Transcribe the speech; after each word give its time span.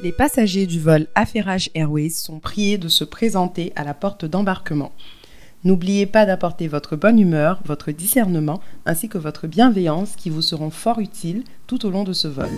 Les 0.00 0.12
passagers 0.12 0.66
du 0.66 0.78
vol 0.78 1.08
Affairage 1.16 1.70
Airways 1.74 2.10
sont 2.10 2.38
priés 2.38 2.78
de 2.78 2.86
se 2.86 3.02
présenter 3.02 3.72
à 3.74 3.82
la 3.82 3.94
porte 3.94 4.24
d'embarquement. 4.24 4.92
N'oubliez 5.64 6.06
pas 6.06 6.24
d'apporter 6.24 6.68
votre 6.68 6.94
bonne 6.94 7.18
humeur, 7.18 7.60
votre 7.64 7.90
discernement 7.90 8.60
ainsi 8.86 9.08
que 9.08 9.18
votre 9.18 9.48
bienveillance 9.48 10.14
qui 10.14 10.30
vous 10.30 10.42
seront 10.42 10.70
fort 10.70 11.00
utiles 11.00 11.42
tout 11.66 11.84
au 11.84 11.90
long 11.90 12.04
de 12.04 12.12
ce 12.12 12.28
vol. 12.28 12.48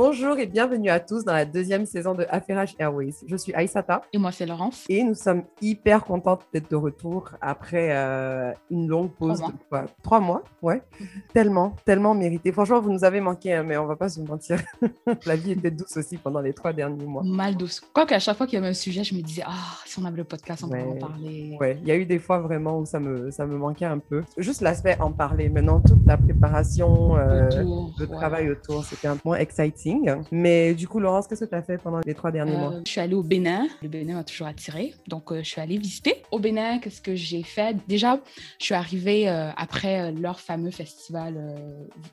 Bonjour 0.00 0.36
et 0.36 0.44
bienvenue 0.44 0.90
à 0.90 1.00
tous 1.00 1.24
dans 1.24 1.32
la 1.32 1.46
deuxième 1.46 1.86
saison 1.86 2.14
de 2.14 2.26
Affairage 2.28 2.74
Airways. 2.78 3.14
Je 3.26 3.34
suis 3.34 3.54
Aïsata. 3.54 4.02
Et 4.12 4.18
moi, 4.18 4.30
c'est 4.30 4.44
Laurence. 4.44 4.84
Et 4.90 5.02
nous 5.02 5.14
sommes 5.14 5.44
hyper 5.62 6.04
contentes 6.04 6.42
d'être 6.52 6.70
de 6.70 6.76
retour 6.76 7.30
après 7.40 7.88
euh, 7.96 8.52
une 8.70 8.88
longue 8.88 9.10
pause 9.12 9.38
Trois 9.38 9.52
de 9.52 9.56
quoi? 9.70 9.84
Trois 10.02 10.20
mois, 10.20 10.42
ouais. 10.60 10.82
tellement, 11.32 11.74
tellement 11.86 12.12
mérité. 12.14 12.52
Franchement, 12.52 12.78
vous 12.82 12.92
nous 12.92 13.04
avez 13.04 13.22
manqué, 13.22 13.54
hein, 13.54 13.62
mais 13.62 13.78
on 13.78 13.86
va 13.86 13.96
pas 13.96 14.10
se 14.10 14.20
mentir. 14.20 14.60
La 15.24 15.34
vie 15.34 15.52
était 15.52 15.70
douce 15.70 15.96
aussi 15.96 16.18
pendant 16.18 16.40
les 16.40 16.52
trois 16.52 16.74
derniers 16.74 17.06
mois. 17.06 17.22
Mal 17.24 17.56
douce. 17.56 17.80
Quoique 17.94 18.12
à 18.12 18.18
chaque 18.18 18.36
fois 18.36 18.46
qu'il 18.46 18.56
y 18.56 18.58
avait 18.58 18.68
un 18.68 18.74
sujet, 18.74 19.02
je 19.02 19.14
me 19.14 19.22
disais, 19.22 19.44
ah, 19.46 19.78
si 19.86 19.98
on 19.98 20.04
avait 20.04 20.18
le 20.18 20.24
podcast, 20.24 20.62
on 20.62 20.66
pourrait 20.66 20.82
Ouais. 20.82 21.02
en 21.02 21.06
parler. 21.06 21.56
Ouais, 21.58 21.78
il 21.80 21.88
y 21.88 21.90
a 21.90 21.96
eu 21.96 22.04
des 22.04 22.18
fois 22.18 22.40
vraiment 22.40 22.80
où 22.80 22.84
ça 22.84 23.00
me, 23.00 23.30
ça 23.30 23.46
me 23.46 23.56
manquait 23.56 23.86
un 23.86 23.98
peu. 23.98 24.22
Juste 24.36 24.60
l'aspect 24.60 24.98
en 25.00 25.10
parler. 25.10 25.48
Maintenant, 25.48 25.80
toute 25.80 26.04
la 26.04 26.18
préparation, 26.18 27.16
euh, 27.16 27.46
Autour, 27.48 27.94
le 27.98 28.06
ouais. 28.06 28.14
travail 28.16 28.50
autour, 28.50 28.84
c'était 28.84 29.08
un 29.08 29.16
point 29.16 29.38
exciting. 29.38 29.85
Mais 30.30 30.74
du 30.74 30.88
coup, 30.88 31.00
Laurence, 31.00 31.26
qu'est-ce 31.26 31.44
que 31.44 31.50
tu 31.50 31.54
as 31.54 31.62
fait 31.62 31.78
pendant 31.78 32.00
les 32.04 32.14
trois 32.14 32.30
derniers 32.30 32.56
mois? 32.56 32.74
Euh, 32.74 32.80
je 32.84 32.90
suis 32.90 33.00
allée 33.00 33.14
au 33.14 33.22
Bénin. 33.22 33.66
Le 33.82 33.88
Bénin 33.88 34.14
m'a 34.14 34.24
toujours 34.24 34.46
attirée. 34.46 34.94
Donc, 35.08 35.32
euh, 35.32 35.38
je 35.38 35.48
suis 35.48 35.60
allée 35.60 35.78
visiter. 35.78 36.22
Au 36.30 36.38
Bénin, 36.38 36.78
qu'est-ce 36.78 37.00
que 37.00 37.14
j'ai 37.14 37.42
fait? 37.42 37.76
Déjà, 37.86 38.20
je 38.58 38.64
suis 38.64 38.74
arrivée 38.74 39.28
euh, 39.28 39.50
après 39.56 40.12
leur 40.12 40.40
fameux 40.40 40.70
festival 40.70 41.36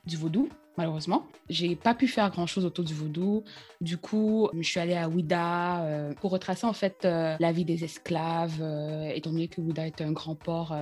du 0.06 0.16
vaudou. 0.16 0.48
Malheureusement, 0.76 1.26
j'ai 1.48 1.76
pas 1.76 1.94
pu 1.94 2.08
faire 2.08 2.28
grand 2.30 2.46
chose 2.46 2.64
autour 2.64 2.84
du 2.84 2.94
vaudou. 2.94 3.44
Du 3.80 3.96
coup, 3.96 4.48
je 4.58 4.68
suis 4.68 4.80
allée 4.80 4.96
à 4.96 5.08
Ouida 5.08 5.84
euh, 5.84 6.14
pour 6.14 6.32
retracer 6.32 6.66
en 6.66 6.72
fait 6.72 7.04
euh, 7.04 7.36
la 7.38 7.52
vie 7.52 7.64
des 7.64 7.84
esclaves, 7.84 8.58
euh, 8.60 9.10
étant 9.14 9.30
donné 9.30 9.46
que 9.46 9.60
Ouida 9.60 9.86
est 9.86 10.00
un 10.00 10.10
grand 10.10 10.34
port 10.34 10.74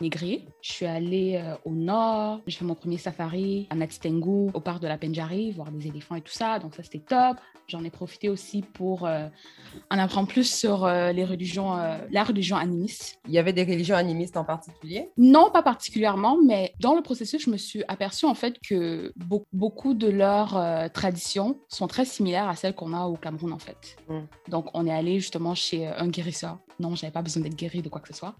négrier. 0.00 0.44
Je 0.62 0.72
suis 0.72 0.86
allée 0.86 1.40
au 1.64 1.70
nord, 1.70 2.40
j'ai 2.46 2.58
fait 2.58 2.64
mon 2.64 2.74
premier 2.74 2.98
safari 2.98 3.68
à 3.70 3.76
Natitengu, 3.76 4.50
au 4.52 4.60
parc 4.60 4.82
de 4.82 4.88
la 4.88 4.98
Penjari, 4.98 5.52
voir 5.52 5.70
des 5.70 5.86
éléphants 5.86 6.16
et 6.16 6.20
tout 6.20 6.32
ça. 6.32 6.58
Donc 6.58 6.74
ça, 6.74 6.82
c'était 6.82 6.98
top. 6.98 7.36
J'en 7.66 7.82
ai 7.82 7.90
profité 7.90 8.28
aussi 8.28 8.62
pour 8.62 9.04
en 9.04 9.98
apprendre 9.98 10.28
plus 10.28 10.50
sur 10.50 10.86
les 10.86 11.24
religions, 11.24 11.76
la 12.10 12.24
religion 12.24 12.56
animiste. 12.56 13.18
Il 13.26 13.32
y 13.32 13.38
avait 13.38 13.52
des 13.52 13.64
religions 13.64 13.96
animistes 13.96 14.36
en 14.36 14.44
particulier? 14.44 15.10
Non, 15.16 15.50
pas 15.50 15.62
particulièrement, 15.62 16.36
mais 16.44 16.74
dans 16.80 16.94
le 16.94 17.02
processus, 17.02 17.44
je 17.44 17.50
me 17.50 17.56
suis 17.56 17.82
aperçue 17.88 18.26
en 18.26 18.34
fait 18.34 18.58
que 18.60 19.03
beau- 19.16 19.46
beaucoup 19.52 19.94
de 19.94 20.08
leurs 20.08 20.56
euh, 20.56 20.88
traditions 20.88 21.58
sont 21.68 21.86
très 21.86 22.04
similaires 22.04 22.48
à 22.48 22.56
celles 22.56 22.74
qu'on 22.74 22.92
a 22.92 23.04
au 23.06 23.16
Cameroun 23.16 23.52
en 23.52 23.58
fait. 23.58 23.96
Mm. 24.08 24.20
Donc, 24.48 24.66
on 24.74 24.86
est 24.86 24.92
allé 24.92 25.20
justement 25.20 25.54
chez 25.54 25.86
euh, 25.88 25.92
un 25.98 26.08
guérisseur. 26.08 26.58
Non, 26.80 26.94
j'avais 26.96 27.12
pas 27.12 27.22
besoin 27.22 27.42
d'être 27.42 27.54
guéri 27.56 27.82
de 27.82 27.88
quoi 27.88 28.00
que 28.00 28.08
ce 28.08 28.14
soit, 28.14 28.34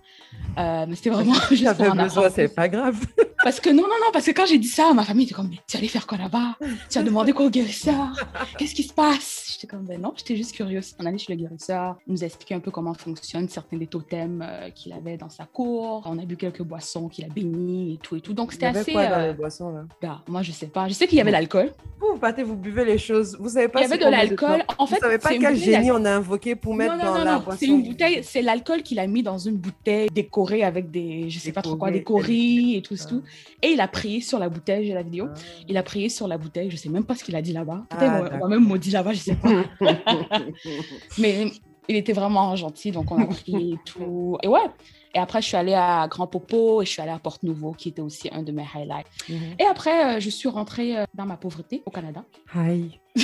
Euh, 0.59 0.87
mais 0.89 0.95
c'était 0.97 1.11
vraiment 1.11 1.35
juste 1.51 1.51
pour 1.51 1.57
J'avais 1.85 1.89
en 1.89 1.97
besoin, 2.03 2.31
c'est 2.31 2.49
pas 2.55 2.69
grave. 2.69 2.99
Parce 3.45 3.61
que 3.61 3.69
non, 3.69 3.83
non, 3.83 3.89
non, 4.01 4.11
parce 4.11 4.25
que 4.25 4.31
quand 4.31 4.47
j'ai 4.47 4.57
dit 4.57 4.69
ça, 4.69 4.95
ma 4.95 5.05
famille 5.05 5.27
était 5.27 5.35
comme, 5.35 5.51
mais 5.51 5.59
tu 5.69 5.77
allais 5.77 5.87
faire 5.89 6.07
quoi 6.07 6.17
là-bas? 6.17 6.57
Tu 6.91 6.97
as 6.97 7.03
demandé 7.03 7.35
quoi 7.35 7.45
au 7.45 7.51
guérisseur? 7.51 8.09
Qu'est-ce 8.57 8.75
qui 8.75 8.85
se 8.85 8.93
passe? 8.95 9.45
J'étais 9.53 9.67
comme, 9.67 9.85
ben 9.85 10.01
non, 10.01 10.15
j'étais 10.17 10.35
juste 10.35 10.53
curieuse. 10.53 10.95
On 10.99 11.05
allait 11.05 11.19
chez 11.19 11.35
le 11.35 11.39
guérisseur, 11.39 11.97
il 12.07 12.15
nous 12.15 12.23
a 12.23 12.27
expliqué 12.27 12.55
un 12.55 12.61
peu 12.61 12.71
comment 12.71 12.95
fonctionnent 12.95 13.51
certains 13.51 13.77
des 13.77 13.87
totems 13.87 14.43
euh, 14.43 14.71
qu'il 14.71 14.95
avait 14.95 15.19
dans 15.19 15.29
sa 15.29 15.45
cour. 15.45 16.03
On 16.07 16.19
a 16.19 16.25
bu 16.25 16.39
quelques 16.39 16.63
boissons 16.63 17.09
qu'il 17.09 17.27
a 17.27 17.29
bénies 17.29 17.95
et 17.95 17.99
tout 17.99 18.17
et 18.17 18.23
tout. 18.23 18.33
Donc 18.33 18.49
Il 18.49 18.53
y 18.53 18.55
c'était 18.55 18.67
avait 18.67 18.79
assez. 18.81 18.93
quoi 18.93 19.07
dans 19.09 19.13
euh, 19.19 19.27
les 19.29 19.35
boissons 19.35 19.71
là? 19.73 19.85
bah, 20.01 20.23
moi, 20.27 20.41
je 20.41 20.51
sais 20.51 20.67
pas. 20.69 20.89
Je 20.89 20.95
sais 20.95 21.07
qu'il 21.07 21.19
y 21.19 21.21
avait 21.21 21.31
l'alcool. 21.31 21.71
Vous, 22.01 22.07
vous 22.15 22.19
partez, 22.19 22.43
vous 22.45 22.57
buvez 22.57 22.87
les 22.87 22.97
choses. 22.99 23.37
Vous 23.39 23.51
savez 23.51 23.69
pas 23.69 23.81
Il 23.81 23.83
y 23.83 23.93
avait 23.93 24.03
de 24.03 24.11
l'alcool. 24.11 24.65
En 24.79 24.87
fait, 24.87 24.97
vous 24.97 25.01
savez 25.03 25.19
pas 25.19 25.37
quel 25.39 25.57
génie 25.57 25.91
on 25.93 26.03
a 26.07 26.13
invoqué 26.13 26.57
pour 26.57 26.75
mettre 26.75 26.97
non, 26.97 27.05
non, 27.05 27.13
dans 27.13 27.19
non, 27.19 27.25
la 27.25 27.33
non. 27.35 27.41
boisson. 27.41 27.59
C'est 27.61 27.67
une 27.67 27.83
bouteille, 27.83 28.25
c'est 28.25 28.41
l'alcool 28.43 28.83
qu'il 28.83 28.99
a 28.99 29.07
mis 29.07 29.23
dans 29.23 29.37
une 29.37 29.57
bouteille 29.57 30.09
décorée 30.11 30.65
avec 30.65 30.91
des, 30.91 31.29
je 31.29 31.39
sais 31.39 31.53
pas 31.53 31.61
trop 31.61 31.77
quoi, 31.77 31.91
des 31.91 32.03
coris 32.03 32.77
et 32.77 32.83
tout, 32.83 32.97
tout. 33.07 33.23
Et 33.63 33.69
il 33.73 33.81
a 33.81 33.89
prié 33.89 34.21
sur 34.21 34.39
la 34.39 34.49
bouteille, 34.49 34.87
j'ai 34.87 34.95
la 34.95 35.03
vidéo. 35.03 35.29
Il 35.69 35.77
a 35.77 35.83
prié 35.83 36.09
sur 36.09 36.29
la 36.29 36.39
bouteille, 36.39 36.71
je 36.71 36.77
sais 36.77 36.89
même 36.89 37.05
pas 37.05 37.15
ce 37.15 37.25
qu'il 37.25 37.35
a 37.37 37.43
dit 37.43 37.53
là-bas. 37.53 37.83
Ah, 37.91 37.97
Peut-être 37.97 38.35
on- 38.35 38.39
va 38.41 38.49
même 38.49 38.65
maudit 38.65 38.91
là-bas, 38.91 39.13
je 39.13 39.19
sais 39.19 39.37
pas. 39.37 39.49
Mais 41.19 41.51
il 41.89 41.97
était 41.97 42.13
vraiment 42.13 42.55
gentil, 42.57 42.91
donc 42.91 43.11
on 43.11 43.21
a 43.23 43.27
prié 43.27 43.75
et 43.75 43.79
tout. 43.85 44.39
Et 44.43 44.49
ouais. 44.49 44.61
Et 45.15 45.19
après, 45.19 45.41
je 45.41 45.47
suis 45.47 45.57
allée 45.57 45.75
à 45.75 46.09
Grand 46.09 46.27
Popo 46.27 46.83
et 46.83 46.85
je 46.87 46.91
suis 46.91 47.01
allée 47.01 47.13
à 47.13 47.19
Porte-Nouveau, 47.21 47.73
qui 47.73 47.91
était 47.91 48.03
aussi 48.03 48.29
un 48.33 48.43
de 48.43 48.51
mes 48.51 48.65
highlights. 48.75 49.07
Mhm. 49.29 49.55
Et 49.61 49.65
après, 49.65 50.17
euh, 50.17 50.21
je 50.21 50.29
suis 50.29 50.49
rentrée 50.49 50.99
euh, 50.99 51.05
dans 51.15 51.25
ma 51.27 51.37
pauvreté 51.37 51.83
au 51.87 51.91
Canada. 51.91 52.25
Aïe. 52.55 52.99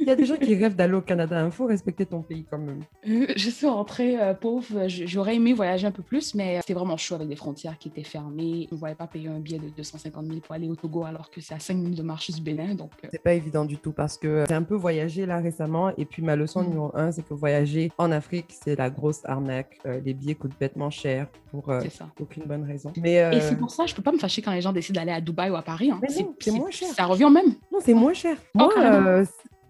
Il 0.00 0.06
y 0.06 0.10
a 0.10 0.16
des 0.16 0.24
gens 0.24 0.36
qui 0.36 0.54
rêvent 0.54 0.74
d'aller 0.76 0.94
au 0.94 1.00
Canada. 1.00 1.42
Il 1.44 1.50
faut 1.50 1.66
respecter 1.66 2.04
ton 2.06 2.22
pays 2.22 2.44
quand 2.50 2.58
même. 2.58 2.80
Euh, 3.08 3.26
Je 3.36 3.50
suis 3.50 3.66
rentrée 3.66 4.20
euh, 4.20 4.34
pauvre. 4.34 4.88
J- 4.88 5.06
J'aurais 5.06 5.36
aimé 5.36 5.52
voyager 5.52 5.86
un 5.86 5.90
peu 5.92 6.02
plus, 6.02 6.34
mais 6.34 6.58
c'était 6.60 6.74
vraiment 6.74 6.96
chaud 6.96 7.14
avec 7.14 7.28
des 7.28 7.36
frontières 7.36 7.78
qui 7.78 7.88
étaient 7.88 8.02
fermées. 8.04 8.68
On 8.70 8.74
ne 8.74 8.80
voyait 8.80 8.94
pas 8.94 9.06
payer 9.06 9.28
un 9.28 9.38
billet 9.40 9.58
de 9.58 9.68
250 9.76 10.26
000 10.26 10.40
pour 10.40 10.54
aller 10.54 10.68
au 10.68 10.74
Togo 10.76 11.04
alors 11.04 11.30
que 11.30 11.40
c'est 11.40 11.54
à 11.54 11.58
5 11.58 11.74
minutes 11.74 11.98
de 11.98 12.02
marche 12.02 12.30
du 12.30 12.40
Bénin. 12.42 12.74
Donc, 12.74 12.90
euh, 13.04 13.08
C'est 13.12 13.22
pas 13.22 13.34
évident 13.34 13.64
du 13.64 13.78
tout 13.78 13.92
parce 13.92 14.18
que 14.18 14.44
j'ai 14.48 14.54
un 14.54 14.62
peu 14.62 14.74
voyagé 14.74 15.26
là 15.26 15.38
récemment 15.38 15.92
et 15.96 16.04
puis 16.04 16.22
ma 16.22 16.36
leçon 16.36 16.60
Mhm. 16.60 16.66
numéro 16.68 16.90
un, 16.94 17.12
c'est 17.12 17.22
que 17.26 17.34
voyager 17.34 17.90
en 17.98 18.10
Afrique, 18.12 18.46
c'est 18.64 18.76
la 18.76 18.90
grosse 18.90 19.20
arnaque. 19.24 19.78
Euh, 19.86 20.00
les 20.04 20.14
billets 20.14 20.34
coûtent 20.34 20.58
bêtement 20.58 20.90
cher 20.90 21.28
pour 21.50 21.68
euh, 21.70 21.80
ça. 21.90 22.08
aucune 22.20 22.44
bonne 22.44 22.64
raison. 22.64 22.92
Mais 23.00 23.20
euh, 23.20 23.32
Et 23.32 23.40
c'est 23.40 23.56
pour 23.56 23.70
ça, 23.70 23.86
je 23.86 23.94
peux 23.94 24.02
pas 24.02 24.12
me 24.12 24.18
fâcher 24.18 24.42
quand 24.42 24.52
les 24.52 24.60
gens 24.60 24.72
décident 24.72 25.00
d'aller 25.00 25.12
à 25.12 25.20
Dubaï 25.20 25.50
ou 25.50 25.56
à 25.56 25.62
Paris. 25.62 25.90
hein. 25.90 26.00
C'est 26.40 26.50
moins 26.50 26.70
cher. 26.70 26.88
Ça 26.88 27.04
revient 27.06 27.30
même. 27.32 27.54
non, 27.72 27.78
c'est 27.80 27.94
moins 27.94 28.12
cher. 28.12 28.36
Moi, 28.54 28.70
Canada. 28.74 29.22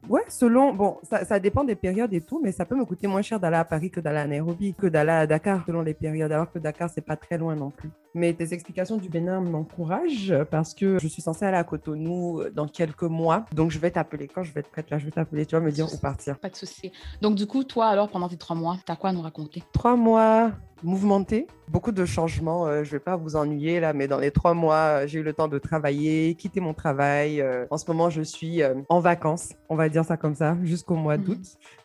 Ouais, 0.09 0.25
selon, 0.29 0.75
bon, 0.75 0.99
ça, 1.03 1.25
ça 1.25 1.39
dépend 1.39 1.65
des 1.65 1.75
périodes 1.75 2.13
et 2.13 2.21
tout, 2.21 2.41
mais 2.43 2.53
ça 2.53 2.65
peut 2.65 2.77
me 2.77 2.85
coûter 2.85 3.07
moins 3.07 3.23
cher 3.23 3.41
d'aller 3.41 3.57
à 3.57 3.65
Paris 3.65 3.91
que 3.91 4.01
d'aller 4.01 4.19
à 4.19 4.27
Nairobi, 4.27 4.75
que 4.75 4.87
d'aller 4.87 5.11
à 5.11 5.27
Dakar 5.27 5.65
selon 5.67 5.83
les 5.83 5.95
périodes, 5.95 6.33
alors 6.33 6.51
que 6.51 6.59
Dakar, 6.59 6.91
c'est 6.91 7.05
pas 7.05 7.17
très 7.17 7.39
loin 7.39 7.55
non 7.55 7.71
plus. 7.71 7.91
Mais 8.15 8.33
tes 8.33 8.55
explications 8.55 8.97
du 8.97 9.09
Bénin 9.09 9.41
m'encouragent 9.41 10.35
parce 10.51 10.73
que 10.73 10.99
je 11.01 11.09
suis 11.09 11.21
censée 11.21 11.45
aller 11.45 11.57
à 11.57 11.65
Cotonou 11.65 12.41
euh, 12.41 12.51
dans 12.51 12.69
quelques 12.69 13.03
mois. 13.03 13.45
Donc, 13.53 13.73
je 13.73 13.79
vais 13.81 13.91
t'appeler. 13.91 14.29
Quand 14.29 14.45
je 14.45 14.53
vais 14.53 14.61
être 14.61 14.71
prête, 14.71 14.89
là, 14.91 14.99
je 14.99 15.05
vais 15.05 15.11
t'appeler. 15.11 15.45
Tu 15.47 15.57
vas 15.57 15.61
me 15.61 15.73
dire 15.73 15.93
où 15.93 15.99
partir. 15.99 16.39
Pas 16.39 16.49
de 16.49 16.55
souci. 16.55 16.93
Donc, 17.21 17.35
du 17.35 17.47
coup, 17.47 17.65
toi, 17.65 17.87
alors, 17.87 18.09
pendant 18.09 18.29
tes 18.29 18.37
trois 18.37 18.55
mois, 18.55 18.77
t'as 18.87 18.95
quoi 18.95 19.11
à 19.11 19.13
nous 19.13 19.23
raconter? 19.23 19.65
Trois 19.73 19.97
mois 19.97 20.53
mouvementés, 20.83 21.47
beaucoup 21.69 21.93
de 21.93 22.05
changements. 22.05 22.67
euh, 22.67 22.85
je 22.85 22.91
vais 22.93 22.99
pas 22.99 23.17
vous 23.17 23.37
ennuyer 23.37 23.81
là, 23.81 23.93
mais 23.93 24.07
dans 24.09 24.19
les 24.19 24.31
trois 24.31 24.55
mois, 24.55 24.75
euh, 25.03 25.07
j'ai 25.07 25.21
eu 25.21 25.23
le 25.23 25.33
temps 25.33 25.49
de 25.49 25.59
travailler, 25.59 26.35
quitter 26.35 26.61
mon 26.61 26.75
travail. 26.75 27.41
euh, 27.41 27.67
en 27.71 27.79
ce 27.79 27.85
moment, 27.91 28.11
je 28.11 28.23
suis 28.23 28.63
euh, 28.63 28.75
en 28.89 29.01
vacances, 29.01 29.53
on 29.69 29.77
va 29.77 29.89
dire 29.89 30.05
ça 30.05 30.17
comme 30.17 30.35
ça, 30.35 30.57
jusqu'au 30.63 30.95
mois 30.95 31.17
Mhm. 31.17 31.25
d'août. 31.25 31.41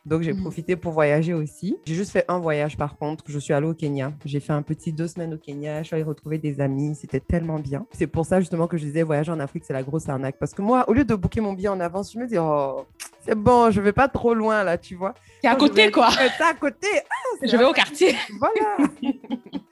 Donc, 0.06 0.22
j'ai 0.24 0.34
Mhm. 0.34 0.42
profité 0.42 0.76
pour 0.76 0.92
voyager 0.94 1.34
aussi. 1.34 1.78
J'ai 1.86 1.94
juste 1.96 2.12
fait 2.12 2.26
un 2.28 2.40
voyage 2.40 2.78
par 2.78 2.98
contre. 2.98 3.24
Je 3.28 3.38
suis 3.38 3.54
allée 3.54 3.68
au 3.68 3.74
Kenya. 3.74 4.12
J'ai 4.26 4.40
fait 4.40 4.54
un 4.54 4.62
petit 4.64 4.92
deux 4.92 5.08
semaines 5.08 5.34
au 5.34 5.38
Kenya. 5.38 5.82
Je 5.84 5.88
suis 5.88 5.96
allée 5.96 6.04
retrouver 6.04 6.38
des 6.40 6.60
amis. 6.62 6.96
C'était 6.96 7.20
tellement 7.20 7.60
bien. 7.60 7.86
C'est 7.92 8.08
pour 8.08 8.26
ça 8.26 8.40
justement 8.40 8.66
que 8.68 8.78
je 8.78 8.86
disais 8.86 9.04
voyager 9.04 9.32
en 9.32 9.40
Afrique, 9.40 9.64
c'est 9.66 9.74
la 9.74 9.84
grosse 9.84 10.10
arnaque. 10.10 10.38
Parce 10.40 10.54
que 10.54 10.62
moi, 10.62 10.90
au 10.90 10.94
lieu 10.94 11.04
de 11.06 11.14
booker 11.16 11.42
mon 11.42 11.54
billet 11.54 11.68
en 11.68 11.80
avance, 11.80 12.12
je 12.14 12.18
me 12.20 12.26
dis, 12.28 12.38
oh, 12.40 12.86
c'est 13.30 13.36
bon, 13.36 13.70
je 13.72 13.80
vais 13.80 13.94
pas 13.94 14.08
trop 14.08 14.34
loin 14.34 14.64
là, 14.64 14.78
tu 14.78 14.96
vois. 14.96 15.14
T'es 15.42 15.48
à 15.48 15.56
côté, 15.56 15.86
vais- 15.86 15.92
quoi. 15.92 16.10
Ouais, 16.10 16.30
t'es 16.38 16.44
à 16.44 16.54
côté. 16.54 16.88
Ah, 17.10 17.14
c'est 17.40 17.48
Je 17.48 17.56
vais 17.58 17.64
au 17.64 17.72
quartier. 17.74 18.16
voilà. 18.40 18.78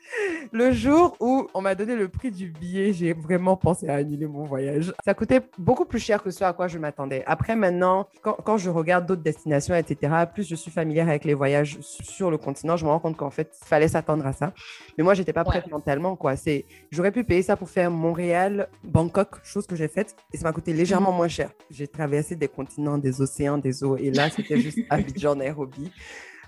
le 0.51 0.71
jour 0.71 1.15
où 1.19 1.47
on 1.53 1.61
m'a 1.61 1.75
donné 1.75 1.95
le 1.95 2.07
prix 2.07 2.31
du 2.31 2.49
billet, 2.49 2.93
j'ai 2.93 3.13
vraiment 3.13 3.57
pensé 3.57 3.87
à 3.87 3.95
annuler 3.95 4.27
mon 4.27 4.43
voyage. 4.43 4.93
Ça 5.05 5.13
coûtait 5.13 5.41
beaucoup 5.57 5.85
plus 5.85 5.99
cher 5.99 6.23
que 6.23 6.31
ce 6.31 6.43
à 6.43 6.53
quoi 6.53 6.67
je 6.67 6.77
m'attendais. 6.77 7.23
Après, 7.25 7.55
maintenant, 7.55 8.07
quand, 8.21 8.37
quand 8.43 8.57
je 8.57 8.69
regarde 8.69 9.05
d'autres 9.05 9.23
destinations, 9.23 9.75
etc., 9.75 10.13
plus 10.33 10.47
je 10.47 10.55
suis 10.55 10.71
familière 10.71 11.07
avec 11.07 11.25
les 11.25 11.33
voyages 11.33 11.77
sur 11.81 12.31
le 12.31 12.37
continent, 12.37 12.77
je 12.77 12.85
me 12.85 12.89
rends 12.89 12.99
compte 12.99 13.17
qu'en 13.17 13.29
fait, 13.29 13.51
il 13.61 13.67
fallait 13.67 13.87
s'attendre 13.87 14.25
à 14.25 14.33
ça. 14.33 14.53
Mais 14.97 15.03
moi, 15.03 15.13
j'étais 15.13 15.33
pas 15.33 15.43
prête 15.43 15.69
mentalement, 15.69 16.15
quoi. 16.15 16.35
C'est, 16.35 16.65
j'aurais 16.91 17.11
pu 17.11 17.23
payer 17.23 17.41
ça 17.41 17.55
pour 17.55 17.69
faire 17.69 17.91
Montréal, 17.91 18.69
Bangkok, 18.83 19.43
chose 19.43 19.67
que 19.67 19.75
j'ai 19.75 19.87
faite, 19.87 20.15
et 20.33 20.37
ça 20.37 20.43
m'a 20.45 20.53
coûté 20.53 20.73
légèrement 20.73 21.11
moins 21.11 21.27
cher. 21.27 21.51
J'ai 21.69 21.87
traversé 21.87 22.35
des 22.35 22.47
continents, 22.47 22.97
des 22.97 23.21
océans, 23.21 23.57
des 23.57 23.83
eaux, 23.83 23.97
et 23.97 24.11
là, 24.11 24.29
c'était 24.29 24.59
juste 24.59 24.79
Abidjan, 24.89 25.35
Nairobi. 25.35 25.91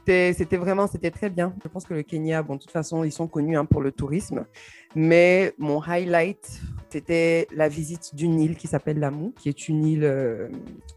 C'était 0.09 0.33
c'était 0.33 0.57
vraiment, 0.57 0.87
c'était 0.87 1.11
très 1.11 1.29
bien. 1.29 1.53
Je 1.63 1.67
pense 1.67 1.85
que 1.85 1.93
le 1.93 2.01
Kenya, 2.01 2.41
bon, 2.41 2.55
de 2.55 2.59
toute 2.61 2.71
façon, 2.71 3.03
ils 3.03 3.11
sont 3.11 3.27
connus 3.27 3.55
hein, 3.55 3.65
pour 3.65 3.79
le 3.79 3.91
tourisme. 3.91 4.43
Mais 4.95 5.53
mon 5.59 5.83
highlight, 5.83 6.61
c'était 6.89 7.47
la 7.55 7.69
visite 7.69 8.15
d'une 8.15 8.39
île 8.39 8.55
qui 8.55 8.65
s'appelle 8.65 8.97
Lamu, 8.97 9.33
qui 9.37 9.49
est 9.49 9.69
une 9.69 9.85
île 9.85 10.03
euh, 10.03 10.47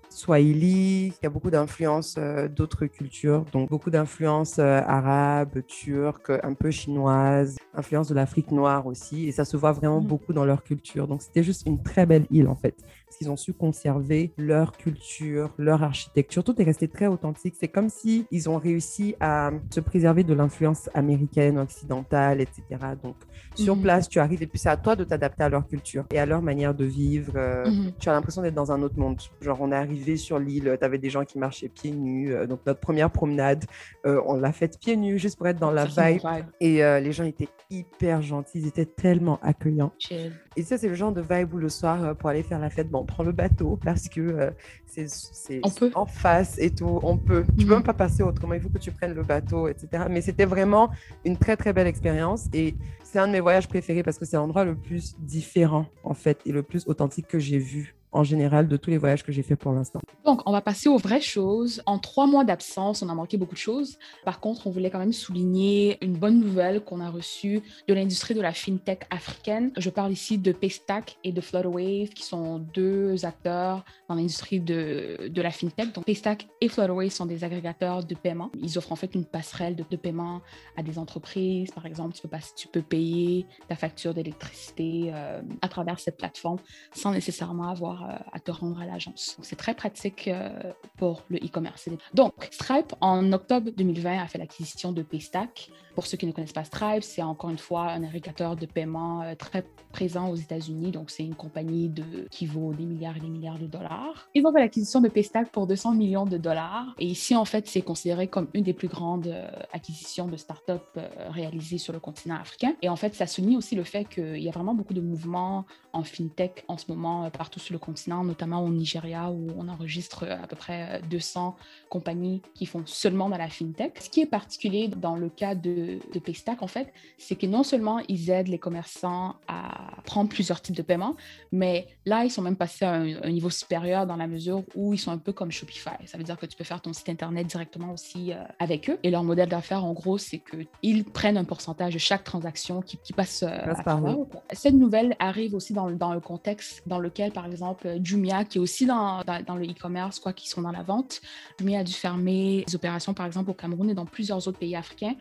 swahili, 0.09 1.09
il 1.09 1.23
y 1.23 1.27
a 1.27 1.29
beaucoup 1.29 1.51
d'influences 1.51 2.15
euh, 2.19 2.49
d'autres 2.49 2.87
cultures, 2.87 3.45
donc 3.53 3.69
beaucoup 3.69 3.91
d'influences 3.91 4.59
euh, 4.59 4.81
arabes, 4.87 5.61
turques, 5.67 6.33
un 6.43 6.55
peu 6.55 6.71
chinoises, 6.71 7.57
influences 7.75 8.09
de 8.09 8.15
l'Afrique 8.15 8.51
noire 8.51 8.87
aussi, 8.87 9.29
et 9.29 9.33
ça 9.33 9.45
se 9.45 9.59
voit 9.59 9.73
vraiment 9.73 10.01
Mhm. 10.01 10.07
beaucoup 10.07 10.33
dans 10.33 10.47
leur 10.47 10.63
culture. 10.63 11.07
Donc 11.07 11.21
c'était 11.21 11.43
juste 11.43 11.67
une 11.67 11.83
très 11.83 12.07
belle 12.07 12.27
île 12.31 12.49
en 12.49 12.57
fait, 12.57 12.77
parce 13.13 13.19
qu'ils 13.19 13.31
ont 13.31 13.37
su 13.37 13.53
conserver 13.53 14.33
leur 14.39 14.73
culture, 14.73 15.51
leur 15.59 15.83
architecture, 15.83 16.43
tout 16.43 16.59
est 16.63 16.65
resté 16.65 16.89
très 16.89 17.09
authentique. 17.09 17.55
C'est 17.61 17.69
comme 17.69 17.91
si 17.91 18.27
ils 18.31 18.49
ont 18.49 18.57
réussi 18.57 19.17
à 19.21 19.51
se 19.71 19.81
préserver 19.81 20.25
de 20.25 20.33
l'influence 20.33 20.89
américaine, 20.95 21.59
occidentale, 21.59 22.41
etc. 22.41 22.63
Donc 23.03 23.17
sur 23.55 23.77
Mhm. 23.77 23.83
place, 23.83 24.09
tu 24.09 24.19
arrives 24.19 24.43
et 24.43 24.47
puis 24.47 24.59
c'est 24.59 24.71
à 24.71 24.79
toi 24.79 24.97
de 24.97 25.05
t'adapter 25.05 25.45
à 25.45 25.51
leur 25.51 25.69
culture 25.69 26.07
et 26.11 26.19
à 26.19 26.25
leur 26.25 26.41
manière 26.41 26.75
de 26.75 26.87
vivre. 26.87 27.35
euh, 27.37 27.67
Mhm. 27.71 27.93
Tu 27.99 28.09
as 28.09 28.13
l'impression 28.13 28.41
d'être 28.41 28.55
dans 28.55 28.73
un 28.73 28.81
autre 28.81 28.99
monde. 28.99 29.21
Genre, 29.43 29.59
on 29.61 29.71
est 29.73 29.77
arrivé 29.77 30.17
sur 30.17 30.39
l'île, 30.39 30.75
tu 30.79 30.85
avais 30.85 30.97
des 30.99 31.11
gens 31.11 31.25
qui 31.27 31.39
marchaient 31.39 31.69
pieds 31.69 31.91
nus. 31.93 32.33
euh, 32.33 32.47
donc, 32.47 32.61
notre 32.65 32.81
première 32.81 33.11
promenade, 33.11 33.65
euh, 34.07 34.23
on 34.27 34.37
l'a 34.37 34.53
faite 34.53 34.79
pieds 34.79 34.97
nus 34.97 35.19
juste 35.19 35.37
pour 35.37 35.47
être 35.49 35.59
dans 35.59 35.71
la 35.71 35.85
vibe. 35.85 36.23
Et 36.61 36.77
les 36.79 37.13
gens 37.13 37.25
étaient 37.25 37.49
hyper 37.69 38.23
gentils, 38.23 38.61
ils 38.61 38.67
étaient 38.69 38.87
tellement 38.87 39.39
accueillants. 39.43 39.93
Chill. 39.99 40.33
Et 40.57 40.63
ça, 40.63 40.77
c'est 40.79 40.89
le 40.89 40.95
genre 40.95 41.13
de 41.13 41.23
vibe 41.23 41.53
où 41.55 41.59
le 41.59 41.69
soir, 41.69 42.15
pour 42.17 42.29
aller 42.29 42.43
faire 42.43 42.59
la 42.59 42.69
fête, 42.71 42.89
bon, 42.91 43.02
on 43.03 43.05
prend 43.05 43.23
le 43.25 43.33
bateau 43.33 43.79
parce 43.85 44.09
que 44.09 44.21
euh, 44.21 44.51
c'est 44.87 45.61
en 45.95 46.07
face 46.07 46.59
et 46.59 46.71
tout. 46.71 47.01
On 47.03 47.17
peut. 47.19 47.45
Tu 47.59 47.65
peux 47.67 47.73
Mhm. 47.73 47.79
même 47.79 47.83
pas 47.83 47.95
passer 47.95 48.23
autrement. 48.23 48.55
Il 48.55 48.61
faut 48.61 48.69
que 48.69 48.79
tu 48.79 48.91
prennes 48.93 49.15
le 49.15 49.23
bateau, 49.23 49.69
etc. 49.69 50.05
Mais 50.11 50.21
c'était 50.21 50.45
vraiment 50.45 50.91
une 51.25 51.37
très, 51.37 51.57
très 51.57 51.73
belle 51.73 51.87
expérience. 51.87 52.49
Et 52.53 52.75
c'est 53.03 53.19
un 53.19 53.27
de 53.27 53.33
mes 53.33 53.41
voyages 53.41 53.69
préférés 53.69 54.03
parce 54.03 54.19
que 54.19 54.25
c'est 54.25 54.37
l'endroit 54.37 54.65
le 54.65 54.75
plus 54.75 55.15
différent, 55.19 55.87
en 56.05 56.15
fait, 56.15 56.39
et 56.47 56.53
le 56.53 56.63
plus 56.63 56.87
authentique 56.87 57.27
que 57.27 57.39
j'ai 57.39 57.59
vu 57.59 57.95
en 58.13 58.25
général 58.25 58.69
de 58.69 58.77
tous 58.77 58.91
les 58.91 58.99
voyages 58.99 59.23
que 59.23 59.33
j'ai 59.33 59.43
fait 59.43 59.57
pour 59.57 59.73
l'instant. 59.73 60.01
Donc, 60.25 60.43
on 60.47 60.53
va 60.53 60.61
passer 60.61 60.89
aux 60.89 60.99
vraies 60.99 61.21
choses. 61.21 61.83
En 61.87 61.99
trois 61.99 62.27
mois 62.27 62.45
d'absence, 62.45 63.03
on 63.03 63.09
a 63.09 63.15
manqué 63.15 63.37
beaucoup 63.37 63.55
de 63.55 63.59
choses. 63.59 63.99
Par 64.25 64.41
contre, 64.41 64.67
on 64.67 64.71
voulait 64.71 64.91
quand 64.91 64.99
même 64.99 65.13
souligner 65.13 65.99
une 66.03 66.15
bonne 66.15 66.39
nouvelle 66.39 66.81
qu'on 66.83 67.01
a 67.01 67.11
reçue 67.11 67.63
de 67.89 67.95
l'industrie 67.95 68.35
de 68.35 68.41
la 68.41 68.53
fintech 68.53 69.07
africaine. 69.11 69.73
Je 69.79 69.91
parle 69.91 70.13
ici 70.13 70.39
de 70.39 70.53
Paystack 70.53 71.17
et 71.25 71.33
de 71.33 71.41
Flutterwave, 71.41 72.11
qui 72.11 72.23
sont 72.23 72.59
deux 72.59 73.25
acteurs 73.25 73.85
dans 74.09 74.15
l'industrie 74.15 74.61
de, 74.61 75.29
de 75.29 75.43
la 75.43 75.51
fintech. 75.51 75.93
Donc, 75.93 76.05
Paystack 76.05 76.47
et 76.61 76.69
Flutterwave 76.69 77.11
sont 77.11 77.27
des 77.27 77.45
agrégateurs 77.45 78.05
de 78.05 78.15
paiement. 78.15 78.51
Ils 78.61 78.77
offrent 78.79 78.93
en 78.93 78.97
fait 78.97 79.15
une 79.15 79.25
passerelle 79.25 79.75
de, 79.77 79.97
paiement 79.97 80.43
à 80.77 80.83
des 80.83 80.99
entreprises. 80.99 81.71
Par 81.71 81.87
exemple, 81.87 82.15
tu 82.15 82.23
peux, 82.23 82.29
pas, 82.29 82.41
tu 82.57 82.69
peux 82.69 82.83
payer 82.83 83.47
ta 83.69 83.77
facture 83.77 84.15
d'électricité 84.15 85.11
euh, 85.13 85.41
à 85.61 85.69
travers 85.69 85.99
cette 85.99 86.19
plateforme 86.19 86.59
sans 86.95 87.13
nécessairement 87.13 87.69
avoir 87.69 88.02
euh, 88.09 88.17
à 88.33 88.41
te 88.41 88.51
rendre 88.51 88.81
à 88.81 88.87
l'agence. 88.87 89.37
C'est 89.43 89.57
très 89.57 89.75
pratique 89.75 90.29
euh, 90.29 90.73
pour 90.97 91.23
le 91.29 91.39
e-commerce. 91.39 91.89
Donc, 92.15 92.49
Stripe, 92.51 92.95
en 93.01 93.33
octobre 93.33 93.71
2020, 93.77 94.23
a 94.23 94.27
fait 94.27 94.39
l'acquisition 94.39 94.93
de 94.93 95.03
Paystack. 95.03 95.71
Pour 95.95 96.07
ceux 96.07 96.17
qui 96.17 96.27
ne 96.27 96.33
connaissent 96.33 96.53
pas 96.53 96.65
Stripe, 96.65 97.03
c'est 97.03 97.23
encore 97.23 97.51
une 97.51 97.59
fois 97.59 97.91
un 97.91 98.03
agrégateur 98.03 98.57
de 98.57 98.67
paiement 98.67 99.23
euh, 99.23 99.35
très 99.35 99.65
présent 99.93 100.31
aux 100.31 100.37
États-Unis. 100.37 100.91
Donc, 100.91 101.11
c'est 101.11 101.25
une 101.25 101.35
compagnie 101.35 101.93
qui 102.31 102.47
vaut 102.47 102.73
des 102.73 102.85
milliards 102.85 103.17
et 103.17 103.21
des 103.21 103.29
milliards 103.29 103.59
de 103.59 103.67
dollars. 103.67 104.29
Ils 104.35 104.45
ont 104.47 104.53
fait 104.53 104.61
l'acquisition 104.61 105.01
de 105.01 105.09
Paystack 105.09 105.51
pour 105.51 105.67
200 105.67 105.93
millions 105.93 106.25
de 106.25 106.39
dollars. 106.39 106.95
Et 106.99 107.07
ici, 107.07 107.37
en 107.37 107.45
fait, 107.45 107.67
c'est 107.69 107.83
considéré 107.83 108.27
comme 108.27 108.49
une 108.55 108.65
des 108.65 108.73
plus 108.73 108.89
grandes 108.89 109.27
euh, 109.27 109.49
acquisitions 109.73 110.27
de 110.27 110.37
start-up 110.37 110.83
euh, 110.97 111.09
réalisées 111.31 111.79
sur 111.79 111.93
le 111.93 112.01
continent 112.01 112.37
africain. 112.37 112.75
Et 112.83 112.89
en 112.89 112.97
fait, 112.97 113.15
ça 113.15 113.27
souligne 113.27 113.57
aussi 113.57 113.75
le 113.75 113.85
fait 113.85 114.05
qu'il 114.05 114.39
y 114.39 114.49
a 114.49 114.53
vraiment 114.53 114.75
beaucoup 114.75 114.95
de 114.95 115.01
mouvements 115.01 115.65
en 115.93 116.05
fintech 116.05 116.65
en 116.69 116.79
ce 116.79 116.87
moment 116.89 117.31
partout 117.31 117.61
sur 117.61 117.73
le 117.73 117.79
continent, 117.79 118.25
notamment 118.25 118.65
au 118.65 118.71
Nigeria 118.71 119.31
où 119.31 119.49
on 119.59 119.69
enregistre 119.69 120.25
à 120.25 120.47
peu 120.47 120.57
près 120.57 121.01
euh, 121.01 121.07
200 121.11 121.57
compagnies 121.89 122.43
qui 122.55 122.67
font 122.67 122.83
seulement 122.87 123.29
dans 123.29 123.37
la 123.37 123.49
fintech. 123.49 123.99
Ce 124.01 124.09
qui 124.09 124.21
est 124.21 124.27
particulier 124.27 124.89
dans 124.89 125.17
le 125.17 125.29
cas 125.29 125.55
de, 125.55 125.82
de 126.15 126.19
Paystack, 126.19 126.63
en 126.63 126.67
fait, 126.67 126.93
c'est 127.19 127.37
que 127.37 127.47
non 127.47 127.63
seulement 127.63 128.01
ils 128.09 128.31
aident 128.31 128.49
les 128.49 128.59
commerçants 128.59 129.37
à 129.49 130.03
prendre 130.05 130.29
plusieurs 130.29 130.61
types 130.61 130.77
de 130.77 130.83
paiements, 130.83 131.17
mais 131.51 131.87
là, 132.07 132.25
ils 132.25 132.31
sont 132.31 132.43
même 132.43 132.57
passés 132.57 132.85
à 132.85 132.93
un, 132.95 133.23
un 133.23 133.31
niveau 133.31 133.51
supérieur 133.51 134.07
dans 134.07 134.17
la 134.17 134.27
mesure 134.27 134.63
où 134.75 134.93
ils 134.95 134.99
sont 134.99 135.11
un 135.11 135.19
peu 135.19 135.33
comme 135.33 135.51
Shopify. 135.51 135.91
Ça 136.07 136.19
veut 136.19 136.25
dire 136.25 136.37
que 136.37 136.47
tu 136.47 136.57
peux 136.57 136.65
faire 136.65 136.81
ton 136.81 136.93
site 136.93 137.09
Internet 137.09 137.47
directement 137.47 137.93
aussi 137.93 138.33
euh, 138.33 138.37
avec 138.59 138.91
eux. 138.91 138.99
Et 139.03 139.11
leur 139.11 139.25
modèle 139.25 139.49
d'affaires, 139.49 139.85
en 139.85 139.93
gros, 139.93 140.19
c'est 140.19 140.39
qu'ils 140.39 141.05
prennent 141.05 141.37
un 141.37 141.45
pourcentage 141.45 141.95
de 141.95 141.99
chaque 141.99 142.25
transaction 142.25 142.83
qui, 142.83 142.97
qui 142.99 143.13
passe, 143.13 143.43
euh, 143.43 143.49
Passe 143.65 143.85
par 143.85 143.99
eux. 144.11 144.27
Cette 144.53 144.75
nouvelle 144.75 145.17
arrive 145.19 145.55
aussi 145.55 145.73
dans, 145.73 145.87
le- 145.87 145.97
dans 145.97 146.15
le 146.15 146.21
contexte 146.21 146.83
dans 146.87 146.99
lequel, 146.99 147.33
par 147.33 147.47
exemple, 147.47 147.97
Jumia, 148.03 148.45
qui 148.45 148.59
est 148.59 148.61
aussi 148.61 148.87
dans, 148.87 149.23
dans, 149.25 149.43
dans 149.45 149.57
le 149.57 149.67
e-commerce, 149.67 150.19
quoi 150.21 150.33
qu'ils 150.33 150.51
sont 150.51 150.63
dans 150.63 150.73
la 150.73 150.83
vente, 150.83 151.21
Jumia 151.59 151.81
a 151.81 151.85
dû 151.85 151.93
fermer 151.93 152.65
des 152.67 152.75
opérations, 152.75 153.15
par 153.15 153.27
exemple, 153.27 153.51
au 153.51 153.55
Cameroun 153.55 153.89
et 153.91 153.95
dans 153.95 154.07
plusieurs 154.07 154.47
autres 154.49 154.59
pays 154.59 154.77
africains. 154.77 155.15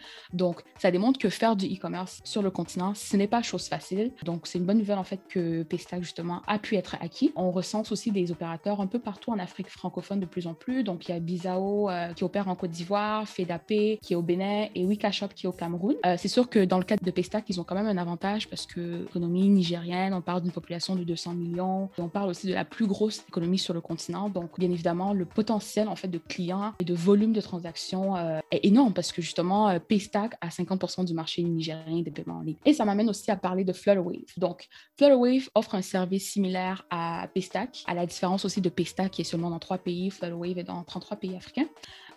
Donc, 0.51 0.63
ça 0.77 0.91
démontre 0.91 1.17
que 1.17 1.29
faire 1.29 1.55
du 1.55 1.65
e-commerce 1.67 2.19
sur 2.25 2.41
le 2.41 2.51
continent, 2.51 2.93
ce 2.93 3.15
n'est 3.15 3.29
pas 3.29 3.41
chose 3.41 3.69
facile. 3.69 4.11
Donc, 4.25 4.47
c'est 4.47 4.59
une 4.59 4.65
bonne 4.65 4.79
nouvelle, 4.79 4.97
en 4.97 5.05
fait, 5.05 5.21
que 5.29 5.63
Paystack, 5.63 6.03
justement, 6.03 6.41
a 6.45 6.59
pu 6.59 6.75
être 6.75 6.97
acquis. 6.99 7.31
On 7.37 7.51
recense 7.51 7.89
aussi 7.93 8.11
des 8.11 8.33
opérateurs 8.33 8.81
un 8.81 8.87
peu 8.87 8.99
partout 8.99 9.31
en 9.31 9.39
Afrique 9.39 9.69
francophone 9.69 10.19
de 10.19 10.25
plus 10.25 10.47
en 10.47 10.53
plus. 10.53 10.83
Donc, 10.83 11.07
il 11.07 11.13
y 11.13 11.15
a 11.15 11.21
Bizao 11.21 11.89
euh, 11.89 12.11
qui 12.11 12.25
opère 12.25 12.49
en 12.49 12.55
Côte 12.55 12.71
d'Ivoire, 12.71 13.29
Fedapay 13.29 13.97
qui 14.01 14.11
est 14.11 14.15
au 14.17 14.21
Bénin 14.21 14.67
et 14.75 14.83
Wikashop 14.83 15.29
qui 15.29 15.45
est 15.45 15.49
au 15.49 15.53
Cameroun. 15.53 15.95
Euh, 16.05 16.15
c'est 16.17 16.27
sûr 16.27 16.49
que 16.49 16.65
dans 16.65 16.79
le 16.79 16.83
cadre 16.83 17.05
de 17.05 17.11
Paystack, 17.11 17.45
ils 17.47 17.61
ont 17.61 17.63
quand 17.63 17.75
même 17.75 17.87
un 17.87 17.97
avantage 17.97 18.49
parce 18.49 18.65
que 18.65 19.03
l'économie 19.05 19.47
nigérienne, 19.47 20.13
on 20.13 20.21
parle 20.21 20.41
d'une 20.41 20.51
population 20.51 20.97
de 20.97 21.05
200 21.05 21.33
millions 21.33 21.89
et 21.97 22.01
on 22.01 22.09
parle 22.09 22.29
aussi 22.29 22.47
de 22.47 22.53
la 22.53 22.65
plus 22.65 22.87
grosse 22.87 23.23
économie 23.29 23.57
sur 23.57 23.73
le 23.73 23.79
continent. 23.79 24.27
Donc, 24.27 24.59
bien 24.59 24.69
évidemment, 24.69 25.13
le 25.13 25.23
potentiel, 25.23 25.87
en 25.87 25.95
fait, 25.95 26.09
de 26.09 26.17
clients 26.17 26.73
et 26.81 26.83
de 26.83 26.93
volume 26.93 27.31
de 27.31 27.39
transactions 27.39 28.17
euh, 28.17 28.39
est 28.51 28.65
énorme 28.65 28.91
parce 28.91 29.13
que, 29.13 29.21
justement, 29.21 29.79
Paystack 29.79 30.35
a 30.41 30.49
50% 30.49 31.05
du 31.05 31.13
marché 31.13 31.43
nigérien 31.43 32.01
des 32.01 32.11
paiements 32.11 32.37
en 32.37 32.41
ligne. 32.41 32.57
Et 32.65 32.73
ça 32.73 32.83
m'amène 32.85 33.09
aussi 33.09 33.29
à 33.31 33.35
parler 33.35 33.63
de 33.63 33.73
Flutterwave. 33.73 34.37
Donc, 34.37 34.67
Flutterwave 34.97 35.49
offre 35.55 35.75
un 35.75 35.81
service 35.81 36.31
similaire 36.31 36.85
à 36.89 37.27
Paystack, 37.33 37.83
à 37.87 37.93
la 37.93 38.05
différence 38.05 38.43
aussi 38.45 38.61
de 38.61 38.69
Paystack 38.69 39.11
qui 39.11 39.21
est 39.21 39.25
seulement 39.25 39.49
dans 39.49 39.59
trois 39.59 39.77
pays, 39.77 40.09
Flutterwave 40.09 40.57
est 40.57 40.63
dans 40.63 40.83
33 40.83 41.17
pays 41.17 41.35
africains. 41.35 41.67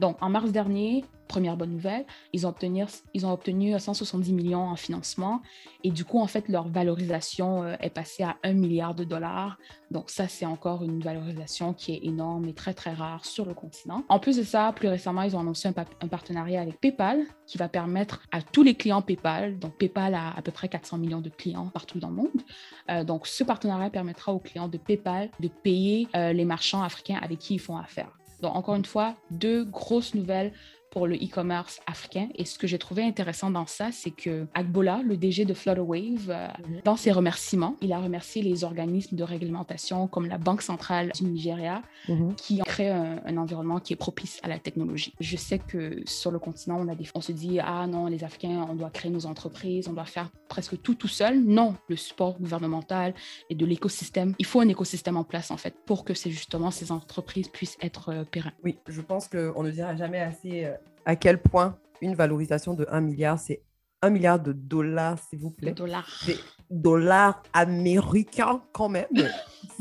Donc, 0.01 0.17
en 0.21 0.29
mars 0.29 0.51
dernier, 0.53 1.05
première 1.29 1.57
bonne 1.57 1.71
nouvelle, 1.71 2.05
ils 2.33 2.47
ont 2.47 2.51
obtenu, 2.51 2.85
ils 3.15 3.25
ont 3.25 3.33
obtenu 3.33 3.79
170 3.79 4.33
millions 4.33 4.67
en 4.69 4.77
financement 4.77 5.41
et 5.83 5.91
du 5.91 6.05
coup, 6.05 6.21
en 6.21 6.27
fait, 6.27 6.49
leur 6.49 6.69
valorisation 6.69 7.63
euh, 7.63 7.77
est 7.81 7.91
passée 7.91 8.23
à 8.25 8.37
1 8.45 8.53
milliard 8.53 8.95
de 8.95 9.05
dollars. 9.05 9.57
Donc, 9.91 10.11
ça, 10.11 10.29
c'est 10.29 10.45
encore 10.47 10.83
une 10.83 11.01
valorisation 11.01 11.73
qui 11.73 11.93
est 11.95 12.05
énorme 12.05 12.47
et 12.49 12.53
très, 12.55 12.75
très 12.75 12.93
rare 12.93 13.25
sur 13.25 13.47
le 13.47 13.55
continent. 13.55 14.03
En 14.09 14.19
plus 14.19 14.37
de 14.37 14.43
ça, 14.43 14.73
plus 14.77 14.89
récemment, 14.89 15.23
ils 15.23 15.35
ont 15.37 15.41
annoncé 15.41 15.69
un, 15.69 15.73
pa- 15.73 15.87
un 16.03 16.09
partenariat 16.09 16.61
avec 16.61 16.79
PayPal 16.81 17.25
qui 17.47 17.57
va 17.59 17.69
permettre 17.69 18.23
à 18.33 18.43
tous 18.43 18.63
les 18.63 18.75
clients 18.75 19.03
PayPal, 19.03 19.59
donc 19.59 19.79
PayPal 19.79 20.15
a 20.15 20.37
à 20.37 20.43
peu 20.43 20.51
près 20.53 20.69
400 20.69 20.99
millions 20.99 21.21
de 21.21 21.31
clients 21.31 21.69
partout 21.73 21.99
dans 22.01 22.09
le 22.09 22.15
monde, 22.17 22.43
euh, 22.91 23.05
donc 23.05 23.27
ce 23.27 23.45
partenariat 23.45 23.91
permettra 23.91 24.33
aux 24.33 24.39
clients 24.41 24.69
de 24.69 24.79
PayPal 24.79 25.31
de 25.41 25.49
payer 25.49 26.09
euh, 26.17 26.33
les 26.33 26.45
marchands 26.45 26.83
africains 26.83 27.19
avec 27.23 27.39
qui 27.39 27.55
ils 27.55 27.59
font 27.61 27.77
affaire. 27.77 28.11
Donc, 28.45 28.57
encore 28.57 28.75
une 28.75 28.85
fois, 28.85 29.17
deux 29.31 29.65
grosses 29.65 30.15
nouvelles 30.15 30.53
pour 30.95 31.09
le 31.09 31.17
e-commerce 31.17 31.81
africain. 31.89 32.29
Et 32.37 32.45
ce 32.45 32.57
que 32.57 32.69
j'ai 32.69 32.79
trouvé 32.79 33.03
intéressant 33.03 33.51
dans 33.51 33.67
ça, 33.67 33.91
c'est 33.91 34.13
que 34.13 34.47
Agbola, 34.55 35.01
le 35.05 35.17
DG 35.17 35.45
de 35.45 35.53
Flutterwave, 35.53 36.31
euh, 36.31 36.47
Mhm. 36.69 36.81
dans 36.85 36.95
ses 36.97 37.11
remerciements, 37.11 37.75
il 37.81 37.93
a 37.93 37.99
remercié 37.99 38.43
les 38.43 38.63
organismes 38.63 39.17
de 39.17 39.25
réglementation 39.25 40.07
comme 40.07 40.27
la 40.27 40.39
Banque 40.39 40.63
centrale 40.63 41.11
du 41.17 41.25
Nigeria 41.25 41.83
Mhm. 42.09 42.37
qui 42.37 42.61
ont 42.61 42.65
créé 42.65 42.91
un, 42.91 43.21
un 43.27 43.37
environnement 43.37 43.81
qui 43.81 43.93
est 43.93 43.97
propice 43.97 44.39
à 44.45 44.49
la 44.49 44.61
technologie. 44.61 45.13
Je 45.19 45.37
sais 45.37 45.59
que 45.59 46.01
sur 46.07 46.31
le 46.31 46.39
continent, 46.39 46.79
on, 46.81 46.87
a 46.87 46.95
des, 46.95 47.07
on 47.17 47.21
se 47.21 47.33
dit, 47.33 47.59
ah 47.61 47.89
non, 47.89 48.07
les 48.07 48.23
Africains, 48.23 48.65
on 48.71 48.77
doit 48.77 48.91
créer 48.91 49.11
nos 49.11 49.27
entreprises, 49.27 49.89
on 49.89 49.95
doit 49.95 50.05
faire 50.05 50.31
presque 50.49 50.81
tout 50.81 50.95
tout 50.95 51.09
seul. 51.09 51.41
Non, 51.43 51.75
le 51.89 51.97
support 51.97 52.39
gouvernemental 52.39 53.15
et 53.51 53.57
de 53.57 53.67
l'écosystème, 53.67 54.35
il 54.39 54.47
faut 54.47 54.61
un 54.61 54.69
écosystème 54.69 55.17
en 55.17 55.25
place 55.25 55.51
en 55.51 55.57
fait 55.57 55.75
pour 55.87 56.05
que 56.05 56.15
c'est 56.15 56.31
justement 56.31 56.71
ces 56.71 56.93
entreprises 56.93 57.49
puissent 57.49 57.77
être 57.83 58.11
euh, 58.11 58.23
pérennes. 58.25 58.53
Oui, 58.63 58.79
je 58.87 59.01
pense 59.01 59.27
qu'on 59.27 59.63
ne 59.65 59.71
dira 59.73 59.97
jamais 59.97 60.21
assez 60.21 60.67
euh, 60.67 60.75
à 61.05 61.17
quel 61.17 61.41
point 61.41 61.79
une 62.01 62.15
valorisation 62.15 62.75
de 62.75 62.87
1 62.91 63.01
milliard, 63.01 63.39
c'est 63.39 63.63
1 64.03 64.11
milliard 64.11 64.41
de 64.41 64.53
dollars, 64.53 65.19
s'il 65.19 65.39
vous 65.39 65.51
plaît? 65.51 65.73
dollar. 65.73 66.07
C'est 66.25 66.39
dollars 66.71 67.43
américains 67.53 68.63
quand 68.73 68.89
même. 68.89 69.07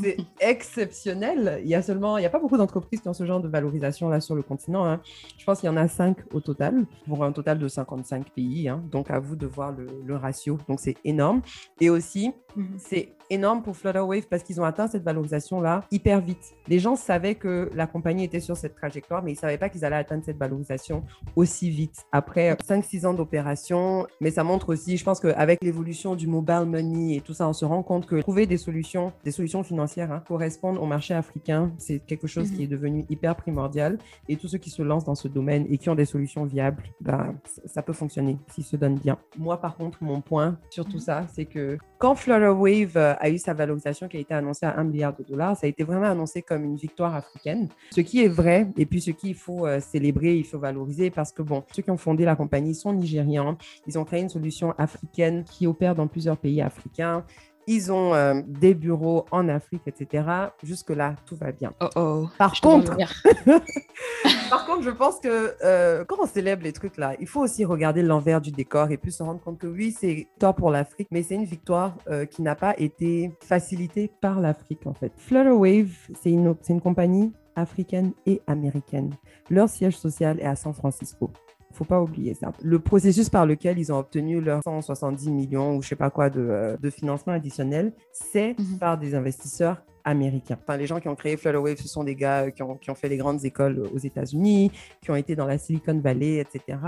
C'est 0.00 0.16
exceptionnel. 0.40 1.60
Il 1.62 1.68
y 1.68 1.74
a 1.74 1.82
seulement, 1.82 2.18
il 2.18 2.20
n'y 2.20 2.26
a 2.26 2.30
pas 2.30 2.38
beaucoup 2.38 2.56
d'entreprises 2.56 3.00
qui 3.00 3.08
ont 3.08 3.12
ce 3.14 3.24
genre 3.26 3.40
de 3.40 3.48
valorisation 3.48 4.08
là 4.08 4.20
sur 4.20 4.34
le 4.34 4.42
continent. 4.42 4.84
hein. 4.84 5.00
Je 5.38 5.44
pense 5.44 5.60
qu'il 5.60 5.68
y 5.68 5.72
en 5.72 5.76
a 5.76 5.88
5 5.88 6.16
au 6.32 6.40
total, 6.40 6.84
pour 7.06 7.24
un 7.24 7.32
total 7.32 7.58
de 7.58 7.68
55 7.68 8.30
pays. 8.30 8.68
hein. 8.68 8.82
Donc 8.90 9.10
à 9.10 9.18
vous 9.20 9.36
de 9.36 9.46
voir 9.46 9.72
le, 9.72 9.86
le 10.04 10.16
ratio. 10.16 10.58
Donc 10.68 10.80
c'est 10.80 10.96
énorme. 11.04 11.42
Et 11.80 11.90
aussi, 11.90 12.32
Mhm. 12.56 12.76
c'est 12.78 13.08
énorme 13.30 13.62
pour 13.62 13.76
Flutterwave 13.76 14.28
parce 14.30 14.44
qu'ils 14.44 14.60
ont 14.60 14.64
atteint 14.64 14.86
cette 14.86 15.02
valorisation-là 15.02 15.82
hyper 15.90 16.20
vite. 16.20 16.54
Les 16.68 16.78
gens 16.78 16.94
savaient 16.94 17.34
que 17.34 17.68
la 17.74 17.88
compagnie 17.88 18.22
était 18.24 18.38
sur 18.38 18.56
cette 18.56 18.76
trajectoire, 18.76 19.24
mais 19.24 19.32
ils 19.32 19.34
ne 19.34 19.40
savaient 19.40 19.58
pas 19.58 19.68
qu'ils 19.68 19.84
allaient 19.84 19.96
atteindre 19.96 20.22
cette 20.24 20.36
valorisation 20.38 21.02
aussi 21.34 21.68
vite. 21.70 22.04
Après 22.12 22.56
5-6 22.64 23.06
ans 23.06 23.14
d'opération, 23.14 24.06
mais 24.20 24.30
ça 24.30 24.44
montre 24.44 24.72
aussi, 24.72 24.96
je 24.96 25.04
pense 25.04 25.18
qu'avec 25.18 25.64
l'évolution 25.64 26.14
du 26.14 26.28
mobile 26.28 26.64
money 26.66 27.16
et 27.16 27.20
tout 27.22 27.34
ça, 27.34 27.48
on 27.48 27.52
se 27.52 27.64
rend 27.64 27.82
compte 27.82 28.06
que 28.06 28.20
trouver 28.20 28.46
des 28.46 28.56
solutions, 28.58 29.12
des 29.24 29.32
solutions 29.32 29.62
financières 29.64 29.73
hein, 29.80 30.22
correspondent 30.26 30.78
au 30.78 30.86
marché 30.86 31.14
africain, 31.14 31.72
c'est 31.78 31.98
quelque 32.00 32.26
chose 32.26 32.50
qui 32.50 32.58
mhm. 32.58 32.62
est 32.62 32.66
devenu 32.66 33.04
hyper 33.10 33.36
primordial. 33.36 33.98
Et 34.28 34.36
tous 34.36 34.48
ceux 34.48 34.58
qui 34.58 34.70
se 34.70 34.82
lancent 34.82 35.04
dans 35.04 35.14
ce 35.14 35.28
domaine 35.28 35.66
et 35.68 35.78
qui 35.78 35.90
ont 35.90 35.94
des 35.94 36.04
solutions 36.04 36.44
viables, 36.44 36.82
ben, 37.00 37.34
ça 37.64 37.82
peut 37.82 37.92
fonctionner 37.92 38.38
s'ils 38.48 38.64
se 38.64 38.76
donnent 38.76 38.98
bien. 38.98 39.18
Moi, 39.38 39.60
par 39.60 39.76
contre, 39.76 40.02
mon 40.02 40.20
point 40.20 40.58
sur 40.70 40.84
tout 40.84 40.94
mhm. 40.94 41.00
ça, 41.00 41.26
c'est 41.32 41.44
que 41.46 41.78
quand 41.98 42.14
Flutterwave 42.16 42.96
euh, 42.96 43.14
a 43.18 43.30
eu 43.30 43.38
sa 43.38 43.54
valorisation 43.54 44.08
qui 44.08 44.18
a 44.18 44.20
été 44.20 44.34
annoncée 44.34 44.66
à 44.66 44.78
1 44.78 44.84
milliard 44.84 45.16
de 45.16 45.22
dollars, 45.22 45.56
ça 45.56 45.66
a 45.66 45.70
été 45.70 45.84
vraiment 45.84 46.06
annoncé 46.06 46.42
comme 46.42 46.64
une 46.64 46.76
victoire 46.76 47.14
africaine. 47.14 47.68
Ce 47.92 48.02
qui 48.02 48.22
est 48.22 48.28
vrai, 48.28 48.68
et 48.76 48.84
puis 48.84 49.00
ce 49.00 49.10
qu'il 49.10 49.34
faut 49.34 49.66
euh, 49.66 49.80
célébrer, 49.80 50.36
il 50.36 50.44
faut 50.44 50.58
valoriser 50.58 51.10
parce 51.10 51.32
que, 51.32 51.42
bon, 51.42 51.64
ceux 51.72 51.82
qui 51.82 51.90
ont 51.90 51.96
fondé 51.96 52.26
la 52.26 52.36
compagnie 52.36 52.74
sont 52.74 52.92
nigérians. 52.92 53.56
Ils 53.86 53.98
ont 53.98 54.04
créé 54.04 54.20
une 54.20 54.28
solution 54.28 54.74
africaine 54.76 55.44
qui 55.44 55.66
opère 55.66 55.94
dans 55.94 56.06
plusieurs 56.06 56.36
pays 56.36 56.60
africains. 56.60 57.24
Ils 57.66 57.92
ont 57.92 58.14
euh, 58.14 58.42
des 58.46 58.74
bureaux 58.74 59.24
en 59.30 59.48
Afrique, 59.48 59.82
etc. 59.86 60.24
Jusque-là, 60.62 61.16
tout 61.26 61.36
va 61.36 61.52
bien. 61.52 61.72
Oh 61.80 61.88
oh. 61.96 62.28
Par 62.38 62.60
contre, 62.60 62.96
par 64.50 64.66
contre, 64.66 64.82
je 64.82 64.90
pense 64.90 65.20
que 65.20 65.54
euh, 65.64 66.04
quand 66.04 66.16
on 66.20 66.26
célèbre 66.26 66.62
les 66.62 66.72
trucs 66.72 66.96
là, 66.96 67.14
il 67.20 67.26
faut 67.26 67.40
aussi 67.40 67.64
regarder 67.64 68.02
l'envers 68.02 68.40
du 68.40 68.50
décor 68.50 68.90
et 68.90 68.96
puis 68.96 69.12
se 69.12 69.22
rendre 69.22 69.40
compte 69.40 69.58
que 69.58 69.66
oui, 69.66 69.94
c'est 69.98 70.10
une 70.10 70.16
victoire 70.16 70.54
pour 70.54 70.70
l'Afrique, 70.70 71.08
mais 71.10 71.22
c'est 71.22 71.34
une 71.34 71.44
victoire 71.44 71.96
euh, 72.08 72.26
qui 72.26 72.42
n'a 72.42 72.54
pas 72.54 72.74
été 72.78 73.32
facilitée 73.42 74.10
par 74.20 74.40
l'Afrique 74.40 74.86
en 74.86 74.94
fait. 74.94 75.12
Flutterwave, 75.16 75.92
c'est 76.20 76.30
une, 76.30 76.54
une 76.68 76.80
compagnie 76.80 77.32
africaine 77.56 78.12
et 78.26 78.42
américaine. 78.46 79.14
Leur 79.48 79.68
siège 79.68 79.96
social 79.96 80.40
est 80.40 80.46
à 80.46 80.56
San 80.56 80.74
Francisco 80.74 81.30
faut 81.74 81.84
pas 81.84 82.00
oublier 82.00 82.34
ça. 82.34 82.52
Le 82.62 82.78
processus 82.78 83.28
par 83.28 83.46
lequel 83.46 83.78
ils 83.78 83.92
ont 83.92 83.98
obtenu 83.98 84.40
leurs 84.40 84.62
170 84.62 85.30
millions 85.30 85.76
ou 85.76 85.82
je 85.82 85.88
sais 85.88 85.96
pas 85.96 86.10
quoi 86.10 86.30
de, 86.30 86.40
euh, 86.40 86.76
de 86.76 86.90
financement 86.90 87.32
additionnel, 87.32 87.92
c'est 88.12 88.58
mhm. 88.58 88.78
par 88.78 88.98
des 88.98 89.14
investisseurs 89.14 89.82
américains. 90.04 90.58
Enfin, 90.62 90.76
les 90.76 90.86
gens 90.86 91.00
qui 91.00 91.08
ont 91.08 91.14
créé 91.14 91.36
Flutterwave, 91.36 91.78
ce 91.78 91.88
sont 91.88 92.04
des 92.04 92.14
gars 92.14 92.50
qui 92.50 92.62
ont, 92.62 92.76
qui 92.76 92.90
ont 92.90 92.94
fait 92.94 93.08
les 93.08 93.16
grandes 93.16 93.44
écoles 93.44 93.82
aux 93.92 93.98
États-Unis, 93.98 94.70
qui 95.02 95.10
ont 95.10 95.16
été 95.16 95.34
dans 95.34 95.46
la 95.46 95.58
Silicon 95.58 95.98
Valley, 95.98 96.38
etc., 96.38 96.78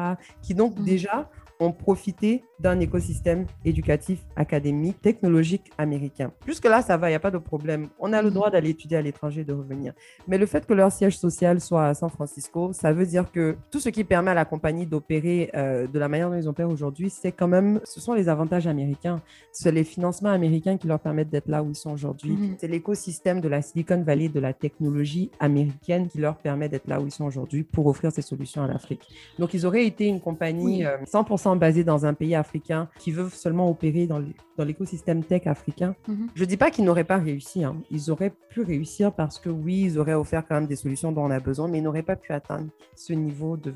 qui 0.43 0.55
donc 0.55 0.79
mhm. 0.79 0.85
déjà 0.85 1.31
ont 1.61 1.73
profité 1.73 2.43
d'un 2.59 2.81
écosystème 2.81 3.47
éducatif, 3.65 4.21
académique, 4.35 5.01
technologique 5.03 5.71
américain. 5.77 6.33
Jusque-là, 6.47 6.83
ça 6.83 6.97
va, 6.97 7.09
il 7.09 7.13
n'y 7.13 7.17
a 7.17 7.21
pas 7.21 7.31
de 7.31 7.39
problème. 7.39 7.89
On 7.99 8.13
a 8.13 8.23
le 8.23 8.31
droit 8.31 8.51
d'aller 8.51 8.71
étudier 8.71 8.97
à 8.97 9.03
l'étranger, 9.03 9.45
de 9.45 9.53
revenir. 9.53 9.93
Mais 10.27 10.39
le 10.39 10.47
fait 10.47 10.67
que 10.67 10.73
leur 10.73 10.91
siège 10.91 11.19
social 11.19 11.61
soit 11.61 11.87
à 11.87 11.95
San 11.95 12.09
Francisco, 12.09 12.73
ça 12.73 12.93
veut 12.93 13.07
dire 13.07 13.31
que 13.31 13.57
tout 13.71 13.81
ce 13.81 13.91
qui 13.91 14.05
permet 14.05 14.31
à 14.31 14.35
la 14.35 14.45
compagnie 14.45 14.87
d'opérer 14.87 15.51
euh, 15.55 15.87
de 15.87 15.99
la 15.99 16.09
manière 16.09 16.31
dont 16.31 16.37
ils 16.37 16.49
opèrent 16.49 16.71
aujourd'hui, 16.71 17.11
c'est 17.11 17.33
quand 17.33 17.49
même, 17.49 17.81
ce 17.85 18.01
sont 18.01 18.15
les 18.15 18.29
avantages 18.29 18.67
américains. 18.67 19.21
C'est 19.53 19.73
les 19.73 19.85
financements 19.85 20.31
américains 20.31 20.77
qui 20.79 20.87
leur 20.87 21.01
permettent 21.01 21.31
d'être 21.31 21.49
là 21.49 21.63
où 21.63 21.71
ils 21.71 21.77
sont 21.77 21.91
aujourd'hui. 21.91 22.33
Mhm. 22.33 22.57
C'est 22.59 22.69
l'écosystème 22.69 23.41
de 23.41 23.49
la 23.49 23.61
Silicon 23.61 24.03
Valley, 24.03 24.29
de 24.29 24.41
la 24.41 24.55
technologie 24.55 25.31
américaine 25.41 26.09
qui 26.09 26.19
leur 26.19 26.37
permet 26.37 26.69
d'être 26.69 26.89
là 26.89 27.01
où 27.01 27.07
ils 27.07 27.11
sont 27.11 27.25
aujourd'hui 27.25 27.65
pour 27.65 27.87
offrir 27.87 28.13
ces 28.13 28.23
solutions 28.23 28.63
à 28.63 28.67
l'Afrique. 28.67 29.07
Donc, 29.39 29.53
ils 29.53 29.67
auraient 29.67 29.87
été 29.87 30.07
une 30.07 30.21
compagnie 30.21 30.85
100% 30.85 31.46
basé 31.55 31.85
dans 31.85 32.07
un 32.07 32.15
pays 32.15 32.35
africain 32.35 32.89
qui 32.99 33.13
veut 33.13 33.29
seulement 33.29 33.71
opérer 33.71 34.07
dans 34.07 34.65
l'écosystème 34.65 35.23
tech 35.23 35.47
africain, 35.47 35.95
mhm. 36.09 36.29
je 36.35 36.43
ne 36.43 36.49
dis 36.49 36.57
pas 36.57 36.71
qu'ils 36.71 36.85
n'auraient 36.85 37.05
pas 37.05 37.19
réussi. 37.19 37.63
Hein. 37.63 37.77
Ils 37.91 38.11
auraient 38.11 38.33
pu 38.49 38.63
réussir 38.63 39.13
parce 39.13 39.39
que 39.39 39.51
oui, 39.51 39.83
ils 39.83 39.99
auraient 39.99 40.15
offert 40.15 40.45
quand 40.49 40.57
même 40.57 40.67
des 40.67 40.77
solutions 40.77 41.13
dont 41.13 41.23
on 41.23 41.31
a 41.31 41.39
besoin, 41.39 41.69
mais 41.69 41.79
ils 41.79 41.83
n'auraient 41.83 42.03
pas 42.03 42.17
pu 42.17 42.33
atteindre 42.33 42.71
ce 42.97 43.13
niveau 43.13 43.57
de, 43.57 43.73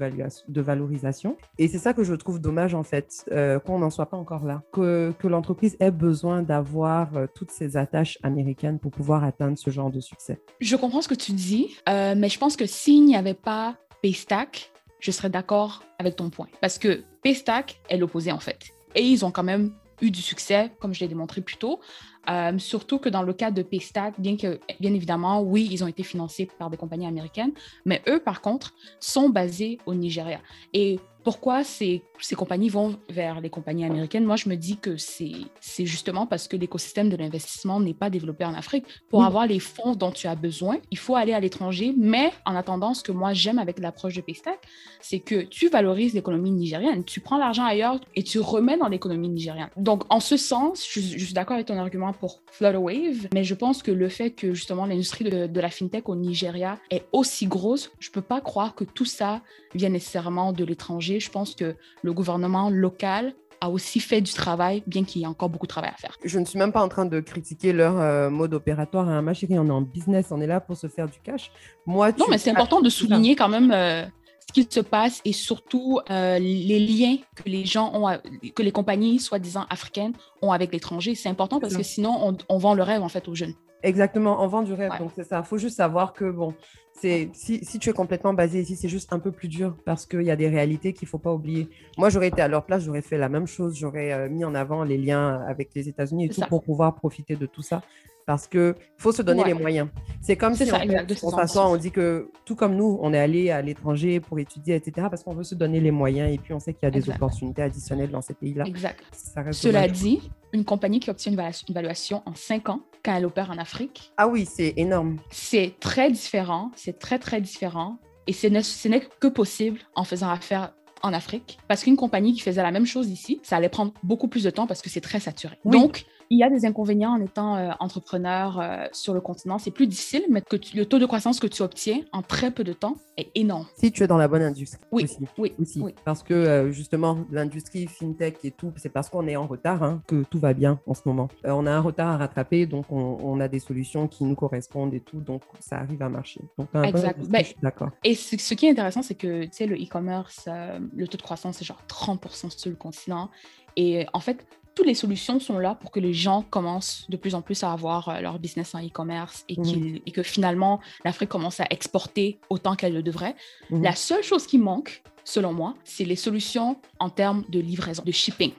de 0.49 0.61
valorisation. 0.61 1.37
Et 1.59 1.69
c'est 1.69 1.79
ça 1.79 1.93
que 1.93 2.03
je 2.03 2.15
trouve 2.15 2.41
dommage 2.41 2.75
en 2.75 2.83
fait, 2.83 3.25
euh, 3.31 3.59
qu'on 3.59 3.79
n'en 3.79 3.91
soit 3.91 4.07
pas 4.07 4.17
encore 4.17 4.45
là, 4.45 4.63
que, 4.73 5.13
que 5.19 5.29
l'entreprise 5.29 5.77
ait 5.81 5.91
besoin 5.91 6.43
d'avoir 6.43 7.17
euh, 7.17 7.27
toutes 7.35 7.51
ces 7.51 7.77
attaches 7.77 8.19
américaines 8.23 8.79
pour 8.79 8.91
pouvoir 8.91 9.23
atteindre 9.23 9.59
ce 9.59 9.71
genre 9.71 9.91
de 9.91 10.01
succès. 10.01 10.41
Je 10.61 10.77
comprends 10.77 11.03
ce 11.03 11.09
que 11.09 11.15
tu 11.15 11.33
dis, 11.33 11.77
euh, 11.89 12.15
mais 12.17 12.29
je 12.29 12.39
pense 12.39 12.57
que 12.57 12.67
s'il 12.67 13.05
n'y 13.05 13.17
avait 13.17 13.35
pas 13.35 13.77
Paystack, 14.03 14.73
je 15.01 15.11
serais 15.11 15.31
d'accord 15.31 15.83
avec 15.99 16.17
ton 16.17 16.31
point. 16.31 16.49
Parce 16.61 16.79
que 16.79 17.05
Paystack 17.23 17.81
est 17.89 17.97
l'opposé 17.97 18.33
en 18.33 18.41
fait. 18.41 18.71
Et 18.95 19.03
ils 19.03 19.25
ont 19.25 19.31
quand 19.31 19.43
même 19.43 19.73
eu 20.01 20.11
du 20.11 20.23
succès, 20.23 20.73
comme 20.81 20.95
je 20.95 21.01
l'ai 21.01 21.09
démontré 21.09 21.41
plus 21.41 21.57
tôt. 21.57 21.81
Euh, 22.29 22.59
surtout 22.59 22.99
que 22.99 23.09
dans 23.09 23.23
le 23.23 23.33
cas 23.33 23.51
de 23.51 23.63
Paystack, 23.63 24.21
bien 24.21 24.37
que, 24.37 24.61
bien 24.79 24.95
évidemment, 24.95 25.43
oui, 25.43 25.69
ils 25.71 25.83
ont 25.83 25.87
été 25.87 26.03
financés 26.03 26.49
par 26.59 26.71
des 26.71 26.77
compagnies 26.77 27.07
américaines, 27.07 27.53
mais 27.85 28.03
eux, 28.09 28.21
par 28.21 28.41
contre, 28.41 28.75
sont 28.99 29.29
basés 29.29 29.79
au 29.87 29.95
Nigeria. 29.95 30.41
Et 30.73 31.01
pourquoi 31.23 31.65
ces, 31.65 32.03
ces, 32.21 32.35
compagnies 32.35 32.69
vont 32.69 32.99
vers 33.09 33.41
les 33.41 33.51
compagnies 33.51 33.85
américaines? 33.85 34.25
Moi, 34.25 34.37
je 34.37 34.49
me 34.49 34.57
dis 34.57 34.77
que 34.77 34.97
c'est 34.97 35.87
justement 35.87 36.27
parce 36.27 36.49
que 36.49 36.57
l'écosystème 36.57 37.09
de 37.09 37.17
l'investissement 37.17 37.81
n'est 37.81 37.95
pas 37.95 38.11
développé 38.11 38.45
en 38.45 38.55
Afrique. 38.55 38.85
Pour 39.09 39.25
avoir 39.25 39.47
les 39.47 39.59
fonds 39.59 39.95
dont 39.95 40.11
tu 40.11 40.27
as 40.27 40.35
besoin, 40.35 40.79
il 40.91 40.99
faut 40.99 41.17
aller 41.17 41.33
à 41.33 41.41
l'étranger. 41.41 41.95
Mais 41.97 42.33
en 42.45 42.55
attendant, 42.55 42.95
ce 42.95 43.03
que 43.03 43.13
moi 43.13 43.33
j'aime 43.33 43.59
avec 43.59 43.79
l'approche 43.79 44.15
de 44.15 44.21
Paystack, 44.21 44.59
c'est 45.01 45.21
que 45.21 45.43
tu 45.43 45.69
valorises 45.69 46.15
l'économie 46.15 46.51
nigérienne. 46.51 47.05
Tu 47.05 47.21
prends 47.21 47.39
l'argent 47.39 47.65
ailleurs 47.65 48.01
et 48.15 48.23
tu 48.23 48.39
remets 48.39 48.77
dans 48.77 48.89
l'économie 48.89 49.29
nigérienne. 49.29 49.71
Donc, 49.77 50.05
en 50.11 50.21
ce 50.21 50.37
sens, 50.37 50.87
je, 50.91 51.01
je 51.01 51.25
suis 51.25 51.35
d'accord 51.35 51.55
avec 51.55 51.67
ton 51.67 51.79
argument 51.79 52.13
pour 52.13 52.43
Flutterwave, 52.51 53.29
mais 53.35 53.45
je 53.45 53.55
pense 53.55 53.83
que 53.83 53.91
le 53.91 54.09
fait 54.09 54.31
que 54.31 54.55
justement 54.55 54.87
l'industrie 54.87 55.25
de, 55.25 55.47
de, 55.47 55.61
la 55.61 55.71
fintech 55.71 56.09
au 56.09 56.17
Nigeria 56.17 56.79
est 56.91 57.05
aussi 57.13 57.47
grosse, 57.47 57.91
je 57.99 58.11
peux 58.11 58.23
pas 58.23 58.41
croire 58.41 58.75
que 58.75 58.85
tout 58.85 59.05
ça 59.05 59.41
vient 59.75 59.89
nécessairement 59.89 60.53
de 60.53 60.65
l'étranger 60.65 61.10
je 61.19 61.31
pense 61.31 61.55
que 61.55 61.75
le 62.03 62.13
gouvernement 62.13 62.71
local 62.71 63.35
a 63.61 63.69
aussi 63.69 64.01
fait 64.01 64.21
du 64.21 64.33
travail, 64.33 64.83
bien 64.87 65.05
qu'il 65.05 65.21
y 65.21 65.25
ait 65.25 65.29
encore 65.29 65.51
beaucoup 65.51 65.67
de 65.67 65.71
travail 65.71 65.91
à 65.95 65.99
faire. 65.99 66.17
Je 66.25 66.39
ne 66.39 66.45
suis 66.45 66.59
même 66.59 66.73
pas 66.73 66.83
en 66.83 66.89
train 66.89 67.05
de 67.05 67.21
critiquer 67.21 67.73
leur 67.73 67.99
euh, 68.01 68.31
mode 68.31 68.55
opératoire. 68.55 69.09
Hein. 69.09 69.23
Ma 69.23 69.35
chérie, 69.35 69.59
on 69.59 69.67
est 69.67 69.71
en 69.71 69.83
business, 69.83 70.29
on 70.31 70.41
est 70.41 70.47
là 70.47 70.61
pour 70.61 70.77
se 70.77 70.87
faire 70.87 71.09
du 71.09 71.19
cash. 71.21 71.51
Moi, 71.87 72.13
non, 72.13 72.27
mais 72.31 72.39
c'est 72.39 72.51
important 72.51 72.81
de 72.81 72.89
souligner 72.89 73.37
quand 73.37 73.49
même 73.49 73.71
euh, 73.71 74.05
ce 74.49 74.53
qui 74.53 74.67
se 74.69 74.81
passe 74.81 75.21
et 75.25 75.33
surtout 75.33 76.01
euh, 76.11 76.39
les 76.39 76.81
liens 76.81 77.19
que 77.37 77.49
les 77.49 77.67
gens 77.67 77.93
ont, 77.95 78.19
que 78.55 78.63
les 78.63 78.73
compagnies 78.73 79.19
soi-disant 79.19 79.67
africaines 79.69 80.15
ont 80.41 80.53
avec 80.53 80.73
l'étranger. 80.73 81.15
C'est 81.15 81.29
important 81.29 81.61
parce 81.61 81.77
que 81.77 81.83
sinon, 81.83 82.19
on, 82.23 82.37
on, 82.49 82.59
vend 82.59 82.75
le 82.75 82.83
rêve 82.83 83.03
en 83.03 83.09
fait 83.09 83.29
aux 83.29 83.35
jeunes. 83.35 83.55
Exactement, 83.83 84.43
on 84.43 84.47
vend 84.47 84.63
du 84.63 84.73
rêve. 84.73 84.93
Donc 84.99 85.13
c'est 85.15 85.25
ça. 85.25 85.39
Il 85.39 85.47
faut 85.47 85.59
juste 85.59 85.77
savoir 85.77 86.13
que 86.13 86.31
bon, 86.31 86.55
si, 86.93 87.61
si, 87.63 87.79
tu 87.79 87.91
es 87.91 87.93
complètement 87.93 88.35
basé 88.35 88.61
ici, 88.61 88.77
c'est 88.77 88.89
juste 88.89 89.13
un 89.13 89.19
peu 89.19 89.33
plus 89.33 89.49
dur 89.49 89.77
parce 89.85 90.07
qu'il 90.07 90.23
y 90.23 90.31
a 90.31 90.37
des 90.37 90.49
réalités 90.49 90.93
qu'il 90.93 91.07
ne 91.07 91.11
faut 91.11 91.19
pas 91.19 91.33
oublier. 91.33 91.69
Moi, 91.97 92.11
j'aurais 92.11 92.29
été 92.29 92.43
à 92.43 92.49
leur 92.49 92.65
place, 92.65 92.85
j'aurais 92.85 93.03
fait 93.03 93.17
la 93.17 93.29
même 93.29 93.47
chose. 93.47 93.77
J'aurais 93.77 94.13
euh, 94.13 94.29
mis 94.29 94.45
en 94.45 94.55
avant 94.55 94.85
les 94.85 94.99
liens 94.99 95.43
avec 95.49 95.71
les 95.75 95.89
États-Unis 95.89 96.27
et 96.27 96.29
tout 96.29 96.43
pour 96.49 96.63
pouvoir 96.63 96.95
profiter 96.95 97.37
de 97.37 97.47
tout 97.47 97.63
ça 97.63 97.83
parce 98.27 98.47
qu'il 98.47 98.75
faut 98.97 99.11
se 99.11 99.23
donner 99.23 99.43
les 99.43 99.55
moyens. 99.55 99.89
C'est 100.21 100.37
comme 100.37 100.55
si 100.55 100.65
ça, 100.65 100.81
on, 101.23 101.31
s'assoit, 101.31 101.69
on 101.69 101.77
dit 101.77 101.91
que 101.91 102.31
tout 102.45 102.55
comme 102.55 102.77
nous, 102.77 102.97
on 103.03 103.13
est 103.13 103.19
allé 103.19 103.51
à 103.51 103.61
l'étranger 103.61 104.21
pour 104.21 104.39
étudier, 104.39 104.77
etc., 104.77 105.09
parce 105.11 105.25
qu'on 105.25 105.35
veut 105.35 105.43
se 105.43 105.57
donner 105.57 105.81
les 105.81 105.91
moyens 105.91 106.33
et 106.33 106.39
puis 106.39 106.55
on 106.55 106.61
sait 106.61 106.73
qu'il 106.73 106.85
y 106.85 106.87
a 106.87 106.93
des 106.93 107.11
opportunités 107.11 107.63
additionnelles 107.63 108.11
dans 108.11 108.21
ces 108.21 108.35
pays-là. 108.35 108.65
Exact. 108.67 109.03
Cela 109.51 109.89
dit, 109.89 110.31
une 110.53 110.65
compagnie 110.65 111.01
qui 111.01 111.11
obtient 111.11 111.33
une 111.33 111.41
évaluation 111.71 112.23
en 112.25 112.35
cinq 112.37 112.69
ans 112.69 112.83
quand 113.05 113.15
elle 113.15 113.27
opère 113.27 113.51
en 113.51 113.59
Afrique. 113.59 114.13
Ah 114.17 114.29
oui, 114.29 114.47
c'est 114.47 114.75
énorme. 114.77 115.19
C'est 115.31 115.75
très 115.81 116.11
différent, 116.11 116.71
c'est 116.77 116.99
très, 116.99 117.19
très 117.19 117.41
différent. 117.41 117.99
Et 118.27 118.33
ce 118.33 118.47
n'est 118.89 119.01
que 119.01 119.27
possible 119.27 119.81
en 119.95 120.05
faisant 120.05 120.31
affaire 120.31 120.73
en 121.03 121.13
Afrique. 121.13 121.59
Parce 121.67 121.83
qu'une 121.83 121.97
compagnie 121.97 122.35
qui 122.35 122.41
faisait 122.41 122.63
la 122.63 122.71
même 122.71 122.87
chose 122.87 123.09
ici, 123.09 123.41
ça 123.43 123.57
allait 123.57 123.69
prendre 123.69 123.93
beaucoup 124.03 124.29
plus 124.29 124.45
de 124.45 124.51
temps 124.51 124.67
parce 124.67 124.83
que 124.83 124.91
c'est 124.91 125.01
très 125.01 125.19
saturé. 125.19 125.59
Donc, 125.65 126.05
il 126.33 126.39
y 126.39 126.45
a 126.45 126.49
des 126.49 126.65
inconvénients 126.65 127.11
en 127.11 127.21
étant 127.21 127.57
euh, 127.57 127.73
entrepreneur 127.81 128.61
euh, 128.61 128.87
sur 128.93 129.15
le 129.15 129.21
continent. 129.21 129.59
C'est 129.59 129.73
plus 129.73 129.89
difficile, 129.89 130.23
mais 130.31 130.41
que 130.41 130.57
le 130.77 130.87
taux 130.87 131.01
de 131.01 131.07
croissance 131.07 131.41
que 131.41 131.49
tu 131.49 131.63
obtiens 131.63 132.03
en 132.13 132.23
très 132.23 132.53
peu 132.53 132.63
de 132.63 132.73
temps 132.73 132.95
est 133.17 133.33
énorme. 133.35 133.67
Si 133.77 133.91
tu 133.91 134.05
es 134.05 134.07
dans 134.07 134.17
la 134.17 134.29
bonne 134.29 134.43
industrie. 134.43 134.81
Oui, 134.93 135.05
aussi. 135.05 135.19
oui, 135.39 135.53
aussi. 135.61 135.83
Parce 136.05 136.23
que 136.23 136.33
euh, 136.33 136.71
justement, 136.71 137.19
l'industrie 137.33 137.89
fintech 137.89 138.39
et 138.45 138.53
tout, 138.53 138.73
c'est 138.77 138.91
parce 138.91 139.09
qu'on 139.09 139.27
est 139.27 139.35
en 139.35 139.49
retard 139.49 139.83
hein, 139.83 140.03
que 140.07 140.23
tout 140.23 140.39
va 140.39 140.55
bien 140.55 140.79
en 140.87 140.95
ce 140.95 141.03
moment. 141.05 141.29
on 141.45 141.67
a 141.67 141.73
un 141.73 141.81
retard 141.81 142.09
à 142.09 142.17
rattraper, 142.17 142.67
donc 142.67 142.87
on, 142.91 143.41
a 143.41 143.49
des 143.49 143.59
solutions 143.59 144.07
qui 144.07 144.23
nous 144.25 144.37
correspondent 144.37 144.95
et 144.95 145.01
tout, 145.01 145.21
donc 145.21 145.43
ça 145.59 145.79
arrive 145.79 146.03
à 146.03 146.09
marcher. 146.09 146.43
Donc, 146.59 146.69
exact. 146.85 147.27
Ben, 147.29 147.43
d'accord. 147.61 147.91
Et 148.05 148.15
ce, 148.15 148.37
ce, 148.37 148.55
qui 148.55 148.67
est 148.67 148.71
intéressant, 148.71 149.03
c'est 149.03 149.15
que 149.15 149.45
tu 149.45 149.51
sais, 149.53 149.67
le 149.67 149.77
e-commerce, 149.77 150.49
le 150.95 151.09
taux 151.09 151.17
de 151.17 151.23
croissance, 151.23 151.57
c'est 151.57 151.65
genre 151.65 151.83
30% 151.89 152.57
sur 152.57 152.71
le 152.71 152.77
continent. 152.77 153.31
Et 153.77 154.07
en 154.13 154.21
fait, 154.21 154.45
toutes 154.81 154.87
les 154.87 154.95
solutions 154.95 155.39
sont 155.41 155.59
là 155.59 155.75
pour 155.75 155.91
que 155.91 156.01
les 156.01 156.15
gens 156.15 156.43
commencent 156.49 157.05
de 157.11 157.19
plus 157.19 157.35
en 157.35 157.43
plus 157.43 157.63
à 157.65 157.71
avoir 157.71 158.09
euh, 158.09 158.21
leur 158.21 158.39
business 158.39 158.75
en 158.75 158.79
e-commerce 158.79 159.45
et, 159.51 159.61
mhm. 159.61 160.01
que 160.11 160.23
finalement 160.23 160.81
l'Afrique 161.05 161.29
commence 161.29 161.61
à 161.61 161.67
exporter 161.69 162.39
autant 162.49 162.77
qu'elle 162.77 162.95
le 162.95 163.03
devrait. 163.03 163.37
Mhm. 163.69 163.83
La 163.83 163.95
seule 163.95 164.23
chose 164.23 164.47
qui 164.47 164.57
manque, 164.57 165.03
selon 165.31 165.53
moi, 165.53 165.75
c'est 165.85 166.05
les 166.05 166.17
solutions 166.17 166.77
en 166.99 167.09
termes 167.09 167.45
de 167.49 167.61
livraison, 167.61 168.03
de 168.05 168.13
shipping. 168.13 168.53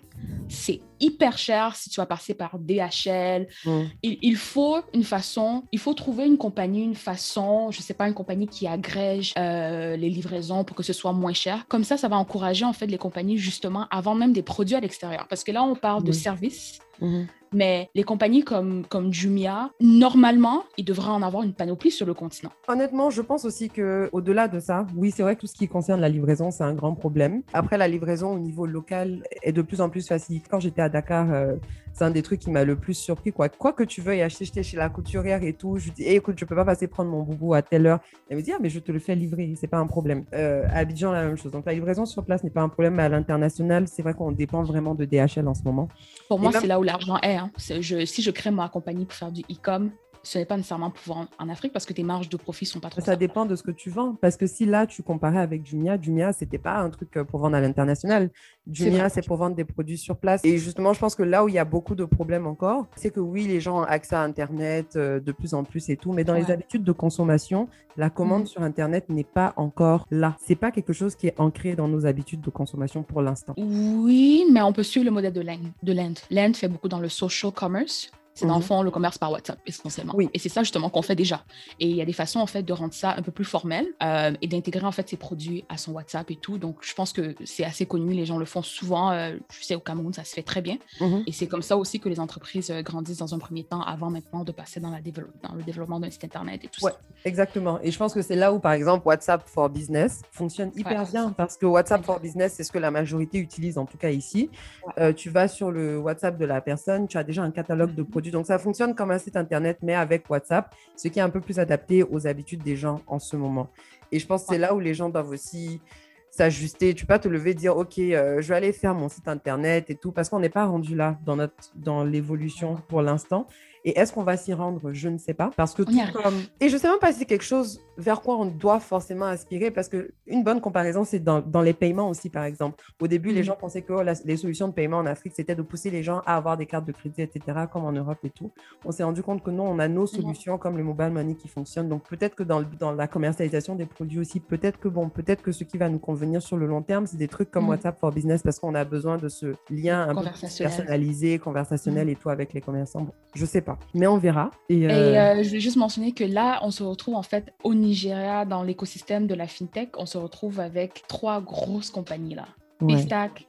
C'est 0.47 0.81
hyper 0.99 1.37
cher 1.37 1.75
si 1.75 1.89
tu 1.89 1.99
vas 1.99 2.05
passer 2.05 2.33
par 2.33 2.59
DHL. 2.59 3.47
Mm. 3.65 3.81
Il, 4.03 4.17
il 4.21 4.35
faut 4.35 4.77
une 4.93 5.03
façon, 5.03 5.63
il 5.71 5.79
faut 5.79 5.93
trouver 5.93 6.25
une 6.25 6.37
compagnie, 6.37 6.83
une 6.83 6.95
façon, 6.95 7.71
je 7.71 7.81
sais 7.81 7.93
pas, 7.93 8.07
une 8.07 8.13
compagnie 8.13 8.47
qui 8.47 8.67
agrège 8.67 9.33
euh, 9.37 9.95
les 9.95 10.09
livraisons 10.09 10.63
pour 10.63 10.75
que 10.75 10.83
ce 10.83 10.93
soit 10.93 11.13
moins 11.13 11.33
cher. 11.33 11.65
Comme 11.67 11.83
ça, 11.83 11.97
ça 11.97 12.07
va 12.07 12.17
encourager 12.17 12.65
en 12.65 12.73
fait 12.73 12.87
les 12.87 12.97
compagnies 12.97 13.37
justement 13.37 13.87
avant 13.89 14.15
même 14.15 14.33
des 14.33 14.43
produits 14.43 14.75
à 14.75 14.79
l'extérieur. 14.79 15.27
Parce 15.27 15.43
que 15.43 15.51
là, 15.51 15.63
on 15.63 15.75
parle 15.75 16.03
de 16.03 16.11
services. 16.11 16.79
Mhm. 16.99 17.27
Mais 17.53 17.89
les 17.95 18.03
compagnies 18.03 18.43
comme, 18.43 18.85
comme 18.87 19.11
Jumia, 19.11 19.71
normalement, 19.81 20.63
ils 20.77 20.85
devraient 20.85 21.11
en 21.11 21.21
avoir 21.21 21.43
une 21.43 21.53
panoplie 21.53 21.91
sur 21.91 22.05
le 22.05 22.13
continent. 22.13 22.51
Honnêtement, 22.69 23.09
je 23.09 23.21
pense 23.21 23.43
aussi 23.43 23.69
que 23.69 24.09
au-delà 24.13 24.47
de 24.47 24.59
ça, 24.59 24.87
oui, 24.95 25.11
c'est 25.11 25.21
vrai 25.23 25.35
que 25.35 25.41
tout 25.41 25.47
ce 25.47 25.55
qui 25.55 25.67
concerne 25.67 25.99
la 25.99 26.07
livraison, 26.07 26.49
c'est 26.49 26.63
un 26.63 26.73
grand 26.73 26.95
problème. 26.95 27.41
Après, 27.53 27.77
la 27.77 27.89
livraison 27.89 28.33
au 28.33 28.39
niveau 28.39 28.65
local 28.65 29.23
est 29.43 29.51
de 29.51 29.61
plus 29.61 29.81
en 29.81 29.89
plus 29.89 30.07
facilitée. 30.07 30.47
Quand 30.49 30.61
j'étais 30.61 30.81
à 30.81 30.87
Dakar, 30.87 31.27
euh, 31.33 31.55
c'est 31.93 32.05
un 32.05 32.11
des 32.11 32.21
trucs 32.21 32.39
qui 32.39 32.51
m'a 32.51 32.63
le 32.63 32.77
plus 32.77 32.93
surpris. 32.93 33.33
Quoi. 33.33 33.49
quoi 33.49 33.73
que 33.73 33.83
tu 33.83 33.99
veuilles 33.99 34.21
acheter, 34.21 34.45
j'étais 34.45 34.63
chez 34.63 34.77
la 34.77 34.87
couturière 34.87 35.43
et 35.43 35.51
tout. 35.51 35.77
Je 35.77 35.91
dis, 35.91 36.03
Eh, 36.05 36.15
écoute, 36.15 36.35
je 36.39 36.45
peux 36.45 36.55
pas 36.55 36.63
passer 36.63 36.87
prendre 36.87 37.11
mon 37.11 37.23
boubou 37.23 37.53
à 37.53 37.61
telle 37.61 37.85
heure. 37.85 37.99
Elle 38.29 38.37
me 38.37 38.41
dit, 38.41 38.53
ah, 38.53 38.59
mais 38.61 38.69
je 38.69 38.79
te 38.79 38.93
le 38.93 38.99
fais 38.99 39.13
livrer, 39.13 39.53
c'est 39.59 39.67
pas 39.67 39.77
un 39.77 39.87
problème. 39.87 40.23
Euh, 40.33 40.63
à 40.69 40.77
Abidjan, 40.77 41.11
la 41.11 41.23
même 41.25 41.35
chose. 41.37 41.51
Donc, 41.51 41.65
la 41.65 41.73
livraison 41.73 42.05
sur 42.05 42.23
place 42.23 42.45
n'est 42.45 42.49
pas 42.49 42.61
un 42.61 42.69
problème, 42.69 42.95
mais 42.95 43.03
à 43.03 43.09
l'international, 43.09 43.89
c'est 43.89 44.03
vrai 44.03 44.13
qu'on 44.13 44.31
dépend 44.31 44.63
vraiment 44.63 44.95
de 44.95 45.03
DHL 45.03 45.45
en 45.49 45.53
ce 45.53 45.63
moment. 45.63 45.89
Pour 46.29 46.39
moi, 46.39 46.51
même- 46.51 46.61
c'est 46.61 46.67
là 46.67 46.79
où 46.79 46.83
l'argent 46.83 47.17
est. 47.21 47.40
hein. 47.41 47.51
Si 47.57 48.21
je 48.21 48.31
crée 48.31 48.51
ma 48.51 48.69
compagnie 48.69 49.05
pour 49.05 49.15
faire 49.15 49.31
du 49.31 49.41
e-com, 49.41 49.91
ce 50.23 50.37
n'est 50.37 50.45
pas 50.45 50.55
nécessairement 50.57 50.91
pour 50.91 51.15
vendre 51.15 51.29
en 51.39 51.49
Afrique 51.49 51.73
parce 51.73 51.85
que 51.85 51.93
tes 51.93 52.03
marges 52.03 52.29
de 52.29 52.37
profit 52.37 52.65
sont 52.65 52.79
pas 52.79 52.89
trop 52.89 53.01
Ça 53.01 53.15
dépend 53.15 53.45
de 53.45 53.55
ce 53.55 53.63
que 53.63 53.71
tu 53.71 53.89
vends. 53.89 54.15
Parce 54.21 54.37
que 54.37 54.45
si 54.45 54.65
là, 54.65 54.85
tu 54.85 55.01
comparais 55.01 55.39
avec 55.39 55.65
Jumia, 55.65 55.99
Jumia, 55.99 56.31
c'était 56.33 56.59
pas 56.59 56.77
un 56.77 56.89
truc 56.91 57.17
euh, 57.17 57.23
pour 57.23 57.39
vendre 57.39 57.55
à 57.55 57.61
l'international. 57.61 58.29
Jumia, 58.69 59.09
c'est 59.09 59.25
pour 59.25 59.37
vendre 59.37 59.55
des 59.55 59.65
produits 59.65 59.97
sur 59.97 60.17
place. 60.17 60.41
Et 60.43 60.57
justement, 60.59 60.93
je 60.93 60.99
pense 60.99 61.15
que 61.15 61.23
là 61.23 61.43
où 61.43 61.47
il 61.47 61.55
y 61.55 61.59
a 61.59 61.65
beaucoup 61.65 61.95
de 61.95 62.05
problèmes 62.05 62.45
encore, 62.45 62.85
c'est 62.95 63.09
que 63.09 63.19
oui, 63.19 63.47
les 63.47 63.59
gens 63.59 63.79
ont 63.79 63.83
accès 63.83 64.15
à 64.15 64.21
Internet 64.21 64.95
euh, 64.95 65.19
de 65.19 65.31
plus 65.31 65.55
en 65.55 65.63
plus 65.63 65.89
et 65.89 65.97
tout, 65.97 66.13
mais 66.13 66.23
dans 66.23 66.35
les 66.35 66.51
habitudes 66.51 66.83
de 66.83 66.91
consommation, 66.91 67.67
la 67.97 68.09
commande 68.09 68.41
Mhm. 68.41 68.47
sur 68.47 68.61
Internet 68.61 69.09
n'est 69.09 69.23
pas 69.23 69.53
encore 69.57 70.05
là. 70.11 70.37
C'est 70.39 70.55
pas 70.55 70.71
quelque 70.71 70.93
chose 70.93 71.15
qui 71.15 71.27
est 71.27 71.39
ancré 71.39 71.75
dans 71.75 71.87
nos 71.87 72.05
habitudes 72.05 72.41
de 72.41 72.49
consommation 72.51 73.01
pour 73.01 73.21
l'instant. 73.23 73.53
Oui, 73.57 74.45
mais 74.51 74.61
on 74.61 74.71
peut 74.71 74.83
suivre 74.83 75.05
le 75.05 75.11
modèle. 75.11 75.31
De 75.31 75.93
l'Inde. 75.93 76.19
L'Inde 76.29 76.57
fait 76.57 76.67
beaucoup 76.67 76.89
dans 76.89 76.99
le 76.99 77.07
social 77.07 77.51
commerce. 77.53 78.11
C'est 78.33 78.45
dans 78.45 78.53
le 78.55 78.59
Mhm. 78.61 78.65
fond 78.65 78.81
le 78.81 78.91
commerce 78.91 79.17
par 79.17 79.29
WhatsApp 79.31 79.59
essentiellement. 79.65 80.13
Oui. 80.15 80.29
Et 80.33 80.39
c'est 80.39 80.47
ça 80.49 80.61
justement 80.63 80.89
qu'on 80.89 81.01
fait 81.01 81.15
déjà. 81.15 81.43
Et 81.79 81.87
il 81.87 81.95
y 81.95 82.01
a 82.01 82.05
des 82.05 82.13
façons 82.13 82.39
en 82.39 82.45
fait 82.47 82.63
de 82.63 82.71
rendre 82.73 82.93
ça 82.93 83.13
un 83.17 83.21
peu 83.21 83.31
plus 83.31 83.43
formel 83.43 83.85
euh, 84.01 84.31
et 84.41 84.47
d'intégrer 84.47 84.85
en 84.85 84.91
fait 84.93 85.09
ces 85.09 85.17
produits 85.17 85.65
à 85.67 85.77
son 85.77 85.91
WhatsApp 85.91 86.31
et 86.31 86.37
tout. 86.37 86.57
Donc 86.57 86.77
je 86.81 86.93
pense 86.93 87.11
que 87.11 87.35
c'est 87.43 87.65
assez 87.65 87.85
connu. 87.85 88.13
Les 88.13 88.25
gens 88.25 88.37
le 88.37 88.45
font 88.45 88.61
souvent. 88.61 89.11
euh, 89.11 89.35
je 89.51 89.63
sais 89.65 89.75
au 89.75 89.79
Cameroun 89.81 90.13
ça 90.13 90.23
se 90.23 90.33
fait 90.33 90.43
très 90.43 90.61
bien. 90.61 90.77
Mhm. 91.01 91.23
Et 91.27 91.31
c'est 91.33 91.47
comme 91.47 91.61
ça 91.61 91.75
aussi 91.77 91.99
que 91.99 92.07
les 92.07 92.19
entreprises 92.21 92.71
euh, 92.71 92.81
grandissent 92.81 93.17
dans 93.17 93.33
un 93.35 93.39
premier 93.39 93.63
temps 93.65 93.81
avant 93.81 94.09
maintenant 94.09 94.43
de 94.45 94.51
passer 94.53 94.79
dans, 94.79 94.91
la 94.91 95.01
dévelop- 95.01 95.27
dans 95.43 95.53
le 95.53 95.63
développement 95.63 95.99
d'un 95.99 96.09
site 96.09 96.23
internet 96.23 96.63
et 96.63 96.67
tout 96.69 96.83
Ouais. 96.85 96.91
ça. 96.91 96.99
Exactement. 97.25 97.79
Et 97.83 97.91
je 97.91 97.97
pense 97.97 98.13
que 98.13 98.21
c'est 98.21 98.35
là 98.37 98.53
où, 98.53 98.59
par 98.59 98.71
exemple, 98.71 99.05
WhatsApp 99.07 99.47
for 99.47 99.69
Business 99.69 100.21
fonctionne 100.31 100.71
hyper 100.75 101.01
Ouais. 101.03 101.11
bien 101.11 101.31
parce 101.31 101.57
que 101.57 101.65
WhatsApp 101.65 102.03
for 102.05 102.19
Business, 102.19 102.53
c'est 102.55 102.63
ce 102.63 102.71
que 102.71 102.79
la 102.79 102.91
majorité 102.91 103.37
utilise, 103.39 103.77
en 103.77 103.85
tout 103.85 103.97
cas 103.97 104.09
ici. 104.09 104.49
Ouais. 104.87 104.93
Euh, 104.99 105.13
tu 105.13 105.29
vas 105.29 105.47
sur 105.49 105.69
le 105.71 105.97
WhatsApp 105.99 106.37
de 106.37 106.45
la 106.45 106.61
personne, 106.61 107.07
tu 107.07 107.17
as 107.17 107.23
déjà 107.23 107.43
un 107.43 107.51
catalogue 107.51 107.93
de 107.93 108.01
Mhm. 108.03 108.07
Donc, 108.31 108.45
ça 108.45 108.57
fonctionne 108.57 108.95
comme 108.95 109.11
un 109.11 109.17
site 109.17 109.35
Internet, 109.35 109.79
mais 109.81 109.93
avec 109.93 110.29
WhatsApp, 110.29 110.73
ce 110.95 111.07
qui 111.07 111.19
est 111.19 111.21
un 111.21 111.29
peu 111.29 111.41
plus 111.41 111.59
adapté 111.59 112.03
aux 112.03 112.27
habitudes 112.27 112.63
des 112.63 112.75
gens 112.75 113.01
en 113.07 113.19
ce 113.19 113.35
moment. 113.35 113.69
Et 114.11 114.19
je 114.19 114.27
pense 114.27 114.43
que 114.43 114.53
c'est 114.53 114.59
là 114.59 114.73
où 114.73 114.79
les 114.79 114.93
gens 114.93 115.09
doivent 115.09 115.29
aussi 115.29 115.81
s'ajuster. 116.29 116.93
Tu 116.93 117.05
peux 117.05 117.13
pas 117.13 117.19
te 117.19 117.27
lever 117.27 117.51
et 117.51 117.53
dire, 117.53 117.75
OK, 117.77 117.99
euh, 117.99 118.41
je 118.41 118.47
vais 118.47 118.55
aller 118.55 118.71
faire 118.71 118.95
mon 118.95 119.09
site 119.09 119.27
Internet 119.27 119.89
et 119.89 119.95
tout, 119.95 120.11
parce 120.11 120.29
qu'on 120.29 120.39
n'est 120.39 120.49
pas 120.49 120.65
rendu 120.65 120.95
là 120.95 121.19
dans, 121.25 121.35
notre, 121.35 121.71
dans 121.75 122.03
l'évolution 122.03 122.77
pour 122.87 123.01
l'instant. 123.01 123.47
Et 123.83 123.97
est-ce 123.97 124.13
qu'on 124.13 124.23
va 124.23 124.37
s'y 124.37 124.53
rendre? 124.53 124.91
Je 124.93 125.09
ne 125.09 125.17
sais 125.17 125.33
pas. 125.33 125.49
Parce 125.57 125.73
que 125.73 125.81
tout 125.83 125.91
comme... 126.13 126.35
Et 126.59 126.69
je 126.69 126.77
sais 126.77 126.87
même 126.87 126.99
pas 126.99 127.11
si 127.11 127.19
c'est 127.19 127.25
quelque 127.25 127.43
chose 127.43 127.81
vers 127.97 128.21
quoi 128.21 128.37
on 128.37 128.45
doit 128.45 128.79
forcément 128.79 129.25
aspirer, 129.25 129.69
parce 129.71 129.87
que 129.89 130.11
une 130.27 130.43
bonne 130.43 130.61
comparaison, 130.61 131.03
c'est 131.03 131.19
dans, 131.19 131.39
dans 131.41 131.61
les 131.61 131.73
paiements 131.73 132.09
aussi, 132.09 132.29
par 132.29 132.43
exemple. 132.45 132.83
Au 132.99 133.07
début, 133.07 133.29
les 133.31 133.39
Mhm. 133.41 133.45
gens 133.45 133.55
pensaient 133.59 133.81
que 133.81 133.93
oh, 133.93 134.01
la- 134.03 134.13
les 134.25 134.37
solutions 134.37 134.67
de 134.67 134.73
paiement 134.73 134.97
en 134.97 135.05
Afrique, 135.05 135.33
c'était 135.35 135.55
de 135.55 135.61
pousser 135.61 135.89
les 135.89 136.03
gens 136.03 136.21
à 136.25 136.35
avoir 136.37 136.57
des 136.57 136.65
cartes 136.65 136.85
de 136.85 136.91
crédit, 136.91 137.21
etc., 137.21 137.41
comme 137.71 137.83
en 137.85 137.91
Europe 137.91 138.19
et 138.23 138.29
tout. 138.29 138.51
On 138.85 138.91
s'est 138.91 139.03
rendu 139.03 139.21
compte 139.23 139.43
que 139.43 139.49
non, 139.51 139.65
on 139.67 139.79
a 139.79 139.87
nos 139.87 140.05
solutions 140.07 140.57
comme 140.57 140.77
le 140.77 140.83
mobile 140.83 141.09
money 141.11 141.35
qui 141.35 141.47
fonctionnent. 141.47 141.89
Donc 141.89 142.07
peut-être 142.07 142.35
que 142.35 142.43
dans, 142.43 142.59
le- 142.59 142.65
dans 142.79 142.91
la 142.91 143.07
commercialisation 143.07 143.75
des 143.75 143.85
produits 143.85 144.19
aussi, 144.19 144.39
peut-être 144.39 144.79
que 144.79 144.87
bon, 144.87 145.09
peut-être 145.09 145.41
que 145.41 145.51
ce 145.51 145.63
qui 145.63 145.77
va 145.77 145.89
nous 145.89 145.99
convenir 145.99 146.41
sur 146.41 146.57
le 146.57 146.65
long 146.67 146.81
terme, 146.81 147.05
c'est 147.07 147.17
des 147.17 147.27
trucs 147.27 147.51
comme 147.51 147.63
Mhm. 147.63 147.69
WhatsApp 147.71 147.99
for 147.99 148.11
Business, 148.11 148.41
parce 148.43 148.59
qu'on 148.59 148.73
a 148.75 148.83
besoin 148.85 149.17
de 149.17 149.27
ce 149.27 149.53
lien 149.69 150.07
un 150.09 150.15
peu 150.15 150.21
personnalisé, 150.57 151.39
conversationnel 151.39 152.09
et 152.09 152.15
tout 152.15 152.29
avec 152.29 152.53
les 152.53 152.61
commerçants. 152.61 153.01
Bon, 153.01 153.13
je 153.35 153.45
sais 153.45 153.61
pas, 153.61 153.70
mais 153.93 154.07
on 154.07 154.17
verra. 154.17 154.51
Et, 154.69 154.85
euh, 154.87 154.89
euh, 154.91 155.43
je 155.43 155.47
voulais 155.49 155.59
juste 155.59 155.77
mentionner 155.77 156.11
que 156.13 156.23
là, 156.23 156.59
on 156.63 156.71
se 156.71 156.83
retrouve 156.83 157.15
en 157.15 157.23
fait 157.23 157.53
au 157.63 157.73
Nigeria, 157.73 158.45
dans 158.45 158.63
l'écosystème 158.63 159.27
de 159.27 159.35
la 159.35 159.47
fintech, 159.47 159.89
on 159.97 160.05
se 160.05 160.17
retrouve 160.17 160.59
avec 160.59 161.03
trois 161.07 161.41
grosses 161.41 161.89
compagnies 161.91 162.35
là. 162.35 162.45
ouais. 162.81 162.95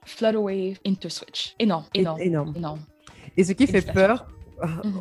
Flutterwave, 0.04 0.78
Interswitch. 0.86 1.54
Énorme, 1.58 1.84
énorme, 1.94 2.20
énorme. 2.20 2.52
énorme. 2.56 2.80
Et 3.36 3.44
ce 3.44 3.52
qui 3.52 3.66
fait 3.66 3.80
peur, 3.92 4.26
Mhm. 4.62 4.92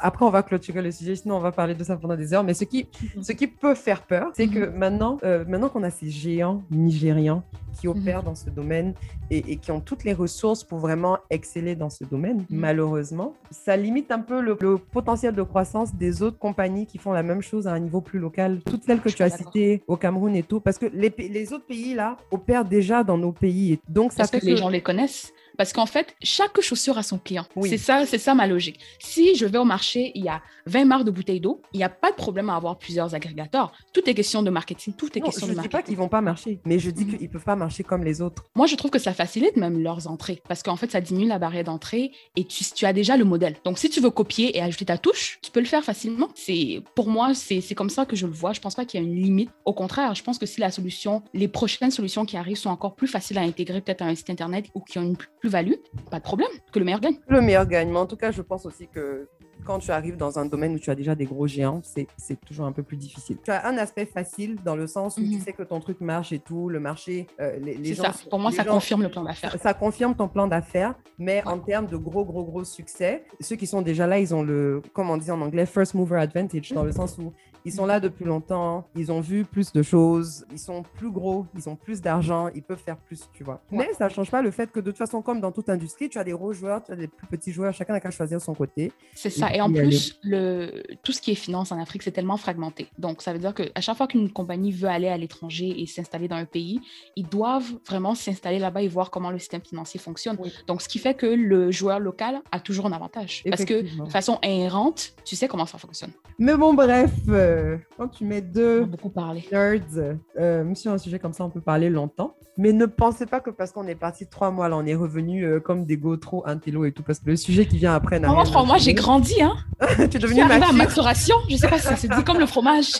Après 0.00 0.24
on 0.24 0.30
va 0.30 0.42
clôturer 0.42 0.82
le 0.82 0.90
sujet, 0.90 1.14
sinon 1.16 1.36
on 1.36 1.40
va 1.40 1.52
parler 1.52 1.74
de 1.74 1.84
ça 1.84 1.96
pendant 1.96 2.16
des 2.16 2.32
heures, 2.34 2.44
mais 2.44 2.54
ce 2.54 2.64
qui, 2.64 2.88
Mhm. 3.16 3.22
ce 3.22 3.32
qui 3.32 3.46
peut 3.46 3.74
faire 3.74 4.02
peur, 4.02 4.30
c'est 4.34 4.48
que 4.48 4.60
Mhm. 4.70 4.76
maintenant, 4.76 5.18
euh, 5.24 5.44
maintenant 5.46 5.68
qu'on 5.68 5.82
a 5.82 5.90
ces 5.90 6.10
géants 6.10 6.62
nigérians 6.70 7.42
qui 7.78 7.86
Mhm. 7.86 7.96
opèrent 7.98 8.22
dans 8.24 8.34
ce 8.34 8.50
domaine 8.50 8.92
et, 9.30 9.52
et 9.52 9.56
qui 9.56 9.70
ont 9.70 9.80
toutes 9.80 10.02
les 10.04 10.12
ressources 10.14 10.64
pour 10.64 10.78
vraiment 10.78 11.18
exceller 11.30 11.76
dans 11.76 11.90
ce 11.90 12.02
domaine, 12.04 12.44
malheureusement, 12.50 13.34
ça 13.50 13.76
limite 13.76 14.10
un 14.10 14.18
peu 14.20 14.40
le, 14.40 14.56
le 14.60 14.78
potentiel 14.78 15.34
de 15.34 15.42
croissance 15.42 15.94
des 15.94 16.22
autres 16.22 16.38
compagnies 16.38 16.86
qui 16.86 16.98
font 16.98 17.12
la 17.12 17.22
même 17.22 17.40
chose 17.42 17.66
à 17.68 17.72
un 17.72 17.78
niveau 17.78 18.00
plus 18.00 18.18
local. 18.18 18.60
Toutes 18.64 18.84
celles 18.84 19.00
que 19.00 19.08
tu 19.10 19.22
as 19.22 19.30
citées 19.30 19.82
au 19.86 19.96
Cameroun 19.96 20.34
et 20.34 20.42
tout, 20.42 20.60
parce 20.60 20.78
que 20.78 20.86
les, 20.86 21.52
autres 21.52 21.66
pays 21.66 21.94
là 21.94 22.16
opèrent 22.30 22.64
déjà 22.64 23.04
dans 23.04 23.16
nos 23.18 23.32
pays. 23.32 23.74
Et 23.74 23.80
donc 23.88 24.12
ça 24.12 24.24
Est-ce 24.24 24.32
fait 24.32 24.40
que 24.40 24.46
les 24.46 24.56
gens 24.56 24.68
les 24.68 24.80
connaissent? 24.82 25.32
Parce 25.58 25.72
qu'en 25.72 25.86
fait, 25.86 26.14
chaque 26.22 26.58
chaussure 26.60 26.96
a 26.98 27.02
son 27.02 27.18
client. 27.18 27.44
Oui. 27.56 27.68
C'est 27.68 27.78
ça, 27.78 28.06
c'est 28.06 28.16
ça 28.18 28.34
ma 28.34 28.46
logique. 28.46 28.78
Si 29.00 29.34
je 29.34 29.44
vais 29.44 29.58
au 29.58 29.64
marché, 29.64 30.12
il 30.14 30.24
y 30.24 30.28
a 30.28 30.40
20 30.66 30.84
marques 30.84 31.04
de 31.04 31.10
bouteilles 31.10 31.40
d'eau, 31.40 31.60
il 31.74 31.78
n'y 31.78 31.84
a 31.84 31.88
pas 31.88 32.10
de 32.12 32.16
problème 32.16 32.48
à 32.48 32.54
avoir 32.54 32.78
plusieurs 32.78 33.14
agrégateurs. 33.14 33.72
Tout 33.92 34.08
est 34.08 34.14
question 34.14 34.42
de 34.44 34.50
marketing. 34.50 34.94
Tout 34.94 35.10
est 35.18 35.20
Non, 35.20 35.26
question 35.26 35.46
je 35.48 35.52
de 35.52 35.56
ne 35.58 35.62
dis 35.62 35.68
pas 35.68 35.78
marketing. 35.78 35.94
qu'ils 35.96 35.98
vont 36.02 36.08
pas 36.08 36.20
marcher, 36.20 36.60
mais 36.64 36.78
je 36.78 36.90
dis 36.90 37.04
Mhm. 37.04 37.10
qu'ils 37.18 37.26
ne 37.26 37.32
peuvent 37.32 37.44
pas 37.44 37.56
marcher 37.56 37.82
comme 37.82 38.04
les 38.04 38.20
autres. 38.22 38.44
Moi, 38.54 38.66
je 38.68 38.76
trouve 38.76 38.92
que 38.92 39.00
ça 39.00 39.12
facilite 39.12 39.56
même 39.56 39.82
leurs 39.82 40.06
entrées 40.06 40.40
parce 40.48 40.62
qu'en 40.62 40.76
fait, 40.76 40.92
ça 40.92 41.00
diminue 41.00 41.26
la 41.26 41.40
barrière 41.40 41.64
d'entrée 41.64 42.12
et 42.36 42.44
tu, 42.44 42.62
tu 42.72 42.86
as 42.86 42.92
déjà 42.92 43.16
le 43.16 43.24
modèle. 43.24 43.56
Donc, 43.64 43.78
si 43.78 43.90
tu 43.90 44.00
veux 44.00 44.10
copier 44.10 44.56
et 44.56 44.62
ajouter 44.62 44.84
ta 44.84 44.96
touche, 44.96 45.40
tu 45.42 45.50
peux 45.50 45.60
le 45.60 45.66
faire 45.66 45.82
facilement. 45.82 46.28
C'est 46.36 46.82
Pour 46.94 47.08
moi, 47.08 47.34
c'est 47.34 47.60
comme 47.74 47.90
ça 47.90 48.06
que 48.06 48.14
je 48.14 48.26
le 48.26 48.32
vois. 48.32 48.52
Je 48.52 48.60
pense 48.60 48.76
pas 48.76 48.84
qu'il 48.84 49.00
y 49.00 49.02
a 49.02 49.06
une 49.06 49.16
limite. 49.20 49.50
Au 49.64 49.72
contraire, 49.72 50.14
je 50.14 50.22
pense 50.22 50.38
que 50.38 50.46
si 50.46 50.60
la 50.60 50.70
solution, 50.70 51.22
les 51.34 51.48
prochaines 51.48 51.90
solutions 51.90 52.24
qui 52.24 52.36
arrivent 52.36 52.56
sont 52.58 52.70
encore 52.70 52.94
plus 52.94 53.08
faciles 53.08 53.38
à 53.38 53.42
intégrer 53.42 53.80
peut-être 53.80 54.02
à 54.02 54.04
un 54.06 54.14
site 54.14 54.30
internet 54.30 54.66
ou 54.76 54.80
qui 54.80 54.98
ont 54.98 55.02
une 55.02 55.16
plus-value, 55.48 55.74
pas 56.10 56.18
de 56.18 56.22
problème, 56.24 56.48
que 56.72 56.78
le 56.78 56.84
meilleur 56.84 57.00
gagne. 57.00 57.16
Le 57.28 57.40
meilleur 57.40 57.66
gagne, 57.66 57.88
mais 57.90 57.98
en 57.98 58.06
tout 58.06 58.16
cas, 58.16 58.30
je 58.30 58.42
pense 58.42 58.66
aussi 58.66 58.86
que 58.88 59.28
quand 59.64 59.78
tu 59.80 59.90
arrives 59.90 60.16
dans 60.16 60.38
un 60.38 60.44
domaine 60.46 60.74
où 60.74 60.78
tu 60.78 60.88
as 60.90 60.94
déjà 60.94 61.14
des 61.14 61.24
gros 61.24 61.46
géants, 61.46 61.80
c'est 61.82 62.06
toujours 62.46 62.66
un 62.66 62.72
peu 62.72 62.82
plus 62.82 62.96
difficile. 62.96 63.38
Tu 63.44 63.50
as 63.50 63.66
un 63.66 63.76
aspect 63.78 64.06
facile 64.06 64.56
dans 64.64 64.76
le 64.76 64.86
sens 64.86 65.16
où 65.16 65.20
tu 65.22 65.34
Mhm. 65.36 65.40
sais 65.40 65.52
que 65.52 65.62
ton 65.64 65.80
truc 65.80 66.00
marche 66.00 66.32
et 66.32 66.38
tout, 66.38 66.68
le 66.68 66.78
marché, 66.80 67.26
euh, 67.40 67.58
les, 67.58 67.74
les 67.74 67.88
C'est 67.88 67.94
gens... 67.94 68.12
ça. 68.12 68.28
Pour 68.30 68.38
moi, 68.38 68.52
ça 68.52 68.62
gens- 68.62 68.72
confirme 68.74 69.02
le 69.02 69.08
plan 69.10 69.24
d'affaires. 69.24 69.56
Ça 69.60 69.74
confirme 69.74 70.14
ton 70.14 70.28
plan 70.28 70.46
d'affaires, 70.46 70.94
mais 71.18 71.42
Ouais. 71.44 71.48
en 71.52 71.58
termes 71.58 71.86
de 71.86 71.96
gros, 71.96 72.24
gros, 72.24 72.44
gros 72.44 72.62
succès, 72.64 73.24
ceux 73.40 73.56
qui 73.56 73.66
sont 73.66 73.82
déjà 73.82 74.06
là, 74.06 74.18
ils 74.20 74.32
ont 74.34 74.42
le, 74.42 74.80
comment 74.92 75.14
on 75.14 75.16
dit 75.16 75.30
en 75.30 75.40
anglais, 75.40 75.66
first 75.66 75.94
mover 75.94 76.18
advantage, 76.20 76.72
dans 76.72 76.84
le 76.84 76.92
sens 76.92 77.18
où 77.18 77.32
ils 77.64 77.72
sont 77.72 77.86
là 77.86 78.00
depuis 78.00 78.24
longtemps, 78.24 78.88
ils 78.96 79.12
ont 79.12 79.20
vu 79.20 79.44
plus 79.44 79.72
de 79.72 79.82
choses, 79.82 80.46
ils 80.50 80.58
sont 80.58 80.82
plus 80.96 81.10
gros, 81.10 81.46
ils 81.54 81.68
ont 81.68 81.76
plus 81.76 82.00
d'argent, 82.00 82.48
ils 82.54 82.62
peuvent 82.62 82.82
faire 82.82 82.96
plus, 82.96 83.28
tu 83.34 83.44
vois. 83.44 83.60
Ouais. 83.70 83.86
Mais 83.88 83.94
ça 83.94 84.06
ne 84.06 84.10
change 84.10 84.30
pas 84.30 84.42
le 84.42 84.50
fait 84.50 84.70
que 84.72 84.80
de 84.80 84.90
toute 84.90 84.98
façon, 84.98 85.20
comme 85.20 85.40
dans 85.40 85.52
toute 85.52 85.68
industrie, 85.68 86.08
tu 86.08 86.18
as 86.18 86.24
des 86.24 86.32
gros 86.32 86.52
joueurs, 86.52 86.82
tu 86.82 86.92
as 86.92 86.96
des 86.96 87.08
plus 87.08 87.26
petits 87.26 87.52
joueurs, 87.52 87.74
chacun 87.74 87.92
n'a 87.92 88.00
qu'à 88.00 88.10
choisir 88.10 88.40
son 88.40 88.54
côté. 88.54 88.92
C'est 89.14 89.30
ça. 89.30 89.52
Et 89.54 89.58
Et 89.58 89.60
en 89.60 89.72
plus, 89.72 90.20
le, 90.22 90.84
tout 91.02 91.10
ce 91.10 91.20
qui 91.20 91.32
est 91.32 91.34
finance 91.34 91.72
en 91.72 91.80
Afrique, 91.80 92.04
c'est 92.04 92.12
tellement 92.12 92.36
fragmenté. 92.36 92.86
Donc, 92.96 93.22
ça 93.22 93.32
veut 93.32 93.40
dire 93.40 93.52
qu'à 93.54 93.80
chaque 93.80 93.96
fois 93.96 94.06
qu'une 94.06 94.30
compagnie 94.30 94.70
veut 94.70 94.88
aller 94.88 95.08
à 95.08 95.16
l'étranger 95.16 95.82
et 95.82 95.86
s'installer 95.86 96.28
dans 96.28 96.36
un 96.36 96.44
pays, 96.44 96.80
ils 97.16 97.26
doivent 97.26 97.72
vraiment 97.88 98.14
s'installer 98.14 98.60
là-bas 98.60 98.82
et 98.82 98.88
voir 98.88 99.10
comment 99.10 99.32
le 99.32 99.40
système 99.40 99.62
financier 99.62 99.98
fonctionne. 99.98 100.36
Oui. 100.38 100.52
Donc, 100.68 100.80
ce 100.80 100.88
qui 100.88 101.00
fait 101.00 101.14
que 101.14 101.26
le 101.26 101.72
joueur 101.72 101.98
local 101.98 102.40
a 102.52 102.60
toujours 102.60 102.86
un 102.86 102.92
avantage. 102.92 103.42
Parce 103.50 103.64
que 103.64 104.04
de 104.04 104.10
façon 104.10 104.38
inhérente, 104.44 105.14
tu 105.24 105.34
sais 105.34 105.48
comment 105.48 105.66
ça 105.66 105.78
fonctionne. 105.78 106.12
Mais 106.38 106.56
bon, 106.56 106.72
bref, 106.72 107.10
euh, 107.28 107.47
quand 107.96 108.08
tu 108.08 108.24
mets 108.24 108.40
deux 108.40 108.84
beaucoup 108.84 109.10
parlé. 109.10 109.44
nerds 109.50 110.14
euh, 110.38 110.74
sur 110.74 110.92
un 110.92 110.98
sujet 110.98 111.18
comme 111.18 111.32
ça, 111.32 111.44
on 111.44 111.50
peut 111.50 111.60
parler 111.60 111.90
longtemps. 111.90 112.34
Mais 112.56 112.72
ne 112.72 112.86
pensez 112.86 113.26
pas 113.26 113.38
que 113.38 113.50
parce 113.50 113.70
qu'on 113.70 113.86
est 113.86 113.94
parti 113.94 114.26
trois 114.26 114.50
mois, 114.50 114.68
là, 114.68 114.76
on 114.76 114.84
est 114.84 114.94
revenu 114.96 115.44
euh, 115.44 115.60
comme 115.60 115.84
des 115.84 115.96
go 115.96 116.16
trop 116.16 116.42
intello 116.44 116.84
et 116.84 116.92
tout, 116.92 117.04
parce 117.04 117.20
que 117.20 117.30
le 117.30 117.36
sujet 117.36 117.66
qui 117.66 117.78
vient 117.78 117.94
après 117.94 118.18
n'a 118.18 118.28
trois 118.44 118.64
mois, 118.64 118.78
j'ai 118.78 118.94
grandi. 118.94 119.40
Hein. 119.40 119.54
tu 119.96 120.16
es 120.16 120.18
devenu 120.18 120.44
mature, 120.44 120.72
maturation. 120.72 121.36
Je 121.48 121.56
sais 121.56 121.68
pas 121.68 121.78
si 121.78 121.86
ça 121.86 121.96
se 121.96 122.08
dit 122.08 122.24
comme 122.24 122.40
le 122.40 122.46
fromage. 122.46 122.92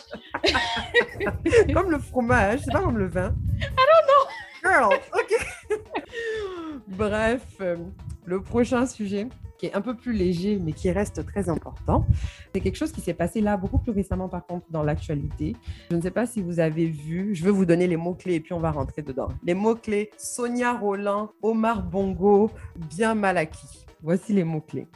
comme 1.74 1.90
le 1.90 1.98
fromage, 1.98 2.61
c'est 2.64 2.72
pas 2.72 2.82
comme 2.82 2.98
le 2.98 3.08
vin. 3.08 3.34
girl. 4.62 4.94
OK. 5.12 5.78
Bref, 6.88 7.42
euh, 7.61 7.76
le 8.26 8.40
prochain 8.40 8.87
sujet 8.87 9.26
qui 9.59 9.66
est 9.66 9.75
un 9.75 9.81
peu 9.81 9.94
plus 9.94 10.12
léger, 10.12 10.59
mais 10.62 10.73
qui 10.73 10.90
reste 10.90 11.27
très 11.27 11.49
important. 11.49 12.07
C'est 12.55 12.61
quelque 12.61 12.77
chose 12.77 12.92
qui 12.92 13.01
s'est 13.01 13.14
passé 13.14 13.40
là 13.40 13.57
beaucoup 13.57 13.79
plus 13.79 13.92
récemment, 13.92 14.29
par 14.29 14.47
contre, 14.47 14.66
dans 14.71 14.83
l'actualité. 14.83 15.57
Je 15.90 15.97
ne 15.97 16.01
sais 16.01 16.11
pas 16.11 16.27
si 16.27 16.40
vous 16.40 16.61
avez 16.61 16.87
vu, 16.87 17.35
je 17.35 17.44
vais 17.44 17.51
vous 17.51 17.64
donner 17.64 17.87
les 17.87 17.97
mots-clés 17.97 18.35
et 18.35 18.40
puis 18.40 18.53
on 18.53 18.61
va 18.61 18.71
rentrer 18.71 19.03
dedans. 19.03 19.29
Les 19.44 19.55
mots-clés, 19.55 20.11
Sonia 20.16 20.73
Roland, 20.73 21.33
Omar 21.42 21.83
Bongo, 21.83 22.51
bien 22.97 23.14
mal 23.14 23.37
acquis. 23.37 23.85
Voici 24.01 24.33
les 24.33 24.44
mots-clés. 24.44 24.87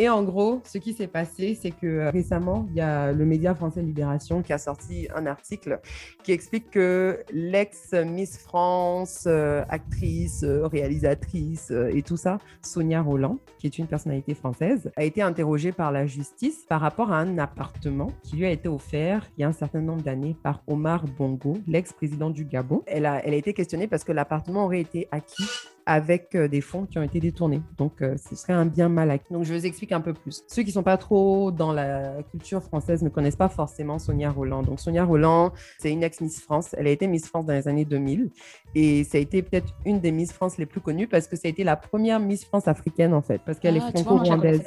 Et 0.00 0.08
en 0.08 0.22
gros, 0.22 0.62
ce 0.64 0.78
qui 0.78 0.92
s'est 0.92 1.08
passé, 1.08 1.58
c'est 1.60 1.72
que 1.72 1.86
euh, 1.86 2.10
récemment, 2.10 2.66
il 2.70 2.76
y 2.76 2.80
a 2.80 3.10
le 3.10 3.24
média 3.24 3.52
français 3.52 3.82
Libération 3.82 4.42
qui 4.42 4.52
a 4.52 4.58
sorti 4.58 5.08
un 5.12 5.26
article 5.26 5.80
qui 6.22 6.30
explique 6.30 6.70
que 6.70 7.18
l'ex-Miss 7.32 8.38
France, 8.38 9.24
euh, 9.26 9.64
actrice, 9.68 10.44
euh, 10.44 10.68
réalisatrice 10.68 11.72
et 11.92 12.02
tout 12.02 12.16
ça, 12.16 12.38
Sonia 12.62 13.02
Roland, 13.02 13.38
qui 13.58 13.66
est 13.66 13.76
une 13.76 13.88
personnalité 13.88 14.34
française, 14.34 14.92
a 14.94 15.02
été 15.02 15.20
interrogée 15.20 15.72
par 15.72 15.90
la 15.90 16.06
justice 16.06 16.64
par 16.68 16.80
rapport 16.80 17.10
à 17.10 17.18
un 17.18 17.36
appartement 17.38 18.12
qui 18.22 18.36
lui 18.36 18.46
a 18.46 18.50
été 18.50 18.68
offert 18.68 19.28
il 19.36 19.40
y 19.40 19.44
a 19.44 19.48
un 19.48 19.52
certain 19.52 19.80
nombre 19.80 20.02
d'années 20.02 20.36
par 20.44 20.62
Omar 20.68 21.06
Bongo, 21.06 21.56
l'ex-président 21.66 22.30
du 22.30 22.44
Gabon. 22.44 22.84
Elle 22.86 23.04
a, 23.04 23.20
elle 23.26 23.34
a 23.34 23.36
été 23.36 23.52
questionnée 23.52 23.88
parce 23.88 24.04
que 24.04 24.12
l'appartement 24.12 24.66
aurait 24.66 24.80
été 24.80 25.08
acquis 25.10 25.48
avec 25.88 26.34
euh, 26.34 26.48
des 26.48 26.60
fonds 26.60 26.84
qui 26.84 26.98
ont 26.98 27.02
été 27.02 27.18
détournés. 27.18 27.62
Donc, 27.78 28.02
euh, 28.02 28.14
ce 28.18 28.36
serait 28.36 28.52
un 28.52 28.66
bien 28.66 28.90
mal 28.90 29.10
acquis. 29.10 29.32
Donc, 29.32 29.44
je 29.44 29.54
vous 29.54 29.64
explique 29.64 29.90
un 29.92 30.02
peu 30.02 30.12
plus. 30.12 30.44
Ceux 30.46 30.60
qui 30.62 30.68
ne 30.68 30.74
sont 30.74 30.82
pas 30.82 30.98
trop 30.98 31.50
dans 31.50 31.72
la 31.72 32.22
culture 32.30 32.62
française 32.62 33.02
ne 33.02 33.08
connaissent 33.08 33.36
pas 33.36 33.48
forcément 33.48 33.98
Sonia 33.98 34.30
Roland. 34.30 34.62
Donc, 34.62 34.80
Sonia 34.80 35.02
Roland, 35.04 35.50
c'est 35.78 35.90
une 35.90 36.02
ex-Miss 36.02 36.42
France. 36.42 36.74
Elle 36.78 36.86
a 36.88 36.90
été 36.90 37.06
Miss 37.06 37.26
France 37.26 37.46
dans 37.46 37.54
les 37.54 37.66
années 37.68 37.86
2000 37.86 38.30
et 38.74 39.02
ça 39.04 39.16
a 39.16 39.20
été 39.22 39.40
peut-être 39.42 39.72
une 39.86 39.98
des 40.00 40.12
Miss 40.12 40.30
France 40.30 40.58
les 40.58 40.66
plus 40.66 40.82
connues 40.82 41.08
parce 41.08 41.26
que 41.26 41.36
ça 41.36 41.48
a 41.48 41.48
été 41.48 41.64
la 41.64 41.74
première 41.76 42.20
Miss 42.20 42.44
France 42.44 42.68
africaine, 42.68 43.14
en 43.14 43.22
fait, 43.22 43.40
parce 43.46 43.58
qu'elle 43.58 43.78
est 43.78 43.82
Ah, 43.82 43.90
franco-rwandaise. 43.90 44.62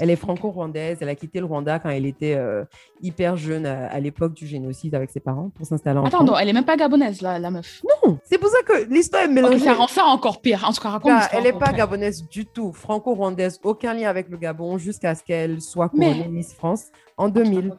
Elle 0.00 0.10
est 0.10 0.16
franco-rwandaise. 0.16 0.98
Elle 1.00 1.08
a 1.08 1.14
quitté 1.14 1.38
le 1.38 1.46
Rwanda 1.46 1.78
quand 1.78 1.90
elle 1.90 2.06
était 2.06 2.34
euh, 2.34 2.64
hyper 3.00 3.36
jeune 3.36 3.66
à, 3.66 3.86
à 3.86 4.00
l'époque 4.00 4.34
du 4.34 4.46
génocide 4.46 4.94
avec 4.96 5.10
ses 5.10 5.20
parents 5.20 5.50
pour 5.54 5.66
s'installer 5.66 5.98
en 5.98 6.04
Attends, 6.04 6.18
France. 6.18 6.28
donc, 6.30 6.36
elle 6.40 6.48
est 6.48 6.52
même 6.52 6.64
pas 6.64 6.76
gabonaise, 6.76 7.22
la, 7.22 7.38
la 7.38 7.50
meuf. 7.50 7.82
Non, 8.04 8.18
c'est 8.24 8.38
pour 8.38 8.48
ça 8.48 8.58
que 8.66 8.88
l'histoire 8.92 9.22
est 9.22 9.42
Ok, 9.51 9.51
ça 9.58 9.74
rend 9.74 9.86
ça 9.86 10.04
encore 10.04 10.40
pire. 10.40 10.64
En 10.68 10.72
tout 10.72 10.80
cas, 10.82 10.90
raconte 10.90 11.10
Là, 11.12 11.18
l'histoire. 11.20 11.42
elle 11.46 11.52
n'est 11.52 11.58
pas 11.58 11.72
gabonaise 11.72 12.26
du 12.28 12.46
tout, 12.46 12.72
franco-rwandaise, 12.72 13.60
aucun 13.64 13.94
lien 13.94 14.08
avec 14.08 14.28
le 14.28 14.36
Gabon 14.36 14.78
jusqu'à 14.78 15.14
ce 15.14 15.22
qu'elle 15.22 15.60
soit 15.60 15.88
couronnée 15.88 16.22
Mais- 16.24 16.28
Miss 16.28 16.52
France 16.54 16.86
en 17.16 17.28
2000. 17.28 17.72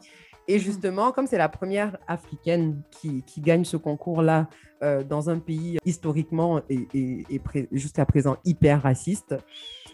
Et 0.48 0.60
justement, 0.60 1.12
comme 1.14 1.26
c'est 1.26 1.38
la 1.38 1.48
première 1.48 1.98
africaine 2.08 2.82
qui, 2.92 3.24
qui 3.24 3.40
gagne 3.40 3.64
ce 3.64 3.78
concours-là 3.78 4.48
euh, 4.82 5.04
dans 5.04 5.30
un 5.30 5.40
pays 5.40 5.78
historiquement 5.86 6.62
et, 6.70 6.88
et- 6.94 7.26
et 7.30 7.40
pré- 7.40 7.68
jusqu'à 7.72 8.06
présent 8.06 8.38
hyper 8.46 8.82
raciste, 8.82 9.36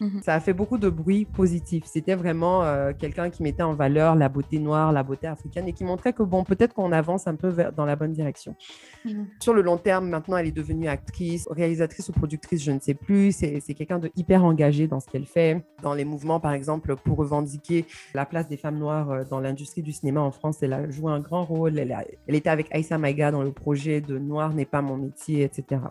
Mhm. 0.01 0.21
ça 0.23 0.33
a 0.33 0.39
fait 0.39 0.53
beaucoup 0.53 0.77
de 0.77 0.87
bruit 0.87 1.25
positif. 1.25 1.83
C'était 1.85 2.15
vraiment 2.15 2.63
euh, 2.63 2.93
quelqu'un 2.97 3.29
qui 3.29 3.43
mettait 3.43 3.63
en 3.63 3.73
valeur 3.73 4.15
la 4.15 4.29
beauté 4.29 4.57
noire, 4.57 4.93
la 4.93 5.03
beauté 5.03 5.27
africaine 5.27 5.67
et 5.67 5.73
qui 5.73 5.83
montrait 5.83 6.13
que, 6.13 6.23
bon, 6.23 6.45
peut-être 6.45 6.73
qu'on 6.73 6.93
avance 6.93 7.27
un 7.27 7.35
peu 7.35 7.49
vers- 7.49 7.73
dans 7.73 7.83
la 7.83 7.97
bonne 7.97 8.13
direction. 8.13 8.55
Mhm. 9.03 9.27
Sur 9.41 9.53
le 9.53 9.61
long 9.61 9.75
terme, 9.77 10.07
maintenant, 10.07 10.37
elle 10.37 10.47
est 10.47 10.53
devenue 10.53 10.87
actrice, 10.87 11.45
réalisatrice 11.51 12.07
ou 12.07 12.13
productrice, 12.13 12.63
je 12.63 12.71
ne 12.71 12.79
sais 12.79 12.93
plus. 12.93 13.33
C'est 13.33 13.59
c'est 13.59 13.73
quelqu'un 13.73 13.99
de 13.99 14.09
hyper 14.15 14.45
engagé 14.45 14.87
dans 14.87 15.01
ce 15.01 15.07
qu'elle 15.07 15.25
fait. 15.25 15.61
Dans 15.83 15.93
les 15.93 16.05
mouvements, 16.05 16.39
par 16.39 16.53
exemple, 16.53 16.95
pour 16.95 17.17
revendiquer 17.17 17.85
la 18.13 18.25
place 18.25 18.47
des 18.47 18.55
femmes 18.57 18.77
noires 18.77 19.11
euh, 19.11 19.23
dans 19.29 19.41
l'industrie 19.41 19.81
du 19.81 19.91
cinéma 19.91 20.21
en 20.21 20.31
France, 20.31 20.59
elle 20.63 20.71
a 20.71 20.89
joué 20.89 21.11
un 21.11 21.19
grand 21.19 21.43
rôle. 21.43 21.77
Elle, 21.77 21.91
a- 21.91 22.05
elle 22.25 22.35
était 22.35 22.49
avec 22.49 22.73
Aïssa 22.73 22.97
Maïga 22.97 23.31
dans 23.31 23.43
le 23.43 23.51
projet 23.51 23.99
de 23.99 24.17
Noir 24.17 24.53
n'est 24.53 24.63
pas 24.65 24.78
mon 24.81 24.97
métier, 24.97 25.43
etc. 25.43 25.81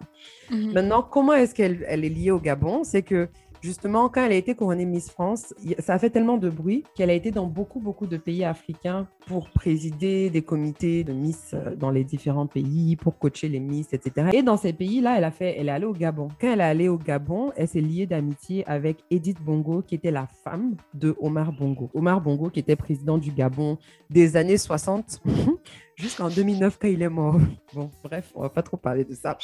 Mhm. 0.51 0.73
Maintenant, 0.73 1.03
comment 1.03 1.35
est-ce 1.35 1.55
qu'elle 1.55 1.85
elle 1.89 2.05
est 2.05 2.09
liée 2.09 2.31
au 2.31 2.41
Gabon? 2.41 2.85
C'est 2.85 3.03
que 3.03 3.29
justement, 3.61 4.09
quand 4.09 4.25
elle 4.25 4.33
a 4.33 4.37
été 4.37 4.55
couronnée 4.55 4.85
Miss 4.85 5.11
France, 5.11 5.55
ça 5.79 5.95
a 5.95 5.99
fait 5.99 6.11
tellement 6.11 6.37
de 6.37 6.49
bruit 6.49 6.85
qu'elle 6.95 7.11
a 7.11 7.15
été 7.15 7.31
dans 7.31 7.47
beaucoup, 7.47 7.81
beaucoup 7.81 8.07
de 8.07 8.17
pays 8.17 8.45
africains 8.45 9.07
pour 9.27 9.51
présider 9.51 10.31
des 10.31 10.43
comités 10.43 11.05
de 11.05 11.13
Miss 11.13 11.53
euh, 11.53 11.77
dans 11.77 11.91
les 11.91 12.05
différents 12.05 12.47
pays, 12.47 12.97
pour 12.97 13.19
coacher 13.19 13.49
les 13.49 13.61
Miss, 13.61 13.93
etc. 13.93 14.29
Et 14.33 14.43
dans 14.43 14.57
ces 14.57 14.73
pays-là, 14.73 15.19
elle, 15.19 15.33
elle 15.41 15.69
est 15.69 15.73
allée 15.73 15.87
au 15.87 15.93
Gabon. 15.93 16.29
Quand 16.41 16.53
elle 16.53 16.61
est 16.61 16.65
allée 16.65 16.89
au 16.89 16.97
Gabon, 16.97 17.53
elle 17.57 17.69
s'est 17.69 17.81
liée 17.81 18.07
d'amitié 18.07 18.67
avec 18.67 18.99
Edith 19.11 19.43
Bongo, 19.43 19.83
qui 19.83 19.95
était 19.95 20.11
la 20.11 20.27
femme 20.27 20.77
de 20.95 21.15
Omar 21.21 21.53
Bongo. 21.53 21.91
Omar 21.95 22.21
Bongo, 22.21 22.49
qui 22.49 22.61
était 22.61 22.77
président 22.77 23.19
du 23.19 23.31
Gabon 23.33 23.79
des 24.11 24.37
années 24.37 24.57
60 24.57 25.21
jusqu'en 25.97 26.29
2009 26.29 26.79
quand 26.81 26.89
il 26.89 27.03
est 27.03 27.09
mort. 27.09 27.39
Bon, 27.75 27.91
bref, 28.03 28.33
on 28.35 28.43
va 28.43 28.49
pas 28.49 28.63
trop 28.63 28.77
parler 28.77 29.05
de 29.05 29.15
ça. 29.15 29.37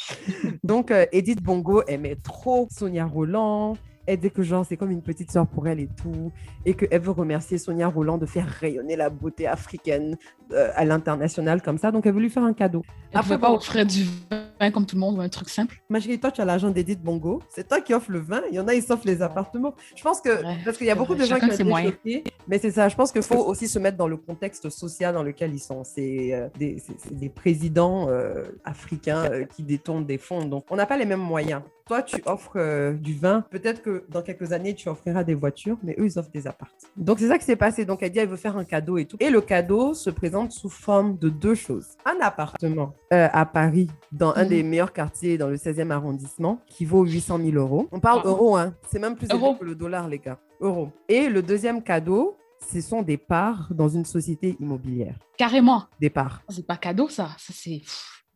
Donc, 0.63 0.89
euh, 0.89 1.05
Edith 1.11 1.43
Bongo 1.43 1.83
aimait 1.87 2.15
trop 2.15 2.67
Sonia 2.71 3.05
Roland. 3.05 3.75
Elle 4.07 4.19
dit 4.19 4.31
que 4.31 4.43
genre 4.43 4.65
c'est 4.65 4.77
comme 4.77 4.91
une 4.91 5.01
petite 5.01 5.31
sœur 5.31 5.47
pour 5.47 5.67
elle 5.67 5.79
et 5.79 5.89
tout, 6.01 6.31
et 6.65 6.73
qu'elle 6.73 7.01
veut 7.01 7.11
remercier 7.11 7.57
Sonia 7.57 7.87
Roland 7.87 8.17
de 8.17 8.25
faire 8.25 8.47
rayonner 8.47 8.95
la 8.95 9.09
beauté 9.09 9.47
africaine 9.47 10.17
euh, 10.51 10.69
à 10.75 10.85
l'international 10.85 11.61
comme 11.61 11.77
ça. 11.77 11.91
Donc 11.91 12.05
elle 12.05 12.13
veut 12.13 12.21
lui 12.21 12.29
faire 12.29 12.43
un 12.43 12.53
cadeau. 12.53 12.83
Elle 13.11 13.19
Après, 13.19 13.35
pouvait 13.35 13.47
pas 13.47 13.53
offrir 13.53 13.85
du 13.85 14.03
vin 14.03 14.45
comme 14.71 14.85
tout 14.85 14.95
le 14.95 15.01
monde 15.01 15.17
ou 15.17 15.21
un 15.21 15.29
truc 15.29 15.49
simple. 15.49 15.81
Ma 15.89 15.99
chérie, 15.99 16.19
toi 16.19 16.31
tu 16.31 16.41
as 16.41 16.45
l'argent 16.45 16.69
d'Edith 16.69 17.01
Bongo, 17.01 17.41
c'est 17.49 17.67
toi 17.67 17.81
qui 17.81 17.93
offres 17.93 18.11
le 18.11 18.19
vin. 18.19 18.41
Il 18.49 18.55
y 18.55 18.59
en 18.59 18.67
a 18.67 18.73
ils 18.73 18.83
s'offrent 18.83 19.05
les 19.07 19.21
appartements. 19.21 19.73
Je 19.95 20.03
pense 20.03 20.21
que 20.21 20.35
Ouais, 20.45 20.57
parce 20.63 20.77
qu'il 20.77 20.87
y 20.87 20.91
a 20.91 20.95
beaucoup 20.95 21.15
de 21.15 21.23
gens 21.23 21.35
Chacun 21.39 21.49
qui 21.49 21.63
ont 21.63 21.77
été 21.77 21.89
choqués, 21.89 22.23
mais 22.47 22.59
c'est 22.59 22.71
ça. 22.71 22.89
Je 22.89 22.95
pense 22.95 23.11
qu'il 23.11 23.23
faut 23.23 23.43
aussi 23.45 23.67
se 23.67 23.79
mettre 23.79 23.97
dans 23.97 24.07
le 24.07 24.17
contexte 24.17 24.69
social 24.69 25.13
dans 25.13 25.23
lequel 25.23 25.53
ils 25.53 25.59
sont. 25.59 25.83
C'est 25.83 26.33
euh, 26.33 26.47
des, 26.57 26.81
des 27.11 27.29
présidents 27.29 28.07
euh, 28.09 28.43
africains 28.63 29.25
euh, 29.31 29.45
qui 29.45 29.63
détournent 29.63 30.05
des 30.05 30.17
fonds, 30.17 30.45
donc 30.45 30.65
on 30.69 30.75
n'a 30.75 30.85
pas 30.85 30.97
les 30.97 31.05
mêmes 31.05 31.19
moyens. 31.19 31.61
Toi, 31.87 32.01
tu 32.01 32.15
offres 32.25 32.93
du 32.93 33.13
vin. 33.13 33.41
Peut-être 33.51 33.83
que 33.83 34.05
dans 34.09 34.23
quelques 34.23 34.53
années, 34.53 34.73
tu 34.73 34.89
offriras 34.89 35.23
des 35.23 35.35
voitures, 35.35 35.77
mais 35.83 35.95
eux, 35.99 36.05
ils 36.07 36.17
offrent 36.17 36.31
des 36.31 36.47
apparts. 36.47 36.71
Donc, 36.97 37.19
c'est 37.19 37.27
ça 37.27 37.37
qui 37.37 37.45
s'est 37.45 37.55
passé. 37.55 37.85
Donc, 37.85 38.01
elle 38.01 38.09
dit, 38.09 38.17
elle 38.17 38.27
veut 38.27 38.37
faire 38.37 38.57
un 38.57 38.63
cadeau 38.63 38.97
et 38.97 39.05
tout. 39.05 39.17
Et 39.19 39.29
le 39.29 39.39
cadeau 39.39 39.93
se 39.93 40.09
présente 40.09 40.51
sous 40.51 40.69
forme 40.69 41.19
de 41.19 41.29
deux 41.29 41.53
choses. 41.53 41.89
Un 42.03 42.15
appartement 42.21 42.93
à 43.11 43.45
Paris, 43.45 43.87
dans 44.11 44.33
un 44.35 44.45
Mhm. 44.45 44.49
Des 44.57 44.63
meilleurs 44.63 44.93
quartiers, 44.93 45.37
dans 45.37 45.47
le 45.49 45.57
16e 45.57 45.91
arrondissement, 45.91 46.59
qui 46.67 46.85
vaut 46.85 47.03
800 47.03 47.37
000 47.39 47.57
euros. 47.57 47.87
On 47.91 47.99
parle 47.99 48.21
Ah. 48.23 48.27
euros, 48.27 48.55
hein. 48.57 48.73
C'est 48.89 48.99
même 48.99 49.15
plus 49.15 49.27
élevé 49.29 49.57
que 49.59 49.65
le 49.65 49.75
dollar, 49.75 50.07
les 50.07 50.19
gars. 50.19 50.39
Euros. 50.61 50.89
Et 51.09 51.27
le 51.29 51.41
deuxième 51.41 51.83
cadeau, 51.83 52.37
ce 52.71 52.81
sont 52.81 53.01
des 53.01 53.17
parts 53.17 53.67
dans 53.71 53.89
une 53.89 54.05
société 54.05 54.55
immobilière. 54.59 55.17
Carrément. 55.37 55.83
Des 55.99 56.09
parts. 56.09 56.41
C'est 56.49 56.65
pas 56.65 56.77
cadeau, 56.77 57.09
ça. 57.09 57.29
Ça, 57.37 57.53
c'est. 57.53 57.81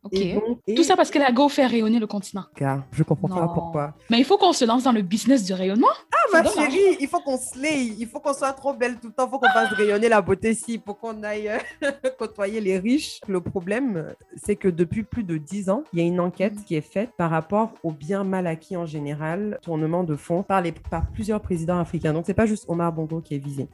Pff, 0.04 0.12
Ok. 0.12 0.14
Et 0.20 0.34
donc- 0.34 0.60
et- 0.68 0.76
Tout 0.76 0.84
ça 0.84 0.96
parce 0.96 1.12
qu'elle 1.12 1.22
a 1.24 1.32
go 1.32 1.50
fait 1.50 1.66
rayonner 1.66 2.00
le 2.00 2.08
continent. 2.08 2.46
Car 2.56 2.84
je 2.92 3.04
comprends 3.04 3.28
pas 3.28 3.48
pourquoi. 3.54 3.94
Mais 4.10 4.18
il 4.20 4.24
faut 4.26 4.38
qu'on 4.38 4.54
se 4.54 4.64
lance 4.66 4.84
dans 4.84 4.92
le 4.94 5.02
business 5.02 5.44
du 5.44 5.54
rayonnement. 5.54 5.88
Ah, 6.14 6.42
ma 6.42 6.50
chérie, 6.50 6.98
il 7.00 7.08
faut 7.08 7.20
qu'on 7.20 7.38
slay, 7.38 7.88
il 8.00 8.08
faut 8.08 8.20
qu'on 8.20 8.34
soit 8.34 8.54
trop 8.54 8.74
belle 8.74 8.98
tout 9.00 9.08
le 9.08 9.14
temps, 9.14 9.26
il 9.28 9.30
faut 9.32 9.40
qu'on 9.40 9.50
fasse 9.50 9.72
rayonner 9.74 10.08
la 10.10 10.22
beauté 10.22 10.58
il 10.68 10.82
faut 10.86 10.94
qu'on 10.94 11.22
aille 11.24 11.50
euh, 11.50 11.58
côtoyer 12.18 12.62
les 12.62 12.80
riches. 12.80 13.20
Le 13.28 13.42
problème, 13.42 14.14
c'est 14.42 14.56
que 14.56 14.68
depuis 14.70 15.04
plus 15.04 15.24
de 15.24 15.38
10 15.38 15.70
ans, 15.70 15.84
il 15.94 16.00
y 16.00 16.02
a 16.02 16.06
une 16.06 16.20
enquête 16.20 16.54
qui 16.66 16.76
est 16.76 16.82
faite 16.82 17.12
par 17.18 17.30
rapport 17.30 17.72
aux 17.84 17.92
biens 17.92 18.24
mal 18.24 18.48
acquis 18.48 18.78
en 18.78 18.86
général, 18.86 19.60
tournement 19.62 20.04
de 20.04 20.16
fonds 20.16 20.44
par, 20.44 20.62
les, 20.62 20.72
par 20.72 21.08
plusieurs 21.12 21.42
présidents 21.42 21.80
africains. 21.80 22.14
Donc, 22.14 22.24
c'est 22.26 22.34
pas 22.34 22.46
juste 22.46 22.66
Omar 22.68 22.94
Bongo 22.94 23.22
qui 23.22 23.36
est 23.36 23.40
visé. 23.40 23.68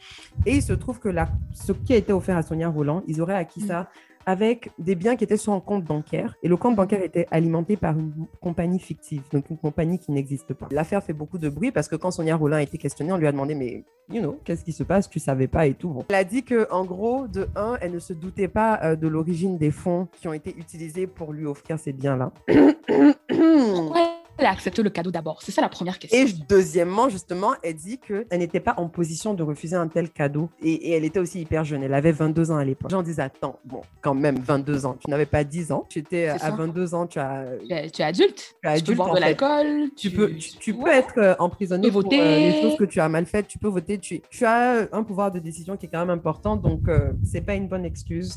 Et 0.45 0.55
il 0.55 0.61
se 0.63 0.73
trouve 0.73 0.99
que 0.99 1.09
la, 1.09 1.27
ce 1.53 1.71
qui 1.71 1.93
a 1.93 1.97
été 1.97 2.11
offert 2.13 2.37
à 2.37 2.41
Sonia 2.41 2.67
Roland, 2.69 3.03
ils 3.07 3.21
auraient 3.21 3.35
acquis 3.35 3.61
Mm. 3.63 3.67
ça 3.67 3.89
avec 4.25 4.71
des 4.79 4.95
biens 4.95 5.15
qui 5.15 5.23
étaient 5.23 5.37
sur 5.37 5.53
un 5.53 5.59
compte 5.59 5.83
bancaire. 5.83 6.35
Et 6.43 6.47
le 6.47 6.57
compte 6.57 6.75
bancaire 6.75 7.01
était 7.03 7.27
alimenté 7.31 7.77
par 7.77 7.97
une 7.97 8.27
compagnie 8.41 8.79
fictive, 8.79 9.23
donc 9.31 9.49
une 9.49 9.57
compagnie 9.57 9.99
qui 9.99 10.11
n'existe 10.11 10.53
pas. 10.53 10.67
L'affaire 10.71 11.03
fait 11.03 11.13
beaucoup 11.13 11.37
de 11.37 11.49
bruit 11.49 11.71
parce 11.71 11.87
que 11.87 11.95
quand 11.95 12.11
Sonia 12.11 12.35
Rollin 12.35 12.57
a 12.57 12.61
été 12.61 12.77
questionnée, 12.77 13.11
on 13.11 13.17
lui 13.17 13.27
a 13.27 13.31
demandé, 13.31 13.55
mais, 13.55 13.83
you 14.11 14.21
know, 14.21 14.39
qu'est-ce 14.43 14.63
qui 14.63 14.73
se 14.73 14.83
passe? 14.83 15.09
Tu 15.09 15.19
savais 15.19 15.47
pas 15.47 15.67
et 15.67 15.73
tout. 15.73 15.89
Bon. 15.89 16.05
Elle 16.09 16.15
a 16.15 16.23
dit 16.23 16.43
que 16.43 16.67
en 16.71 16.85
gros, 16.85 17.27
de 17.27 17.47
un, 17.55 17.77
elle 17.81 17.91
ne 17.91 17.99
se 17.99 18.13
doutait 18.13 18.47
pas 18.47 18.79
euh, 18.83 18.95
de 18.95 19.07
l'origine 19.07 19.57
des 19.57 19.71
fonds 19.71 20.07
qui 20.13 20.27
ont 20.27 20.33
été 20.33 20.55
utilisés 20.57 21.07
pour 21.07 21.33
lui 21.33 21.45
offrir 21.45 21.79
ces 21.79 21.93
biens-là. 21.93 22.31
Elle 24.45 24.51
a 24.51 24.53
accepté 24.53 24.83
le 24.83 24.91
cadeau 24.91 25.09
d'abord 25.09 25.41
C'est 25.41 25.51
ça 25.51 25.59
la 25.61 25.69
première 25.69 25.97
question. 25.97 26.19
Et 26.19 26.27
deuxièmement, 26.47 27.09
justement, 27.09 27.53
elle 27.63 27.73
dit 27.73 27.97
qu'elle 27.97 28.37
n'était 28.37 28.59
pas 28.59 28.75
en 28.77 28.87
position 28.87 29.33
de 29.33 29.41
refuser 29.41 29.75
un 29.75 29.87
tel 29.87 30.11
cadeau. 30.11 30.49
Et, 30.61 30.71
et 30.73 30.91
elle 30.91 31.03
était 31.03 31.17
aussi 31.17 31.41
hyper 31.41 31.63
jeune. 31.63 31.81
Elle 31.81 31.95
avait 31.95 32.11
22 32.11 32.51
ans 32.51 32.57
à 32.57 32.63
l'époque. 32.63 32.91
J'en 32.91 33.01
disais, 33.01 33.23
attends, 33.23 33.57
bon, 33.65 33.81
quand 34.01 34.13
même, 34.13 34.37
22 34.37 34.85
ans. 34.85 34.97
Tu 35.03 35.09
n'avais 35.09 35.25
pas 35.25 35.43
10 35.43 35.71
ans. 35.71 35.87
Tu 35.89 35.97
étais 35.97 36.27
à 36.27 36.37
ça. 36.37 36.51
22 36.51 36.93
ans, 36.93 37.07
tu 37.07 37.17
as... 37.17 37.43
Tu 37.67 37.73
es, 37.73 37.89
tu 37.89 38.01
es 38.03 38.05
adulte. 38.05 38.37
Tu 38.37 38.43
es 38.45 38.53
Tu 38.61 38.67
adulte, 38.67 38.85
peux 38.85 38.93
boire 38.93 39.09
en 39.09 39.15
de 39.15 39.19
l'alcool. 39.19 39.89
Tu 39.97 40.11
peux, 40.11 40.29
tu, 40.35 40.51
tu 40.59 40.73
peux 40.75 40.91
être 40.91 41.17
euh, 41.17 41.33
emprisonné 41.39 41.87
Tu 41.87 41.93
peux 41.93 42.01
pour 42.03 42.13
euh, 42.13 42.37
les 42.37 42.61
choses 42.61 42.77
que 42.77 42.83
tu 42.83 42.99
as 42.99 43.09
mal 43.09 43.25
faites. 43.25 43.47
Tu 43.47 43.57
peux 43.57 43.67
voter. 43.67 43.97
Tu, 43.97 44.21
tu 44.29 44.45
as 44.45 44.87
un 44.91 45.01
pouvoir 45.01 45.31
de 45.31 45.39
décision 45.39 45.75
qui 45.75 45.87
est 45.87 45.89
quand 45.89 46.01
même 46.05 46.11
important. 46.11 46.55
Donc, 46.55 46.87
euh, 46.87 47.13
c'est 47.23 47.41
pas 47.41 47.55
une 47.55 47.67
bonne 47.67 47.83
excuse. 47.83 48.35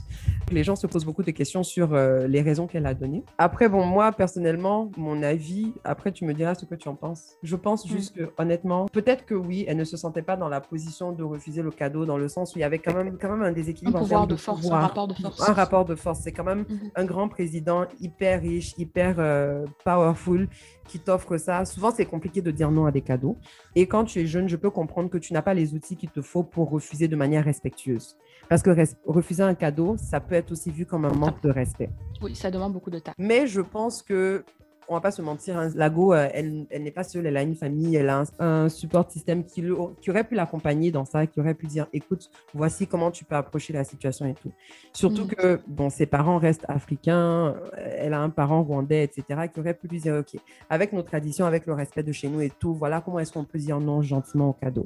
Les 0.50 0.64
gens 0.64 0.74
se 0.74 0.86
posent 0.86 1.04
beaucoup 1.04 1.22
de 1.22 1.32
questions 1.32 1.62
sur 1.62 1.92
euh, 1.92 2.26
les 2.26 2.40
raisons 2.40 2.66
qu'elle 2.66 2.86
a 2.86 2.94
données. 2.94 3.24
Après, 3.36 3.68
bon, 3.68 3.84
moi, 3.84 4.10
personnellement, 4.12 4.90
mon 4.96 5.22
avis, 5.22 5.74
à- 5.84 5.97
Après, 5.98 6.12
tu 6.12 6.24
me 6.24 6.32
diras 6.32 6.54
ce 6.54 6.64
que 6.64 6.76
tu 6.76 6.88
en 6.88 6.94
penses. 6.94 7.36
Je 7.42 7.56
pense 7.56 7.84
Mm. 7.84 7.88
juste 7.88 8.14
que, 8.14 8.30
honnêtement, 8.38 8.86
peut-être 8.86 9.26
que 9.26 9.34
oui, 9.34 9.64
elle 9.66 9.78
ne 9.78 9.82
se 9.82 9.96
sentait 9.96 10.22
pas 10.22 10.36
dans 10.36 10.48
la 10.48 10.60
position 10.60 11.10
de 11.10 11.24
refuser 11.24 11.60
le 11.60 11.72
cadeau, 11.72 12.06
dans 12.06 12.16
le 12.16 12.28
sens 12.28 12.54
où 12.54 12.58
il 12.58 12.60
y 12.60 12.64
avait 12.64 12.78
quand 12.78 12.94
même, 12.94 13.18
quand 13.18 13.28
même 13.30 13.42
un 13.42 13.46
Un 13.46 13.52
déséquilibre 13.52 13.98
en 13.98 14.02
pouvoir 14.02 14.28
de 14.28 14.36
force, 14.36 14.70
un 14.70 14.78
rapport 14.78 15.08
de 15.08 15.14
force. 15.14 15.48
Un 15.48 15.52
rapport 15.54 15.84
de 15.84 15.96
force. 15.96 16.20
C'est 16.20 16.30
quand 16.30 16.44
même 16.44 16.64
Mhm. 16.68 16.90
un 16.94 17.04
grand 17.04 17.28
président 17.28 17.84
hyper 18.00 18.40
riche, 18.42 18.74
hyper 18.78 19.16
euh, 19.18 19.66
powerful 19.84 20.48
qui 20.86 21.00
t'offre 21.00 21.36
ça. 21.36 21.64
Souvent, 21.64 21.90
c'est 21.90 22.06
compliqué 22.06 22.42
de 22.42 22.52
dire 22.52 22.70
non 22.70 22.86
à 22.86 22.92
des 22.92 23.02
cadeaux. 23.02 23.36
Et 23.74 23.88
quand 23.88 24.04
tu 24.04 24.20
es 24.20 24.26
jeune, 24.28 24.48
je 24.48 24.54
peux 24.56 24.70
comprendre 24.70 25.10
que 25.10 25.18
tu 25.18 25.32
n'as 25.32 25.42
pas 25.42 25.52
les 25.52 25.74
outils 25.74 25.96
qu'il 25.96 26.10
te 26.10 26.22
faut 26.22 26.44
pour 26.44 26.70
refuser 26.70 27.08
de 27.08 27.16
manière 27.16 27.44
respectueuse. 27.44 28.16
Parce 28.48 28.62
que 28.62 28.70
res- 28.70 28.94
refuser 29.04 29.42
un 29.42 29.54
cadeau, 29.56 29.96
ça 29.98 30.20
peut 30.20 30.36
être 30.36 30.52
aussi 30.52 30.70
vu 30.70 30.86
comme 30.86 31.04
un 31.04 31.12
manque 31.12 31.42
de 31.42 31.50
respect. 31.50 31.90
Oui, 32.22 32.36
ça 32.36 32.50
demande 32.52 32.72
beaucoup 32.72 32.90
de 32.90 33.00
temps. 33.00 33.12
Mais 33.18 33.46
je 33.48 33.60
pense 33.60 34.00
que, 34.02 34.44
on 34.88 34.94
va 34.94 35.00
pas 35.00 35.10
se 35.10 35.20
mentir, 35.22 35.56
hein, 35.58 35.68
Lago, 35.74 36.14
euh, 36.14 36.28
elle, 36.32 36.66
elle 36.70 36.82
n'est 36.82 36.90
pas 36.90 37.04
seule, 37.04 37.26
elle 37.26 37.36
a 37.36 37.42
une 37.42 37.54
famille, 37.54 37.94
elle 37.96 38.08
a 38.08 38.20
un, 38.38 38.44
un 38.64 38.68
support 38.68 39.10
système 39.10 39.44
qui, 39.44 39.60
le- 39.60 39.76
qui 40.00 40.10
aurait 40.10 40.24
pu 40.24 40.34
l'accompagner 40.34 40.90
dans 40.90 41.04
ça, 41.04 41.26
qui 41.26 41.40
aurait 41.40 41.54
pu 41.54 41.66
dire, 41.66 41.86
écoute, 41.92 42.30
voici 42.54 42.86
comment 42.86 43.10
tu 43.10 43.24
peux 43.24 43.34
approcher 43.34 43.72
la 43.72 43.84
situation 43.84 44.26
et 44.26 44.34
tout. 44.34 44.50
Surtout 44.94 45.24
Mhm. 45.24 45.28
que, 45.28 45.60
bon, 45.66 45.90
ses 45.90 46.06
parents 46.06 46.38
restent 46.38 46.64
africains, 46.68 47.48
euh, 47.48 47.68
elle 47.98 48.14
a 48.14 48.20
un 48.20 48.30
parent 48.30 48.62
rwandais, 48.62 49.04
etc., 49.04 49.48
qui 49.52 49.60
aurait 49.60 49.74
pu 49.74 49.88
lui 49.88 50.00
dire, 50.00 50.14
OK, 50.16 50.40
avec 50.70 50.92
nos 50.92 51.02
traditions, 51.02 51.44
avec 51.44 51.66
le 51.66 51.74
respect 51.74 52.02
de 52.02 52.12
chez 52.12 52.28
nous 52.28 52.40
et 52.40 52.50
tout, 52.50 52.74
voilà 52.74 53.00
comment 53.00 53.18
est-ce 53.18 53.32
qu'on 53.32 53.44
peut 53.44 53.58
dire 53.58 53.80
non 53.80 54.00
gentiment 54.02 54.48
au 54.50 54.52
cadeau. 54.54 54.84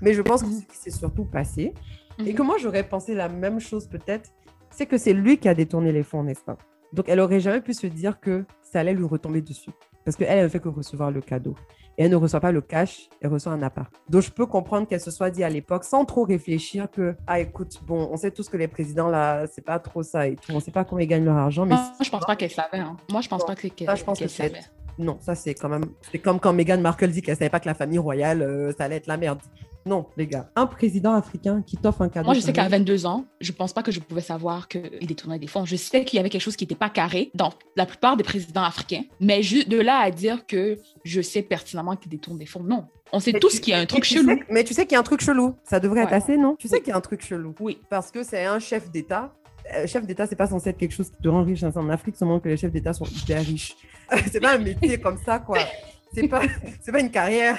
Mais 0.00 0.14
je 0.14 0.22
pense 0.22 0.42
que 0.42 0.48
Mhm. 0.48 0.60
ce 0.60 0.66
qui 0.66 0.76
s'est 0.76 0.90
surtout 0.90 1.24
passé, 1.24 1.72
et 2.18 2.30
Mhm. 2.30 2.34
que 2.34 2.42
moi, 2.42 2.56
j'aurais 2.60 2.82
pensé 2.88 3.14
la 3.14 3.28
même 3.28 3.60
chose 3.60 3.86
peut-être, 3.86 4.30
c'est 4.70 4.86
que 4.86 4.98
c'est 4.98 5.12
lui 5.12 5.38
qui 5.38 5.48
a 5.48 5.54
détourné 5.54 5.92
les 5.92 6.02
fonds, 6.02 6.24
n'est-ce 6.24 6.42
pas? 6.42 6.56
Donc, 6.94 7.08
elle 7.08 7.20
aurait 7.20 7.40
jamais 7.40 7.60
pu 7.60 7.74
se 7.74 7.86
dire 7.86 8.20
que 8.20 8.44
ça 8.62 8.80
allait 8.80 8.94
lui 8.94 9.04
retomber 9.04 9.42
dessus. 9.42 9.70
Parce 10.04 10.16
qu'elle, 10.16 10.28
elle 10.28 10.44
ne 10.44 10.48
fait 10.48 10.60
que 10.60 10.68
recevoir 10.68 11.10
le 11.10 11.20
cadeau. 11.20 11.54
Et 11.96 12.04
elle 12.04 12.10
ne 12.10 12.16
reçoit 12.16 12.40
pas 12.40 12.52
le 12.52 12.60
cash, 12.60 13.08
elle 13.20 13.30
reçoit 13.30 13.52
un 13.52 13.62
appart. 13.62 13.92
Donc, 14.08 14.22
je 14.22 14.30
peux 14.30 14.46
comprendre 14.46 14.86
qu'elle 14.86 15.00
se 15.00 15.10
soit 15.10 15.30
dit 15.30 15.44
à 15.44 15.48
l'époque, 15.48 15.84
sans 15.84 16.04
trop 16.04 16.24
réfléchir, 16.24 16.90
que, 16.90 17.14
ah, 17.26 17.38
écoute, 17.40 17.80
bon, 17.86 18.08
on 18.10 18.16
sait 18.16 18.30
tous 18.30 18.48
que 18.48 18.56
les 18.56 18.68
présidents, 18.68 19.08
là, 19.08 19.46
c'est 19.46 19.64
pas 19.64 19.78
trop 19.78 20.02
ça 20.02 20.26
et 20.26 20.36
tout. 20.36 20.52
On 20.52 20.60
sait 20.60 20.70
pas 20.72 20.84
comment 20.84 21.00
ils 21.00 21.06
gagnent 21.06 21.24
leur 21.24 21.36
argent, 21.36 21.64
mais 21.66 21.74
Moi, 21.74 21.92
je 22.02 22.10
pense 22.10 22.24
pas 22.26 22.36
qu'elle 22.36 22.50
savait. 22.50 22.78
hein. 22.78 22.96
Moi, 23.10 23.20
je 23.20 23.28
pense 23.28 23.42
Bon, 23.42 23.46
pas 23.48 23.54
que- 23.54 23.68
qu'elle 23.68 23.86
que 23.86 23.96
c'est- 24.28 24.28
savait. 24.28 24.60
non, 24.98 25.18
ça, 25.20 25.34
c'est 25.34 25.54
quand 25.54 25.68
même. 25.68 25.84
C'est 26.12 26.18
comme 26.18 26.38
quand 26.40 26.52
Meghan 26.52 26.78
Markle 26.80 27.08
dit 27.08 27.22
qu'elle 27.22 27.36
savait 27.36 27.50
pas 27.50 27.60
que 27.60 27.68
la 27.68 27.74
famille 27.74 27.98
royale, 27.98 28.42
euh, 28.42 28.72
ça 28.76 28.84
allait 28.84 28.96
être 28.96 29.06
la 29.06 29.16
merde. 29.16 29.38
Non, 29.86 30.06
les 30.16 30.26
gars. 30.26 30.50
Un 30.56 30.66
président 30.66 31.14
africain 31.14 31.62
qui 31.66 31.76
t'offre 31.76 32.00
un 32.02 32.08
cadeau. 32.08 32.24
Moi, 32.26 32.34
je 32.34 32.40
sais 32.40 32.52
qu'à 32.52 32.68
22 32.68 33.04
ans, 33.06 33.26
je 33.40 33.52
pense 33.52 33.72
pas 33.74 33.82
que 33.82 33.92
je 33.92 34.00
pouvais 34.00 34.20
savoir 34.22 34.66
qu'il 34.68 35.06
détournait 35.06 35.38
des 35.38 35.46
fonds. 35.46 35.64
Je 35.66 35.76
sais 35.76 36.04
qu'il 36.04 36.16
y 36.16 36.20
avait 36.20 36.30
quelque 36.30 36.40
chose 36.42 36.56
qui 36.56 36.64
n'était 36.64 36.74
pas 36.74 36.88
carré 36.88 37.30
dans 37.34 37.52
la 37.76 37.84
plupart 37.84 38.16
des 38.16 38.24
présidents 38.24 38.62
africains, 38.62 39.02
mais 39.20 39.42
juste 39.42 39.68
de 39.68 39.78
là 39.78 39.98
à 39.98 40.10
dire 40.10 40.46
que 40.46 40.78
je 41.04 41.20
sais 41.20 41.42
pertinemment 41.42 41.96
qu'il 41.96 42.10
détourne 42.10 42.38
des 42.38 42.46
fonds, 42.46 42.62
non. 42.62 42.86
On 43.12 43.20
sait 43.20 43.32
Mais 43.32 43.40
tous 43.40 43.60
qu'il 43.60 43.72
y 43.72 43.74
a 43.76 43.78
un 43.80 43.86
truc 43.86 44.04
chelou. 44.04 44.26
sais- 44.36 44.44
mais 44.48 44.64
tu 44.64 44.72
sais 44.74 44.84
qu'il 44.86 44.94
y 44.94 44.96
a 44.96 45.00
un 45.00 45.04
truc 45.04 45.20
chelou. 45.20 45.54
Ça 45.64 45.78
devrait 45.80 46.02
être 46.02 46.12
assez, 46.14 46.36
non? 46.36 46.56
Tu 46.58 46.66
sais 46.66 46.76
Oui. 46.76 46.80
qu'il 46.82 46.88
y 46.90 46.92
a 46.92 46.96
un 46.96 47.00
truc 47.02 47.22
chelou. 47.24 47.54
Oui. 47.60 47.78
Parce 47.90 48.10
que 48.10 48.22
c'est 48.24 48.44
un 48.46 48.58
chef 48.58 48.90
d'État. 48.90 49.34
Euh, 49.74 49.86
chef 49.86 50.06
d'État, 50.06 50.26
c'est 50.26 50.34
pas 50.36 50.46
censé 50.46 50.70
être 50.70 50.78
quelque 50.78 50.92
chose 50.94 51.10
qui 51.10 51.22
te 51.22 51.28
rend 51.28 51.42
riche. 51.44 51.62
hein. 51.62 51.72
En 51.76 51.88
Afrique, 51.90 52.16
seulement 52.16 52.40
que 52.40 52.48
les 52.48 52.56
chefs 52.56 52.72
d'État 52.72 52.92
sont 52.94 53.04
hyper 53.06 53.40
riches. 53.44 53.76
c'est 54.32 54.40
pas 54.40 54.54
un 54.54 54.58
métier 54.58 54.98
comme 54.98 55.18
ça, 55.24 55.38
quoi. 55.38 55.58
C'est 56.16 56.28
pas, 56.28 56.42
c'est 56.80 56.92
pas 56.92 57.00
une 57.00 57.10
carrière. 57.10 57.58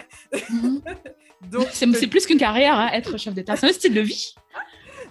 C'est 1.71 1.91
c'est 1.93 2.07
plus 2.07 2.25
qu'une 2.25 2.37
carrière, 2.37 2.75
hein, 2.75 2.89
être 2.93 3.17
chef 3.17 3.33
d'État. 3.33 3.55
C'est 3.55 3.67
un 3.69 3.73
style 3.73 3.93
de 3.93 4.01
vie 4.01 4.33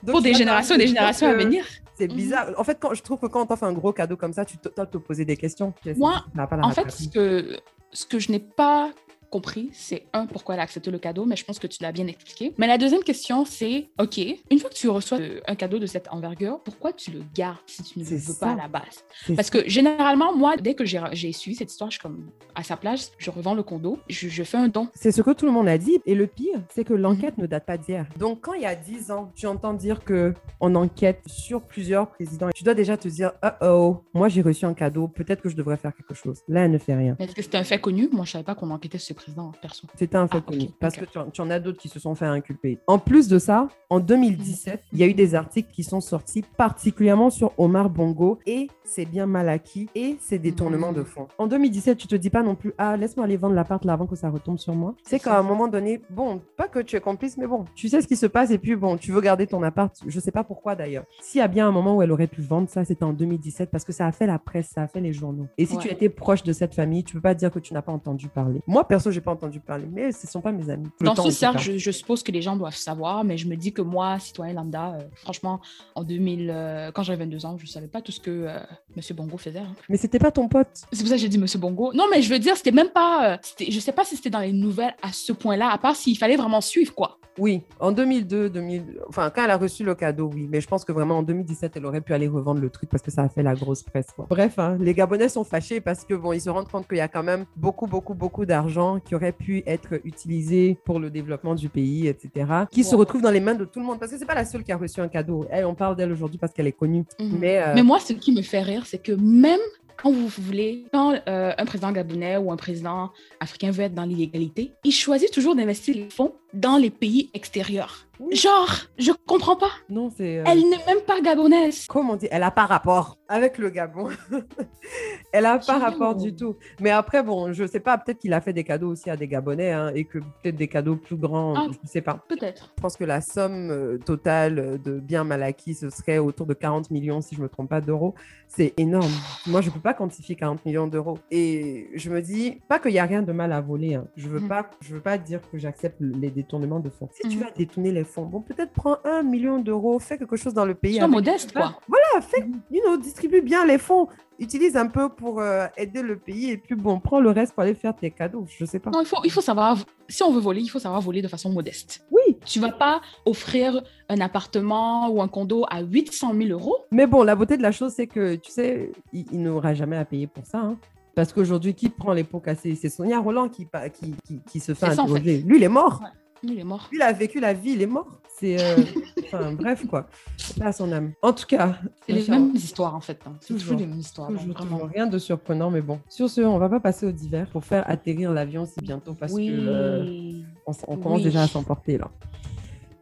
donc, 0.02 0.12
pour 0.14 0.22
des 0.22 0.34
générations 0.34 0.74
et 0.74 0.78
des 0.78 0.86
générations 0.88 1.28
à 1.28 1.34
venir. 1.34 1.64
C'est 1.96 2.08
Mhm. 2.10 2.16
bizarre. 2.16 2.46
En 2.56 2.64
fait, 2.64 2.78
quand, 2.80 2.92
je 2.94 3.02
trouve 3.02 3.20
que 3.20 3.26
quand 3.26 3.42
on 3.42 3.46
t'offre 3.46 3.64
un 3.64 3.72
gros 3.72 3.92
cadeau 3.92 4.16
comme 4.16 4.32
ça, 4.32 4.44
tu 4.44 4.56
toi, 4.58 4.84
te 4.86 4.98
poser 4.98 5.24
des 5.24 5.36
questions. 5.36 5.72
Moi, 5.96 6.24
En 6.62 6.70
fait, 6.72 6.90
ce 6.90 7.08
que, 7.08 7.56
ce 7.92 8.04
que 8.04 8.18
je 8.18 8.32
n'ai 8.32 8.40
pas 8.40 8.90
compris, 9.34 9.68
c'est 9.72 10.04
un, 10.12 10.26
pourquoi 10.26 10.54
elle 10.54 10.60
a 10.60 10.62
accepté 10.62 10.92
le 10.92 10.98
cadeau, 11.00 11.24
mais 11.24 11.34
je 11.34 11.44
pense 11.44 11.58
que 11.58 11.66
tu 11.66 11.82
l'as 11.82 11.90
bien 11.90 12.06
expliqué. 12.06 12.54
Mais 12.56 12.68
la 12.68 12.78
deuxième 12.78 13.02
question, 13.02 13.44
c'est, 13.44 13.88
OK, 13.98 14.18
une 14.18 14.60
fois 14.60 14.70
que 14.70 14.76
tu 14.76 14.88
reçois 14.88 15.18
euh, 15.18 15.40
un 15.48 15.56
cadeau 15.56 15.80
de 15.80 15.86
cette 15.86 16.06
envergure, 16.12 16.60
pourquoi 16.64 16.92
tu 16.92 17.10
le 17.10 17.22
gardes 17.34 17.56
si 17.66 17.82
tu 17.82 17.98
ne 17.98 18.04
le 18.04 18.10
C'est 18.10 18.28
veux 18.28 18.38
pas 18.38 18.52
à 18.52 18.54
la 18.54 18.68
base? 18.68 19.02
C'est 19.26 19.34
Parce 19.34 19.50
que 19.50 19.68
généralement, 19.68 20.36
moi, 20.36 20.56
dès 20.56 20.74
que 20.74 20.84
j'ai 20.84 21.32
suivi 21.32 21.56
cette 21.56 21.72
histoire, 21.72 21.90
je 21.90 21.96
suis 21.96 22.02
comme, 22.02 22.30
à 22.54 22.62
sa 22.62 22.76
place, 22.76 23.10
je 23.18 23.28
revends 23.32 23.54
le 23.54 23.64
condo, 23.64 23.98
je, 24.08 24.28
je 24.28 24.42
fais 24.44 24.56
un 24.56 24.68
don. 24.68 24.86
C'est 24.94 25.10
ce 25.10 25.20
que 25.20 25.32
tout 25.32 25.46
le 25.46 25.52
monde 25.52 25.66
a 25.66 25.78
dit. 25.78 25.98
Et 26.06 26.14
le 26.14 26.28
pire, 26.28 26.60
c'est 26.72 26.84
que 26.84 26.94
Mhm. 26.94 27.00
l'enquête 27.00 27.36
ne 27.38 27.46
date 27.46 27.66
pas 27.66 27.76
d'hier. 27.76 28.06
Donc, 28.16 28.42
quand 28.42 28.52
il 28.52 28.62
y 28.62 28.66
a 28.66 28.76
10 28.76 29.10
ans, 29.10 29.32
tu 29.34 29.48
entends 29.48 29.74
dire 29.74 30.04
que 30.04 30.32
on 30.60 30.76
enquête 30.76 31.20
sur 31.26 31.60
plusieurs 31.62 32.08
présidents, 32.08 32.50
tu 32.54 32.62
dois 32.62 32.74
déjà 32.74 32.96
te 32.96 33.08
dire, 33.08 33.32
oh 33.42 33.48
oh, 33.62 33.96
moi 34.14 34.28
j'ai 34.28 34.42
reçu 34.42 34.64
un 34.64 34.74
cadeau, 34.74 35.08
peut-être 35.08 35.42
que 35.42 35.48
je 35.48 35.56
devrais 35.56 35.76
faire 35.76 35.92
quelque 35.94 36.14
chose. 36.14 36.38
Là, 36.46 36.64
elle 36.66 36.70
ne 36.70 36.78
fait 36.78 36.94
rien. 36.94 37.16
Mais 37.18 37.24
est-ce 37.24 37.34
que 37.34 37.42
c'était 37.42 37.58
un 37.58 37.64
fait 37.64 37.80
connu? 37.80 38.08
Moi, 38.12 38.24
je 38.24 38.30
savais 38.32 38.44
pas 38.44 38.54
qu'on 38.54 38.70
enquêtait 38.70 38.98
sur 38.98 39.08
ce 39.08 39.23
président, 39.24 39.52
perso. 39.60 39.86
C'était 39.96 40.16
un 40.16 40.28
fait 40.28 40.42
Ah. 40.46 40.52
Parce 40.80 40.96
que 40.96 41.04
tu 41.32 41.40
en, 41.40 41.50
as 41.50 41.60
d'autres 41.60 41.78
qui 41.80 41.88
se 41.88 41.98
sont 41.98 42.14
fait 42.14 42.26
inculper. 42.26 42.78
En 42.86 42.98
plus 42.98 43.28
de 43.28 43.38
ça, 43.38 43.68
en 43.90 44.00
2017, 44.00 44.82
il 44.92 44.98
y 44.98 45.02
a 45.02 45.06
eu 45.06 45.14
des 45.14 45.34
articles 45.34 45.70
qui 45.72 45.82
sont 45.82 46.00
sortis 46.00 46.42
particulièrement 46.56 47.30
sur 47.30 47.52
Omar 47.58 47.88
Bongo 47.90 48.38
et 48.46 48.68
c'est 48.84 49.04
bien 49.06 49.26
mal 49.26 49.48
acquis 49.48 49.88
et 49.94 50.16
ses 50.20 50.38
détournements 50.38 50.88
Mhm. 50.90 50.96
de 50.96 51.02
fonds. 51.04 51.28
En 51.38 51.46
2017, 51.46 51.96
tu 51.96 52.06
te 52.06 52.14
dis 52.16 52.30
pas 52.30 52.42
non 52.42 52.54
plus, 52.54 52.74
ah, 52.78 52.96
laisse-moi 52.96 53.24
aller 53.24 53.36
vendre 53.36 53.54
l'appart 53.54 53.84
là 53.84 53.94
avant 53.94 54.06
que 54.06 54.16
ça 54.16 54.28
retombe 54.28 54.58
sur 54.58 54.74
moi. 54.74 54.94
C'est 55.04 55.18
qu'à 55.18 55.38
un 55.38 55.42
moment 55.42 55.68
donné, 55.68 56.02
bon, 56.10 56.40
pas 56.56 56.68
que 56.68 56.80
tu 56.80 56.96
es 56.96 57.00
complice, 57.00 57.36
mais 57.38 57.46
bon, 57.46 57.64
tu 57.74 57.88
sais 57.88 58.02
ce 58.02 58.06
qui 58.08 58.16
se 58.16 58.26
passe 58.26 58.50
et 58.50 58.58
puis 58.58 58.76
bon, 58.76 58.96
tu 58.96 59.12
veux 59.12 59.20
garder 59.20 59.46
ton 59.46 59.62
appart. 59.62 59.94
Je 60.06 60.20
sais 60.20 60.32
pas 60.32 60.44
pourquoi 60.44 60.74
d'ailleurs. 60.76 61.04
S'il 61.22 61.38
y 61.38 61.42
a 61.42 61.48
bien 61.48 61.66
un 61.68 61.72
moment 61.72 61.96
où 61.96 62.02
elle 62.02 62.12
aurait 62.12 62.26
pu 62.26 62.42
vendre 62.42 62.68
ça, 62.68 62.84
c'était 62.84 63.04
en 63.04 63.12
2017 63.12 63.70
parce 63.70 63.84
que 63.84 63.92
ça 63.92 64.06
a 64.06 64.12
fait 64.12 64.26
la 64.26 64.38
presse, 64.38 64.70
ça 64.74 64.82
a 64.82 64.86
fait 64.88 65.00
les 65.00 65.12
journaux. 65.12 65.46
Et 65.56 65.64
si 65.66 65.78
tu 65.78 65.88
étais 65.88 66.08
proche 66.08 66.42
de 66.42 66.52
cette 66.52 66.74
famille, 66.74 67.04
tu 67.04 67.14
peux 67.14 67.20
pas 67.22 67.34
dire 67.34 67.50
que 67.50 67.58
tu 67.58 67.72
n'as 67.74 67.82
pas 67.82 67.92
entendu 67.92 68.28
parler. 68.28 68.60
Moi, 68.66 68.86
perso, 69.04 69.10
j'ai 69.10 69.20
pas 69.20 69.32
entendu 69.32 69.60
parler, 69.60 69.86
mais 69.90 70.12
ce 70.12 70.26
sont 70.26 70.40
pas 70.40 70.52
mes 70.52 70.68
amis. 70.70 70.88
Dans 71.00 71.14
temps, 71.14 71.24
ce 71.24 71.30
cercle, 71.30 71.56
cas. 71.58 71.62
je, 71.62 71.78
je 71.78 71.90
suppose 71.90 72.22
que 72.22 72.32
les 72.32 72.42
gens 72.42 72.56
doivent 72.56 72.74
savoir, 72.76 73.24
mais 73.24 73.36
je 73.36 73.46
me 73.48 73.56
dis 73.56 73.72
que 73.72 73.82
moi, 73.82 74.18
citoyen 74.18 74.54
lambda, 74.54 74.94
euh, 74.94 75.02
franchement, 75.16 75.60
en 75.94 76.02
2000, 76.04 76.50
euh, 76.52 76.90
quand 76.92 77.02
j'avais 77.02 77.24
22 77.24 77.46
ans, 77.46 77.56
je 77.58 77.66
savais 77.66 77.88
pas 77.88 78.00
tout 78.00 78.12
ce 78.12 78.20
que 78.20 78.30
euh, 78.30 78.58
M. 78.96 79.02
Bongo 79.16 79.36
faisait. 79.36 79.58
hein. 79.60 79.74
Mais 79.88 79.96
c'était 79.96 80.18
pas 80.18 80.30
ton 80.30 80.48
pote. 80.48 80.68
C'est 80.92 81.00
pour 81.00 81.08
ça 81.08 81.14
que 81.16 81.20
j'ai 81.20 81.28
dit 81.28 81.36
M. 81.38 81.46
Bongo. 81.58 81.92
Non, 81.92 82.04
mais 82.10 82.22
je 82.22 82.30
veux 82.32 82.38
dire, 82.38 82.56
c'était 82.56 82.72
même 82.72 82.90
pas. 82.90 83.32
euh, 83.34 83.36
c'était- 83.42 83.70
je 83.70 83.80
sais 83.80 83.92
pas 83.92 84.04
si 84.04 84.16
c'était 84.16 84.30
dans 84.30 84.40
les 84.40 84.52
nouvelles 84.52 84.94
à 85.02 85.12
ce 85.12 85.32
point-là, 85.32 85.70
à 85.70 85.78
part 85.78 85.96
s'il 85.96 86.16
fallait 86.18 86.36
vraiment 86.36 86.60
suivre, 86.60 86.94
quoi. 86.94 87.18
Oui, 87.36 87.62
en 87.80 87.90
2002, 87.90 88.48
2000... 88.48 89.00
enfin, 89.08 89.28
quand 89.34 89.42
elle 89.44 89.50
a 89.50 89.56
reçu 89.56 89.82
le 89.82 89.96
cadeau, 89.96 90.30
oui. 90.32 90.46
Mais 90.48 90.60
je 90.60 90.68
pense 90.68 90.84
que 90.84 90.92
vraiment 90.92 91.18
en 91.18 91.22
2017, 91.24 91.72
elle 91.76 91.84
aurait 91.84 92.00
pu 92.00 92.14
aller 92.14 92.28
revendre 92.28 92.60
le 92.60 92.70
truc 92.70 92.88
parce 92.88 93.02
que 93.02 93.10
ça 93.10 93.22
a 93.24 93.28
fait 93.28 93.42
la 93.42 93.54
grosse 93.54 93.82
presse. 93.82 94.06
quoi. 94.14 94.26
Bref, 94.30 94.56
hein, 94.60 94.76
les 94.78 94.94
Gabonais 94.94 95.28
sont 95.28 95.42
fâchés 95.42 95.80
parce 95.80 96.04
que 96.04 96.14
bon, 96.14 96.32
ils 96.32 96.40
se 96.40 96.48
rendent 96.48 96.68
compte 96.68 96.86
qu'il 96.86 96.98
y 96.98 97.00
a 97.00 97.08
quand 97.08 97.24
même 97.24 97.44
beaucoup, 97.56 97.88
beaucoup, 97.88 98.14
beaucoup 98.14 98.46
d'argent 98.46 98.93
qui 99.00 99.14
aurait 99.14 99.32
pu 99.32 99.62
être 99.66 100.00
utilisé 100.04 100.78
pour 100.84 100.98
le 100.98 101.10
développement 101.10 101.54
du 101.54 101.68
pays, 101.68 102.08
etc. 102.08 102.46
Qui 102.70 102.84
se 102.84 102.94
retrouve 102.94 103.22
dans 103.22 103.30
les 103.30 103.40
mains 103.40 103.54
de 103.54 103.64
tout 103.64 103.80
le 103.80 103.86
monde 103.86 103.98
parce 103.98 104.12
que 104.12 104.18
c'est 104.18 104.26
pas 104.26 104.34
la 104.34 104.44
seule 104.44 104.64
qui 104.64 104.72
a 104.72 104.76
reçu 104.76 105.00
un 105.00 105.08
cadeau. 105.08 105.46
Elle, 105.50 105.64
on 105.64 105.74
parle 105.74 105.96
d'elle 105.96 106.12
aujourd'hui 106.12 106.38
parce 106.38 106.52
qu'elle 106.52 106.66
est 106.66 106.72
connue. 106.72 107.04
Mhm. 107.20 107.38
Mais, 107.38 107.58
euh, 107.58 107.72
Mais 107.74 107.82
moi, 107.82 107.98
ce 108.00 108.12
qui 108.12 108.32
me 108.32 108.42
fait 108.42 108.62
rire, 108.62 108.84
c'est 108.86 109.02
que 109.02 109.12
même 109.12 109.60
quand 109.96 110.10
vous 110.10 110.28
voulez, 110.28 110.84
quand 110.92 111.14
euh, 111.28 111.52
un 111.56 111.64
président 111.64 111.92
gabonais 111.92 112.36
ou 112.36 112.50
un 112.52 112.56
président 112.56 113.10
africain 113.40 113.70
veut 113.70 113.84
être 113.84 113.94
dans 113.94 114.04
l'illégalité, 114.04 114.72
il 114.84 114.92
choisit 114.92 115.30
toujours 115.32 115.54
d'investir 115.54 115.94
les 115.94 116.10
fonds 116.10 116.34
dans 116.54 116.76
les 116.76 116.90
pays 116.90 117.30
extérieurs. 117.34 118.06
Oui. 118.20 118.36
Genre, 118.36 118.70
je 118.96 119.10
comprends 119.26 119.56
pas. 119.56 119.70
non, 119.90 120.08
c'est. 120.16 120.38
euh, 120.38 120.44
Elle 120.46 120.60
n'est 120.70 120.84
même 120.86 121.00
pas 121.04 121.20
gabonaise. 121.20 121.86
Comment 121.88 122.14
dit? 122.14 122.28
Elle 122.30 122.44
a 122.44 122.52
pas 122.52 122.64
rapport 122.64 123.18
avec 123.28 123.58
le 123.58 123.70
Gabon. 123.70 124.08
Elle 125.32 125.46
a 125.46 125.58
pas 125.58 125.78
rapport 125.78 126.14
du 126.14 126.34
tout. 126.34 126.56
Mais 126.80 126.90
après, 126.90 127.24
bon, 127.24 127.52
je 127.52 127.66
sais 127.66 127.80
pas, 127.80 127.98
peut-être 127.98 128.18
qu'il 128.20 128.32
a 128.32 128.40
fait 128.40 128.52
des 128.52 128.62
cadeaux 128.62 128.90
aussi 128.92 129.10
à 129.10 129.16
des 129.16 129.26
Gabonais 129.26 129.72
hein, 129.72 129.90
et 129.94 130.04
que 130.04 130.18
peut-être 130.18 130.54
des 130.56 130.68
cadeaux 130.68 130.94
plus 130.94 131.16
grands, 131.16 131.54
Ah. 131.56 131.66
je 131.82 131.88
sais 131.88 132.02
pas. 132.02 132.24
Peut-être. 132.28 132.72
Je 132.76 132.82
pense 132.82 132.96
que 132.96 133.02
la 133.04 133.20
somme 133.20 133.70
euh, 133.70 133.98
totale 133.98 134.80
de 134.80 135.00
biens 135.00 135.24
mal 135.24 135.42
acquis, 135.42 135.74
ce 135.74 135.90
serait 135.90 136.18
autour 136.18 136.46
de 136.46 136.54
40 136.54 136.90
millions, 136.92 137.20
si 137.20 137.34
je 137.34 137.42
me 137.42 137.48
trompe 137.48 137.70
pas, 137.70 137.80
d'euros. 137.80 138.14
C'est 138.46 138.74
énorme. 138.76 139.10
Moi, 139.48 139.60
je 139.60 139.70
peux 139.70 139.80
pas 139.80 139.94
quantifier 139.94 140.36
40 140.36 140.64
millions 140.64 140.86
d'euros. 140.86 141.18
Et 141.32 141.88
je 141.94 142.10
me 142.10 142.22
dis, 142.22 142.60
pas 142.68 142.78
qu'il 142.78 142.92
y 142.92 143.00
a 143.00 143.04
rien 143.06 143.22
de 143.22 143.32
mal 143.32 143.52
à 143.52 143.60
voler. 143.60 143.94
hein. 143.94 144.06
Je 144.16 144.28
veux 144.28 144.38
Mhm. 144.40 144.48
pas, 144.48 144.70
je 144.80 144.94
veux 144.94 145.00
pas 145.02 145.18
dire 145.18 145.40
que 145.50 145.58
j'accepte 145.58 145.96
les 146.00 146.30
détournements 146.44 146.80
de 146.80 146.90
fonds. 146.90 147.08
Si 147.12 147.28
tu 147.28 147.36
Mhm. 147.36 147.42
vas 147.44 147.50
détourner 147.50 147.90
les 147.92 148.04
fonds, 148.04 148.26
bon, 148.26 148.40
peut-être 148.40 148.72
prends 148.72 148.96
un 149.04 149.22
million 149.22 149.58
d'euros, 149.58 149.98
fais 149.98 150.16
quelque 150.18 150.36
chose 150.36 150.54
dans 150.54 150.64
le 150.64 150.74
pays. 150.74 150.96
Sois 150.98 151.08
modeste, 151.08 151.52
quoi. 151.52 151.74
Voilà, 151.88 152.20
fais, 152.20 152.46
you 152.70 152.80
know, 152.84 152.96
distribue 152.96 153.40
bien 153.42 153.64
les 153.66 153.78
fonds. 153.78 154.08
Utilise 154.40 154.76
un 154.76 154.88
peu 154.88 155.08
pour 155.08 155.40
euh, 155.40 155.66
aider 155.76 156.02
le 156.02 156.18
pays 156.18 156.50
et 156.50 156.56
puis 156.58 156.74
bon, 156.74 156.98
prends 156.98 157.20
le 157.20 157.30
reste 157.30 157.52
pour 157.54 157.62
aller 157.62 157.74
faire 157.74 157.94
tes 157.94 158.10
cadeaux. 158.10 158.44
Je 158.48 158.64
sais 158.64 158.80
pas. 158.80 158.90
Non, 158.90 159.00
il 159.00 159.06
faut, 159.06 159.18
il 159.24 159.30
faut 159.30 159.40
savoir, 159.40 159.78
si 160.08 160.22
on 160.24 160.32
veut 160.32 160.40
voler, 160.40 160.60
il 160.60 160.68
faut 160.68 160.80
savoir 160.80 161.00
voler 161.00 161.22
de 161.22 161.28
façon 161.28 161.50
modeste. 161.50 162.04
Oui, 162.10 162.36
Tu 162.44 162.58
vas 162.58 162.72
pas 162.72 163.00
offrir 163.26 163.82
un 164.08 164.20
appartement 164.20 165.08
ou 165.08 165.22
un 165.22 165.28
condo 165.28 165.64
à 165.70 165.82
800 165.82 166.34
000 166.34 166.48
euros. 166.50 166.76
mais 166.90 167.06
bon, 167.06 167.22
la 167.22 167.36
beauté 167.36 167.56
de 167.56 167.62
la 167.62 167.70
chose, 167.72 167.92
c'est 167.94 168.08
que 168.08 168.34
tu 168.34 168.50
sais, 168.50 168.90
il, 169.12 169.24
il 169.32 169.40
n'aura 169.42 169.72
jamais 169.74 169.96
à 169.96 170.04
payer 170.04 170.26
pour 170.26 170.44
ça. 170.46 170.58
hein. 170.58 170.76
Parce 171.14 171.32
qu'aujourd'hui, 171.32 171.74
qui 171.74 171.88
prend 171.90 172.12
les 172.12 172.24
pots 172.24 172.40
cassés? 172.40 172.74
C'est 172.74 172.88
Sonia 172.88 173.20
Roland 173.20 173.48
qui, 173.48 173.68
qui, 173.92 174.14
qui, 174.26 174.40
qui 174.50 174.58
se 174.58 174.74
fait 174.74 174.80
ça, 174.80 175.02
en 175.02 175.06
fait. 175.06 175.12
interroger. 175.12 175.42
Lui, 175.46 175.58
il 175.58 175.62
est 175.62 175.68
mort. 175.68 176.00
Ouais. 176.02 176.08
Il 176.44 176.58
est 176.58 176.64
mort. 176.64 176.88
Il 176.92 177.02
a 177.02 177.12
vécu 177.12 177.40
la 177.40 177.52
vie, 177.52 177.72
il 177.72 177.82
est 177.82 177.86
mort. 177.86 178.20
C'est. 178.38 178.60
euh, 178.60 178.82
Enfin, 179.34 179.52
bref, 179.52 179.86
quoi. 179.86 180.06
C'est 180.36 180.58
pas 180.58 180.72
son 180.72 180.92
âme. 180.92 181.12
En 181.22 181.32
tout 181.32 181.46
cas. 181.46 181.78
C'est 182.06 182.12
les 182.12 182.28
mêmes 182.28 182.54
histoires, 182.54 182.94
en 182.94 183.00
fait. 183.00 183.20
Hein. 183.26 183.34
C'est 183.40 183.54
toujours 183.54 183.78
les 183.78 183.86
mêmes 183.86 183.98
histoires. 183.98 184.28
Toujours, 184.28 184.54
toujours, 184.54 184.88
rien 184.92 185.06
de 185.06 185.18
surprenant, 185.18 185.70
mais 185.70 185.80
bon. 185.80 186.00
Sur 186.08 186.28
ce, 186.28 186.40
on 186.40 186.58
va 186.58 186.68
pas 186.68 186.80
passer 186.80 187.06
au 187.06 187.12
divers 187.12 187.48
pour 187.50 187.64
faire 187.64 187.88
atterrir 187.88 188.32
l'avion 188.32 188.66
si 188.66 188.80
bientôt 188.80 189.14
parce 189.14 189.32
que 189.32 189.40
euh, 189.40 190.42
on, 190.66 190.96
commence 190.96 191.22
déjà 191.22 191.42
à 191.42 191.46
s'emporter 191.46 191.98
là. 191.98 192.10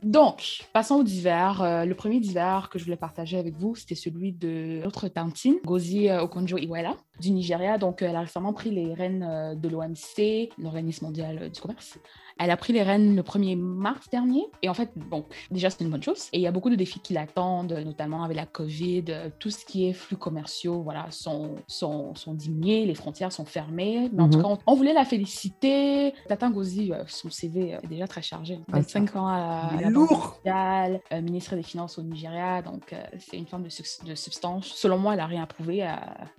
Donc, 0.02 0.64
passons 0.72 0.96
au 0.96 1.02
divers. 1.05 1.62
Euh, 1.62 1.85
le 1.85 1.94
premier 1.94 2.18
divers 2.18 2.68
que 2.70 2.78
je 2.78 2.85
voulais 2.85 2.96
partager 2.96 3.38
avec 3.38 3.57
vous, 3.57 3.76
c'était 3.76 3.94
celui 3.94 4.33
de 4.33 4.83
notre 4.83 5.09
tantine, 5.09 5.57
Gozi 5.64 6.09
euh, 6.09 6.22
Okonjo-Iweala, 6.22 6.96
du 7.20 7.31
Nigeria. 7.31 7.78
Donc, 7.78 8.02
elle 8.02 8.16
a 8.16 8.20
récemment 8.22 8.52
pris 8.52 8.70
les 8.70 8.94
rênes 8.94 9.57
de 9.61 9.68
l'OMC, 9.68 10.50
l'Organisme 10.59 11.07
mondial 11.07 11.50
du 11.50 11.61
commerce. 11.61 11.98
Elle 12.42 12.50
a 12.50 12.57
pris 12.57 12.72
les 12.72 12.83
rênes 12.83 13.14
le 13.14 13.22
1er 13.22 13.57
mars 13.57 14.11
dernier. 14.11 14.44
Et 14.62 14.68
en 14.68 14.74
fait, 14.74 14.90
bon, 14.96 15.24
déjà, 15.52 15.70
c'est 15.70 15.85
une 15.85 15.90
bonne 15.90 16.02
chose. 16.02 16.28
Et 16.33 16.38
il 16.38 16.42
y 16.42 16.48
a 16.48 16.50
beaucoup 16.50 16.70
de 16.70 16.74
défis 16.74 16.98
qui 16.98 17.12
l'attendent, 17.12 17.72
notamment 17.85 18.24
avec 18.24 18.37
la 18.37 18.46
COVID. 18.46 19.05
Tout 19.38 19.50
ce 19.50 19.64
qui 19.64 19.88
est 19.88 19.92
flux 19.92 20.16
commerciaux, 20.16 20.83
voilà, 20.83 21.07
sont, 21.11 21.55
sont, 21.68 22.16
sont 22.16 22.35
diminués, 22.35 22.85
les 22.85 22.96
frontières 22.96 23.31
sont 23.31 23.44
fermées. 23.44 24.11
Mais 24.12 24.24
en 24.24 24.28
tout 24.28 24.38
mhm. 24.38 24.44
cas, 24.44 24.62
on, 24.66 24.74
voulait 24.74 24.92
la 24.92 25.05
féliciter. 25.05 26.14
Tata 26.26 26.48
Ngozi, 26.50 26.92
euh, 26.92 27.05
son 27.07 27.31
CV 27.31 27.78
est 27.81 27.87
déjà 27.87 28.09
très 28.09 28.22
chargé. 28.22 28.59
25 28.68 29.11
ah, 29.14 29.18
ans 29.20 29.26
à, 29.28 29.70
la 29.81 29.90
Lourd. 29.90 30.40
Mondiale, 30.44 31.00
euh, 31.12 31.22
ministre 31.22 31.55
des 31.55 31.62
Finances 31.62 31.96
au 31.98 32.02
Nigeria. 32.02 32.61
Donc, 32.61 32.92
euh, 32.92 33.00
c'est 33.20 33.37
une 33.37 33.46
forme 33.46 33.62
de, 33.62 33.68
de, 33.68 34.14
substance. 34.16 34.66
Selon 34.66 34.98
moi, 34.98 35.14
elle 35.14 35.20
a 35.20 35.26
rien 35.26 35.46
prouvé. 35.46 35.88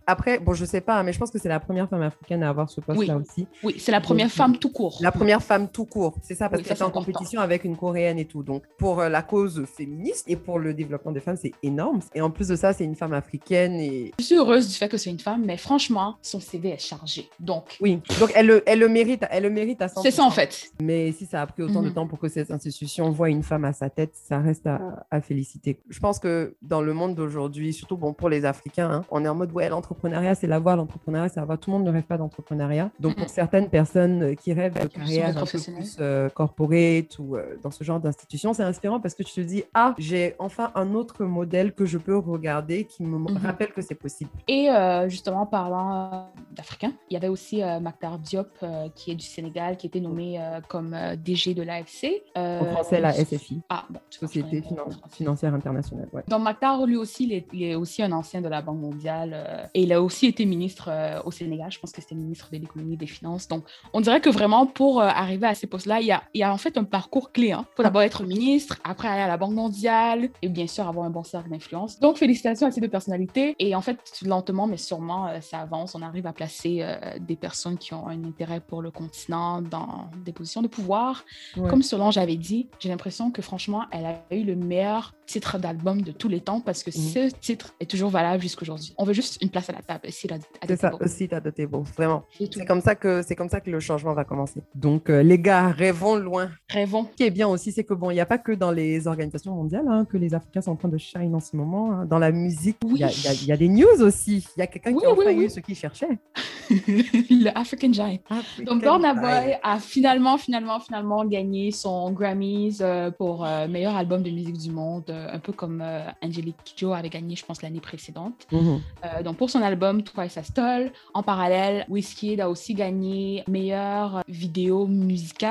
Après, 0.06 0.40
bon, 0.40 0.54
je 0.54 0.66
sais 0.66 0.82
pas, 0.82 1.02
mais 1.04 1.14
je 1.14 1.20
pense 1.20 1.32
que 1.32 1.40
c'est 1.40 1.48
la 1.48 1.62
première 1.62 1.88
femme 1.88 2.02
africaine 2.02 2.44
à 2.44 2.50
avoir 2.50 2.70
ce 2.70 2.82
poste-là 2.82 3.16
aussi. 3.16 3.48
Oui, 3.64 3.76
c'est 3.78 3.94
la 3.94 4.02
première 4.02 4.30
femme 4.30 4.58
tout 4.58 4.70
court. 4.70 4.98
La 5.00 5.14
première 5.14 5.42
femme 5.42 5.70
tout 5.70 5.86
C'est 6.22 6.36
ça, 6.36 6.50
parce 6.50 6.62
que 6.62 6.68
qu'elle 6.68 6.84
en 6.84 6.92
compétition 6.92 7.42
avec 7.42 7.64
une 7.64 7.78
coréenne 7.78 8.20
et 8.20 8.26
tout. 8.26 8.44
Donc, 8.44 8.64
pour 8.78 9.02
euh, 9.02 9.10
la 9.10 9.22
cause 9.22 9.66
féministe 9.66 10.26
et 10.28 10.36
pour 10.36 10.60
le 10.60 10.74
développement 10.74 11.12
des 11.12 11.20
femmes, 11.20 11.38
c'est 11.40 11.54
énorme. 11.62 12.00
Et 12.16 12.22
en 12.22 12.30
plus 12.30 12.48
de 12.48 12.56
ça, 12.56 12.74
c'est 12.74 12.84
une 12.84 12.96
femme 12.96 13.14
africaine. 13.14 13.74
Et... 13.74 14.14
Je 14.20 14.24
suis 14.24 14.36
heureuse 14.36 14.68
du 14.68 14.76
fait 14.76 14.90
que 14.90 14.98
c'est 14.98 15.10
une 15.10 15.20
femme, 15.20 15.44
mais 15.46 15.58
franchement, 15.58 16.18
son 16.22 16.40
CV 16.40 16.70
est 16.70 16.78
chargé. 16.80 17.30
Donc. 17.40 17.78
Oui, 17.82 18.02
donc 18.20 18.32
elle 18.36 18.48
le, 18.48 18.64
elle 18.66 18.80
le 18.80 18.90
mérite, 18.90 19.26
elle 19.30 19.44
le 19.44 19.50
mérite 19.50 19.82
à 19.82 19.88
100%. 19.88 20.02
C'est 20.02 20.12
ça 20.12 20.24
en 20.24 20.32
fait. 20.32 20.72
Mais 20.82 21.12
si 21.12 21.26
ça 21.26 21.42
a 21.42 21.48
pris 21.48 21.64
autant 21.64 21.82
de 21.82 21.88
mhm. 21.88 21.94
temps 21.94 22.08
pour 22.08 22.20
que 22.20 22.28
cette 22.28 22.52
institution 22.52 23.12
voit 23.12 23.30
une 23.30 23.44
femme 23.44 23.66
à 23.66 23.74
sa 23.74 23.90
tête, 23.90 24.12
ça 24.14 24.40
reste 24.40 24.68
à, 24.68 25.22
féliciter. 25.22 25.80
Je 25.90 26.00
pense 26.00 26.20
que 26.20 26.56
dans 26.62 26.82
le 26.82 26.94
monde 26.94 27.16
d'aujourd'hui, 27.16 27.72
surtout 27.74 27.98
bon 27.98 28.14
pour 28.14 28.30
les 28.30 28.46
Africains, 28.46 28.90
hein, 28.90 29.06
on 29.12 29.24
est 29.24 29.28
en 29.28 29.36
mode 29.36 29.52
ouais, 29.52 29.70
l'entrepreneuriat 29.70 30.36
c'est 30.36 30.48
la 30.48 30.60
voie, 30.60 30.76
l'entrepreneuriat 30.76 31.30
c'est 31.30 31.40
la 31.40 31.46
voie. 31.46 31.58
Tout 31.58 31.72
le 31.72 31.78
monde 31.78 31.86
ne 31.86 31.92
rêve 31.92 32.04
pas 32.04 32.18
d'entrepreneuriat. 32.18 32.92
Donc 33.00 33.16
pour 33.16 33.30
certaines 33.30 33.70
personnes 33.70 34.36
qui 34.36 34.54
rêvent 34.54 34.74
de 34.74 34.88
carrière 34.88 35.34
plus 35.74 35.98
euh, 36.00 36.30
corporate 36.30 37.18
ou 37.20 37.36
euh, 37.36 37.58
dans 37.62 37.72
ce 37.72 37.84
genre 37.84 38.00
d'institution, 38.00 38.54
c'est 38.54 38.64
inspirant 38.64 39.00
parce 39.00 39.16
que 39.16 39.24
tu 39.24 39.34
te 39.34 39.42
dis 39.42 39.64
ah 39.74 39.94
j'ai 39.98 40.36
enfin 40.40 40.72
un 40.76 40.94
autre 40.94 41.24
modèle 41.26 41.74
que 41.74 41.86
je 41.86 41.98
peux 41.98 42.18
regarder 42.18 42.86
qui 42.86 43.04
me 43.04 43.18
mhm. 43.18 43.38
rappelle 43.38 43.72
que 43.72 43.82
c'est 43.82 43.96
possible. 43.96 44.30
Et 44.48 44.70
euh, 44.70 45.10
justement 45.10 45.46
parlant 45.46 46.32
d'Africains, 46.52 46.94
il 47.10 47.14
y 47.14 47.18
avait 47.18 47.28
aussi 47.28 47.62
Maktar 47.82 48.20
Diop 48.20 48.50
qui 48.96 49.12
est 49.12 49.16
du 49.16 49.26
Sénégal 49.26 49.78
qui 49.78 49.88
était 49.88 50.00
nommé 50.00 50.40
comme 50.68 50.96
DG 51.24 51.54
de 51.54 51.64
l'AFC. 51.64 52.24
en 52.36 52.66
français 52.66 53.00
la 53.00 53.14
SFI. 53.14 53.62
Ah 53.70 53.86
bon. 53.90 54.00
Société 54.10 54.64
financière 55.10 55.54
internationale. 55.54 56.08
Ouais. 56.14 56.24
Donc 56.28 56.42
Maktar 56.42 56.86
lui 56.86 56.98
aussi 56.98 57.26
il 57.26 57.34
est, 57.34 57.48
il 57.54 57.64
est, 57.64 57.76
aussi 57.76 58.04
un 58.04 58.12
ancien 58.12 58.42
de 58.42 58.48
la 58.48 58.62
Banque 58.62 58.80
mondiale 58.80 59.70
et 59.74 59.84
il 59.84 59.94
a 59.94 60.02
aussi 60.02 60.28
été 60.28 60.46
ministre 60.46 60.90
au 61.26 61.32
Sénégal. 61.32 61.72
Je 61.72 61.80
pense 61.80 61.92
que 61.92 62.02
c'était 62.02 62.16
ministre 62.16 62.50
de 62.52 62.58
l'économie 62.58 62.94
et 62.94 62.98
des 62.98 63.08
finances. 63.08 63.48
Donc 63.48 63.64
on 63.94 64.02
dirait 64.02 64.22
que 64.22 64.30
vraiment 64.30 64.66
pour 64.66 65.02
arriver 65.02 65.48
à 65.48 65.56
ces 65.64 65.68
postes-là, 65.68 66.02
il 66.02 66.08
y 66.08 66.12
a 66.12 66.24
il 66.34 66.40
y 66.40 66.44
a 66.44 66.52
en 66.52 66.58
fait 66.58 66.78
un 66.78 66.84
parcours 66.84 67.32
clé. 67.32 67.48
Il 67.48 67.52
hein. 67.54 67.66
faut 67.76 67.84
d'abord 67.84 68.02
être 68.02 68.24
ministre, 68.24 68.80
après 68.84 69.08
aller 69.08 69.22
à 69.22 69.28
la 69.28 69.38
Banque 69.38 69.54
mondiale 69.54 70.30
et 70.42 70.50
bien 70.50 70.68
sûr 70.68 70.88
avoir 70.88 71.06
un 71.06 71.10
bon 71.10 71.24
cercle 71.24 71.50
d'influence. 71.50 72.00
Donc, 72.00 72.18
félicitations 72.18 72.68
à 72.68 72.72
ces 72.72 72.82
deux 72.82 72.90
personnalités. 72.90 73.56
Et 73.60 73.74
en 73.76 73.82
fait, 73.82 73.98
lentement, 74.26 74.68
mais 74.68 74.78
sûrement, 74.78 75.28
euh, 75.28 75.40
ça 75.40 75.60
avance. 75.60 75.96
On 75.96 76.02
arrive 76.02 76.28
à 76.28 76.34
placer 76.34 76.80
euh, 76.82 76.96
des 77.20 77.38
personnes 77.38 77.78
qui 77.78 77.94
ont 77.94 78.08
un 78.08 78.24
intérêt 78.26 78.60
pour 78.60 78.82
le 78.82 78.92
continent 78.92 79.62
dans 79.62 80.10
des 80.26 80.34
positions 80.34 80.62
de 80.62 80.68
pouvoir. 80.68 81.24
Comme 81.70 81.82
Solange 81.82 82.18
avait 82.18 82.36
dit, 82.36 82.68
j'ai 82.80 82.90
l'impression 82.90 83.32
que 83.32 83.42
franchement, 83.42 83.84
elle 83.92 84.06
a 84.06 84.36
eu 84.36 84.44
le 84.44 84.56
meilleur 84.56 85.14
titre 85.26 85.58
d'album 85.58 86.02
de 86.02 86.12
tous 86.12 86.28
les 86.28 86.42
temps 86.42 86.60
parce 86.60 86.84
que 86.84 86.90
mm. 86.90 86.94
ce 86.94 87.36
titre 87.36 87.74
est 87.80 87.90
toujours 87.90 88.10
valable 88.10 88.42
jusqu'aujourd'hui. 88.42 88.94
On 88.98 89.04
veut 89.06 89.14
juste 89.14 89.42
une 89.42 89.50
place 89.50 89.70
à 89.70 89.74
la 89.74 89.82
table. 89.82 90.08
C'est 90.12 90.76
ça, 90.76 90.92
aussi 91.00 91.30
à 91.32 91.40
de 91.40 91.66
bon, 91.66 91.82
vraiment. 91.82 92.24
C'est 92.38 92.66
comme 92.66 92.82
ça 92.82 92.96
que 92.96 93.22
c'est 93.22 93.36
comme 93.36 93.50
ça 93.50 93.62
que 93.62 93.70
le 93.70 93.80
changement 93.80 94.14
va 94.14 94.26
commencer. 94.26 94.62
Donc 94.76 95.10
euh, 95.10 95.24
les 95.24 95.40
gars, 95.40 95.53
rêvons 95.62 96.16
loin. 96.16 96.52
Rêvons. 96.70 97.08
Ce 97.12 97.16
qui 97.16 97.24
est 97.24 97.32
bien 97.32 97.48
aussi, 97.48 97.72
c'est 97.72 97.84
que 97.84 97.94
bon, 97.94 98.12
il 98.12 98.16
n'y 98.16 98.22
a 98.22 98.26
pas 98.26 98.38
que 98.38 98.52
dans 98.52 98.72
les 98.72 99.08
organisations 99.08 99.54
mondiales 99.54 99.86
hein, 99.88 100.06
que 100.06 100.18
les 100.18 100.34
Africains 100.34 100.62
sont 100.62 100.72
en 100.72 100.76
train 100.76 100.90
de 100.90 100.98
shine 100.98 101.36
en 101.36 101.40
ce 101.40 101.56
moment. 101.56 101.92
Hein. 101.92 102.06
Dans 102.06 102.20
la 102.20 102.32
musique, 102.32 102.78
il 102.86 102.98
y, 102.98 103.52
a 103.52 103.58
des 103.58 103.70
news 103.70 104.02
aussi. 104.02 104.46
Il 104.56 104.60
y 104.60 104.64
a 104.64 104.68
quelqu'un 104.68 104.94
qui 104.94 105.06
a 105.06 105.12
enfin 105.12 105.32
eu 105.32 105.50
ce 105.50 105.60
qu'il 105.60 105.76
cherchait. 105.76 106.20
le 106.70 107.58
African 107.58 107.92
Giant. 107.92 108.20
Donc 108.66 108.82
Burna 108.82 109.14
Boy 109.14 109.58
a 109.62 109.80
finalement, 109.80 110.38
finalement, 110.38 110.80
finalement 110.80 111.26
gagné 111.26 111.72
son 111.72 112.12
Grammys 112.12 112.78
euh, 112.82 113.12
pour 113.12 113.46
euh, 113.46 113.68
meilleur 113.68 113.96
album 113.96 114.24
de 114.24 114.30
musique 114.30 114.58
du 114.58 114.72
monde 114.72 115.06
euh, 115.10 115.28
un 115.32 115.40
peu 115.40 115.52
comme 115.52 115.84
Angelique 116.22 116.56
Joe 116.76 116.96
avait 116.96 117.10
gagné, 117.10 117.36
je 117.36 117.46
pense, 117.46 117.62
l'année 117.62 117.82
précédente. 117.82 118.48
Mhm. 118.52 118.82
Donc, 119.24 119.38
pour 119.38 119.50
son 119.50 119.62
album 119.62 120.04
Twice 120.04 120.38
as 120.38 120.54
Tall, 120.54 120.92
en 121.14 121.24
parallèle, 121.24 121.86
Whiskey 121.90 122.40
a 122.40 122.50
aussi 122.50 122.74
gagné 122.74 123.44
meilleure 123.48 124.24
vidéo 124.28 124.88
musicale 124.88 125.43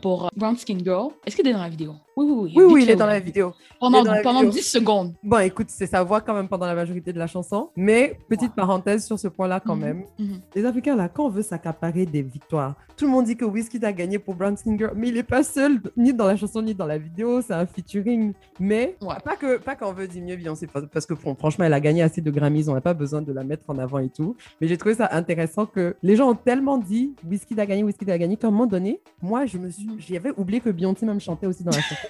pour 0.00 0.30
Brown 0.36 0.56
Skin 0.56 0.78
Girl. 0.82 1.10
Est-ce 1.26 1.36
qu'il 1.36 1.46
est 1.46 1.52
dans 1.52 1.62
la 1.62 1.68
vidéo? 1.68 1.94
Oui, 2.18 2.26
oui, 2.28 2.52
oui. 2.56 2.64
Oui, 2.64 2.82
il 2.82 2.90
est 2.90 2.96
dans 2.96 3.06
la 3.06 3.20
vidéo. 3.20 3.54
Pendant, 3.78 4.02
pendant 4.24 4.42
10 4.42 4.62
secondes. 4.62 5.14
Bon, 5.22 5.38
écoute, 5.38 5.68
c'est 5.68 5.86
sa 5.86 6.02
voix 6.02 6.20
quand 6.20 6.34
même 6.34 6.48
pendant 6.48 6.66
la 6.66 6.74
majorité 6.74 7.12
de 7.12 7.18
la 7.18 7.28
chanson. 7.28 7.70
Mais, 7.76 8.18
petite 8.28 8.56
parenthèse 8.56 9.06
sur 9.06 9.20
ce 9.20 9.28
point-là 9.28 9.60
quand 9.64 9.76
mhm, 9.76 9.84
même. 9.84 10.04
Mhm. 10.18 10.40
Les 10.56 10.64
Africains, 10.64 10.96
là, 10.96 11.08
quand 11.08 11.26
on 11.26 11.30
veut 11.30 11.42
s'accaparer 11.42 12.06
des 12.06 12.22
victoires, 12.22 12.74
tout 12.96 13.04
le 13.04 13.12
monde 13.12 13.26
dit 13.26 13.36
que 13.36 13.44
Whiskey 13.44 13.84
a 13.84 13.92
gagné 13.92 14.18
pour 14.18 14.34
Brown 14.34 14.56
Skin 14.56 14.76
Girl, 14.76 14.92
mais 14.96 15.08
il 15.08 15.14
n'est 15.14 15.22
pas 15.22 15.44
seul, 15.44 15.80
ni 15.96 16.12
dans 16.12 16.26
la 16.26 16.34
chanson, 16.34 16.60
ni 16.60 16.74
dans 16.74 16.86
la 16.86 16.98
vidéo. 16.98 17.40
C'est 17.40 17.54
un 17.54 17.64
featuring. 17.64 18.32
Mais, 18.58 18.96
pas 19.24 19.36
que 19.36 19.58
pas 19.58 19.76
qu'on 19.76 19.92
veut 19.92 20.08
diminuer 20.08 20.36
Beyoncé, 20.36 20.66
parce 20.92 21.06
que 21.06 21.14
franchement, 21.14 21.64
elle 21.64 21.74
a 21.74 21.80
gagné 21.80 22.02
assez 22.02 22.20
de 22.20 22.30
Grammys, 22.32 22.68
on 22.68 22.74
n'a 22.74 22.80
pas 22.80 22.94
besoin 22.94 23.22
de 23.22 23.32
la 23.32 23.44
mettre 23.44 23.62
en 23.68 23.78
avant 23.78 24.00
et 24.00 24.08
tout. 24.08 24.34
Mais 24.60 24.66
j'ai 24.66 24.76
trouvé 24.76 24.96
ça 24.96 25.08
intéressant 25.12 25.66
que 25.66 25.94
les 26.02 26.16
gens 26.16 26.30
ont 26.30 26.34
tellement 26.34 26.78
dit 26.78 27.14
Whiskey 27.24 27.58
a 27.60 27.66
gagné, 27.66 27.84
Whiskey 27.84 28.10
a 28.10 28.18
gagné, 28.18 28.36
qu'à 28.36 28.48
un 28.48 28.50
moment 28.50 28.66
donné, 28.66 29.00
moi, 29.22 29.46
je 29.46 29.58
me 29.58 29.70
suis, 29.70 29.86
mhm. 29.86 30.00
j'avais 30.00 30.32
oublié 30.36 30.58
que 30.60 30.70
Beyoncé 30.70 31.06
même 31.06 31.20
chantait 31.20 31.46
aussi 31.46 31.62
dans 31.62 31.70
la 31.70 31.80
chanson. 31.80 32.07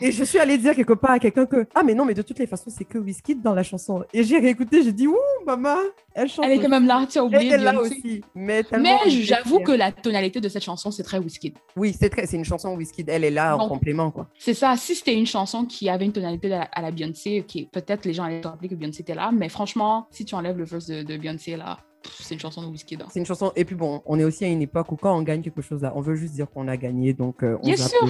Et 0.00 0.12
je 0.12 0.24
suis 0.24 0.38
allée 0.38 0.58
dire 0.58 0.74
quelque 0.74 0.92
part 0.92 1.12
à 1.12 1.18
quelqu'un 1.18 1.46
que 1.46 1.66
ah 1.74 1.82
mais 1.82 1.94
non 1.94 2.04
mais 2.04 2.14
de 2.14 2.22
toutes 2.22 2.38
les 2.38 2.46
façons 2.46 2.70
c'est 2.70 2.84
que 2.84 2.98
Whiskey 2.98 3.34
dans 3.34 3.54
la 3.54 3.62
chanson. 3.62 4.04
Et 4.12 4.24
j'ai 4.24 4.38
réécouté, 4.38 4.82
j'ai 4.82 4.92
dit 4.92 5.06
ouh 5.06 5.16
maman, 5.46 5.76
elle 6.14 6.28
chante. 6.28 6.44
Elle 6.44 6.52
est 6.52 6.62
quand 6.62 6.68
même 6.68 6.86
là, 6.86 7.06
tu 7.08 7.18
as 7.18 7.24
oublié. 7.24 7.48
Elle 7.48 7.60
est 7.60 7.64
là 7.64 7.80
aussi. 7.80 8.22
Mais, 8.34 8.62
mais 8.78 8.98
j'avoue 9.08 9.60
que 9.60 9.72
la 9.72 9.92
tonalité 9.92 10.40
de 10.40 10.48
cette 10.48 10.64
chanson 10.64 10.90
c'est 10.90 11.02
très 11.02 11.18
Whiskey. 11.18 11.54
Oui 11.76 11.94
c'est 11.98 12.10
très, 12.10 12.26
c'est 12.26 12.36
une 12.36 12.44
chanson 12.44 12.74
Whiskey. 12.74 13.04
Elle 13.08 13.24
est 13.24 13.30
là 13.30 13.56
en 13.56 13.68
complément 13.68 14.10
quoi. 14.10 14.28
C'est 14.38 14.54
ça. 14.54 14.76
Si 14.76 14.94
c'était 14.94 15.14
une 15.14 15.26
chanson 15.26 15.64
qui 15.64 15.88
avait 15.88 16.04
une 16.04 16.12
tonalité 16.12 16.52
à 16.52 16.82
la 16.82 16.90
Beyoncé, 16.90 17.44
qui 17.46 17.66
peut-être 17.66 18.04
les 18.04 18.12
gens 18.12 18.24
allaient 18.24 18.40
te 18.40 18.48
rappeler 18.48 18.68
que 18.68 18.74
Beyoncé 18.74 19.02
était 19.02 19.14
là, 19.14 19.30
mais 19.32 19.48
franchement 19.48 20.06
si 20.10 20.24
tu 20.24 20.34
enlèves 20.34 20.58
le 20.58 20.64
verse 20.64 20.86
de, 20.86 21.02
de 21.02 21.16
Beyoncé 21.16 21.56
là, 21.56 21.78
c'est 22.08 22.34
une 22.34 22.40
chanson 22.40 22.62
de 22.62 22.68
Whisky 22.68 22.98
C'est 23.10 23.20
une 23.20 23.26
chanson. 23.26 23.52
Et 23.56 23.64
puis 23.64 23.74
bon, 23.74 24.02
on 24.06 24.18
est 24.18 24.24
aussi 24.24 24.44
à 24.44 24.48
une 24.48 24.62
époque 24.62 24.90
où 24.92 24.96
quand 24.96 25.16
on 25.16 25.22
gagne 25.22 25.42
quelque 25.42 25.62
chose 25.62 25.82
là, 25.82 25.92
on 25.94 26.00
veut 26.00 26.14
juste 26.14 26.34
dire 26.34 26.50
qu'on 26.50 26.68
a 26.68 26.76
gagné. 26.76 27.12
Donc, 27.12 27.42
euh, 27.42 27.56
on 27.62 27.66
Bien 27.66 27.76
sûr. 27.76 28.08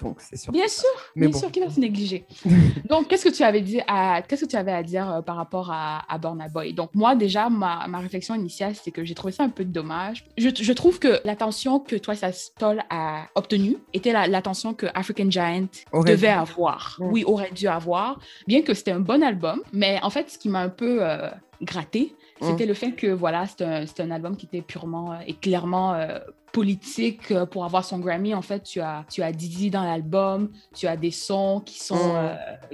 Donc, 0.00 0.20
c'est 0.20 0.36
sûr. 0.36 0.52
Bien 0.52 0.68
sûr. 0.68 0.84
Mais 1.14 1.28
Bien 1.28 1.38
sûr 1.38 1.50
qu'il 1.50 1.62
va 1.62 1.70
se 1.70 1.80
négliger. 1.80 2.24
donc, 2.88 3.08
qu'est-ce 3.08 3.24
que 3.24 3.34
tu 3.34 3.42
avais 3.42 3.60
dit 3.60 3.80
à, 3.86 4.22
qu'est-ce 4.22 4.44
que 4.44 4.50
tu 4.50 4.56
avais 4.56 4.72
à 4.72 4.82
dire 4.82 5.10
euh, 5.10 5.22
par 5.22 5.36
rapport 5.36 5.70
à, 5.70 6.04
à 6.12 6.18
Burna 6.18 6.48
Boy? 6.48 6.72
Donc, 6.74 6.94
moi, 6.94 7.14
déjà, 7.14 7.48
ma, 7.48 7.86
ma 7.88 7.98
réflexion 7.98 8.34
initiale, 8.34 8.74
c'est 8.74 8.90
que 8.90 9.04
j'ai 9.04 9.14
trouvé 9.14 9.32
ça 9.32 9.44
un 9.44 9.48
peu 9.48 9.64
dommage. 9.64 10.26
Je, 10.36 10.50
je 10.54 10.72
trouve 10.72 10.98
que 10.98 11.20
l'attention 11.24 11.80
que 11.80 11.96
toi, 11.96 12.14
Stoll 12.32 12.82
a 12.90 13.26
obtenue 13.34 13.76
était 13.92 14.12
l'attention 14.12 14.74
que 14.74 14.86
African 14.94 15.30
Giant 15.30 15.66
devait 16.06 16.28
avoir. 16.28 16.96
Oui, 17.00 17.24
aurait 17.24 17.52
dû 17.52 17.68
avoir. 17.68 18.20
Bien 18.46 18.62
que 18.62 18.74
c'était 18.74 18.92
un 18.92 19.00
bon 19.00 19.22
album. 19.22 19.62
Mais 19.72 19.98
en 20.02 20.10
fait, 20.10 20.30
ce 20.30 20.38
qui 20.38 20.48
m'a 20.48 20.60
un 20.60 20.68
peu 20.68 20.98
euh, 21.00 21.30
gratté, 21.62 22.14
c'était 22.40 22.66
le 22.66 22.74
fait 22.74 22.92
que 22.92 23.08
voilà, 23.08 23.46
c'est 23.46 23.62
un, 23.62 23.84
un, 23.98 24.10
album 24.10 24.36
qui 24.36 24.46
était 24.46 24.62
purement 24.62 25.12
euh, 25.12 25.16
et 25.26 25.34
clairement 25.34 25.94
euh, 25.94 26.18
politique 26.52 27.30
euh, 27.30 27.46
pour 27.46 27.64
avoir 27.64 27.84
son 27.84 27.98
Grammy. 27.98 28.34
En 28.34 28.42
fait, 28.42 28.62
tu 28.62 28.80
as, 28.80 29.04
tu 29.10 29.22
as 29.22 29.32
Didi 29.32 29.70
dans 29.70 29.84
l'album, 29.84 30.50
tu 30.74 30.86
as 30.86 30.96
des 30.96 31.10
sons 31.10 31.62
qui 31.64 31.78
sont 31.80 32.14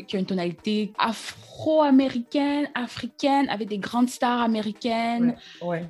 qui 0.06 0.16
ont 0.16 0.20
une 0.20 0.26
tonalité 0.26 0.92
afro-américaine, 0.98 2.68
africaine, 2.74 3.48
avec 3.48 3.68
des 3.68 3.78
grandes 3.78 4.08
stars 4.08 4.40
américaines. 4.40 5.36
Ouais. 5.62 5.86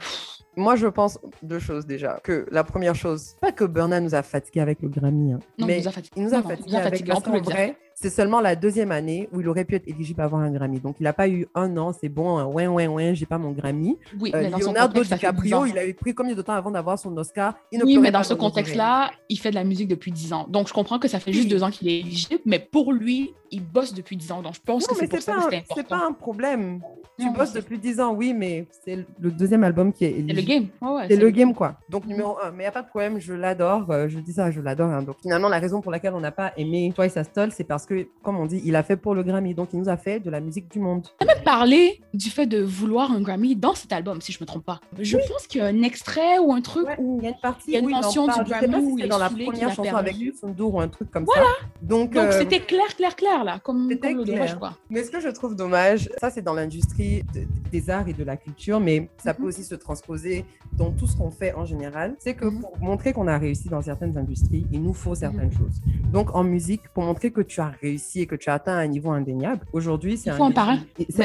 Moi, 0.57 0.77
je 0.77 0.87
pense 0.87 1.19
deux 1.43 1.59
choses 1.59 1.87
déjà. 1.87 2.21
Que 2.23 2.47
la 2.51 2.65
première 2.65 2.95
chose, 2.95 3.35
pas 3.41 3.53
que 3.53 3.65
Burna 3.65 4.01
nous 4.01 4.15
a 4.15 4.23
fatigué 4.23 4.61
avec 4.61 4.81
le 4.83 4.89
Grammy, 4.89 5.33
hein, 5.33 5.41
non, 5.59 5.67
mais 5.67 5.79
il 5.79 5.83
nous 5.83 5.89
a 5.89 5.93
fatigué, 5.93 6.15
il 6.17 6.23
nous 6.25 6.35
a 6.35 6.43
fatigué, 6.43 6.77
avec, 6.77 7.07
parce 7.07 7.23
qu'en 7.23 7.41
vrai, 7.41 7.77
c'est 7.95 8.11
seulement 8.11 8.41
la 8.41 8.57
deuxième 8.57 8.91
année 8.93 9.29
où 9.33 9.41
il 9.41 9.49
aurait 9.49 9.65
pu 9.65 9.75
être 9.77 9.87
éligible 9.89 10.21
à 10.21 10.25
avoir 10.25 10.43
un 10.43 10.51
Grammy. 10.51 10.81
Donc, 10.81 10.97
il 11.01 11.05
n'a 11.05 11.13
pas 11.13 11.29
eu 11.29 11.47
un 11.55 11.77
an, 11.77 11.93
c'est 11.93 12.09
bon, 12.09 12.39
un 12.39 12.45
ouin, 12.45 12.67
ouin, 12.69 12.87
ouin, 12.89 13.15
j'ai 13.15 13.27
pas 13.27 13.39
mon 13.39 13.53
Grammy. 13.53 13.97
Oui, 14.21 14.33
Euh, 14.35 14.43
mais 14.43 14.51
dans 14.51 14.59
son 14.59 14.67
Leonardo 14.73 14.93
contexte, 14.95 15.11
ça 15.11 15.17
fait 15.19 15.33
10 15.33 15.43
DiCaprio, 15.43 15.67
il 15.67 15.79
avait 15.79 15.95
pris 15.95 16.15
combien 16.15 16.35
de 16.35 16.43
temps 16.43 16.53
avant 16.55 16.71
d'avoir 16.71 16.99
son 16.99 17.17
Oscar? 17.17 17.55
Il 17.73 17.83
Oui, 17.85 17.99
mais 17.99 18.11
dans 18.11 18.23
ce 18.23 18.35
contexte-là, 18.35 19.11
il 19.29 19.39
fait 19.39 19.51
de 19.51 19.55
la 19.55 19.65
musique 19.65 19.89
depuis 19.89 20.13
10 20.13 20.33
ans. 20.33 20.47
Donc, 20.49 20.69
je 20.69 20.73
comprends 20.73 20.99
que 20.99 21.09
ça 21.09 21.21
fait 21.21 21.33
juste 21.33 21.49
deux 21.49 21.63
ans 21.63 21.71
qu'il 21.71 21.89
est 21.89 22.01
éligible, 22.01 22.41
mais 22.47 22.59
pour 22.59 22.93
lui, 22.93 23.33
il 23.51 23.63
bosse 23.63 23.95
depuis 23.95 24.17
10 24.17 24.33
ans. 24.33 24.43
Donc, 24.43 24.55
je 24.55 24.61
pense 24.61 24.83
Non, 24.89 24.95
que 24.95 25.01
c'est 25.01 25.09
pour 25.09 25.21
ça 25.23 25.33
pas, 25.37 25.49
que 25.51 25.57
c'est 25.77 25.87
pas 25.89 26.05
un 26.09 26.13
problème. 26.13 26.81
Tu 27.17 27.27
Non, 27.27 27.33
bosses 27.33 27.53
depuis 27.53 27.79
10 27.79 28.01
ans, 28.01 28.13
oui, 28.13 28.35
mais 28.35 28.67
c'est 28.85 29.07
le 29.21 29.31
deuxième 29.31 29.63
album 29.63 29.93
qui 29.93 30.05
est 30.05 30.09
C'est 30.11 30.23
le 30.23 30.31
éligible. 30.31 30.49
game. 30.49 30.67
Ouais, 30.91 30.97
ouais, 30.97 31.07
C'est 31.09 31.17
le 31.17 31.31
game, 31.31 31.55
quoi. 31.55 31.77
Donc, 31.89 32.07
numéro 32.07 32.37
un. 32.43 32.51
Mais 32.51 32.57
il 32.57 32.67
n'y 32.67 32.67
a 32.67 32.73
pas 32.73 32.83
de 32.83 32.89
problème, 32.89 33.21
je 33.21 33.33
l'adore. 33.35 33.89
euh, 33.91 34.09
je 34.09 34.19
dis 34.19 34.33
ça, 34.33 34.51
je 34.51 34.61
l'adore. 34.61 34.91
hein. 34.91 35.03
Donc, 35.03 35.17
finalement, 35.23 35.49
la 35.49 35.61
raison 35.61 35.81
pour 35.81 35.93
laquelle 35.93 36.15
on 36.15 36.21
n'a 36.21 36.33
pas 36.33 36.53
aimé 36.57 36.93
Twice 36.97 37.17
as 37.17 37.27
Told, 37.27 37.53
c'est 37.53 37.63
parce 37.63 37.87
que, 37.87 37.94
comme 38.23 38.39
on 38.39 38.47
dit, 38.47 38.61
il 38.65 38.77
a 38.77 38.83
fait 38.83 38.97
pour 38.97 39.15
le 39.15 39.23
Grammy. 39.23 39.55
Donc, 39.55 39.69
il 39.73 39.79
nous 39.79 39.89
a 39.89 39.97
fait 39.97 40.21
de 40.21 40.31
la 40.31 40.41
musique 40.41 40.71
du 40.71 40.79
monde. 40.79 41.07
On 41.21 41.25
a 41.27 41.35
même 41.35 41.45
parlé 41.45 42.01
du 42.13 42.31
fait 42.31 42.47
de 42.47 42.61
vouloir 42.63 43.11
un 43.13 43.21
Grammy 43.21 43.57
dans 43.57 43.75
cet 43.75 43.93
album, 43.93 44.21
si 44.21 44.33
je 44.33 44.39
me 44.41 44.47
trompe 44.47 44.65
pas. 44.65 44.81
Je 44.99 45.17
pense 45.17 45.47
qu'il 45.47 45.61
y 45.61 45.65
a 45.65 45.67
un 45.67 45.83
extrait 45.83 46.39
ou 46.39 46.53
un 46.53 46.61
truc 46.61 46.87
Ouais, 46.87 46.97
où 46.99 47.19
il 47.21 47.25
y 47.25 47.27
a 47.27 47.31
une 47.31 47.41
partie 47.41 47.65
il 47.71 47.75
y 47.75 47.77
a 47.77 47.81
une 47.81 47.91
mention 47.91 48.27
du 48.27 48.33
Grammy 48.45 48.67
pas 48.69 48.81
si 48.81 48.97
c'est 49.01 49.09
dans 49.09 49.19
la 49.19 49.31
première 49.31 49.69
chanson 49.75 49.95
avec 49.95 50.13
perdu. 50.17 50.33
Sundur 50.39 50.75
ou 50.75 50.81
un 50.81 50.89
truc 50.89 51.11
comme 51.11 51.27
ça. 51.27 51.41
Donc, 51.83 52.17
euh, 52.17 52.31
c'était 52.39 52.61
clair, 52.61 52.95
clair, 52.97 53.15
clair, 53.17 53.45
là, 53.45 53.59
comme, 53.63 53.89
C'était 53.91 54.09
comme 54.09 54.19
le 54.19 54.25
clair. 54.25 54.37
dommage, 54.39 54.59
quoi. 54.59 54.77
Mais 54.91 55.03
ce 55.05 55.11
que 55.11 55.21
je 55.21 55.29
trouve 55.29 55.55
dommage, 55.57 56.09
ça 56.19 56.31
c'est 56.31 56.43
dans 56.43 56.55
l'industrie 56.55 57.23
de- 57.35 57.45
des 57.71 57.91
arts 57.91 58.09
et 58.09 58.13
de 58.13 58.25
la 58.25 58.37
culture, 58.37 58.81
mais 58.81 59.09
ça 59.19 59.33
Mhm. 59.33 59.37
peut 59.39 59.45
aussi 59.49 59.65
se 59.65 59.75
transposer 59.75 60.45
dans 60.77 60.91
tout 60.91 61.07
ce 61.07 61.17
qu'on 61.17 61.31
fait 61.31 61.53
en 61.55 61.65
général. 61.65 62.15
C'est 62.19 62.35
que 62.35 62.47
Mhm. 62.47 62.61
pour 62.61 62.79
montrer 62.79 63.13
qu'on 63.13 63.27
a 63.29 63.37
réussi 63.39 63.69
dans 63.69 63.83
certaines 63.83 64.17
industries, 64.17 64.67
il 64.73 64.83
nous 64.83 64.95
faut 64.95 65.15
certaines 65.15 65.53
choses. 65.53 65.81
Donc 66.13 66.35
en 66.35 66.45
musique, 66.45 66.83
pour 66.95 67.05
montrer 67.05 67.31
que 67.31 67.41
tu 67.41 67.61
as 67.61 67.73
réussi 67.81 68.21
et 68.23 68.27
que 68.27 68.35
tu 68.37 68.51
as 68.51 68.55
atteint 68.55 68.77
un 68.77 68.87
niveau 68.87 69.11
indéniable, 69.11 69.65
aujourd'hui 69.73 70.17
c'est 70.17 70.31
un 70.31 70.37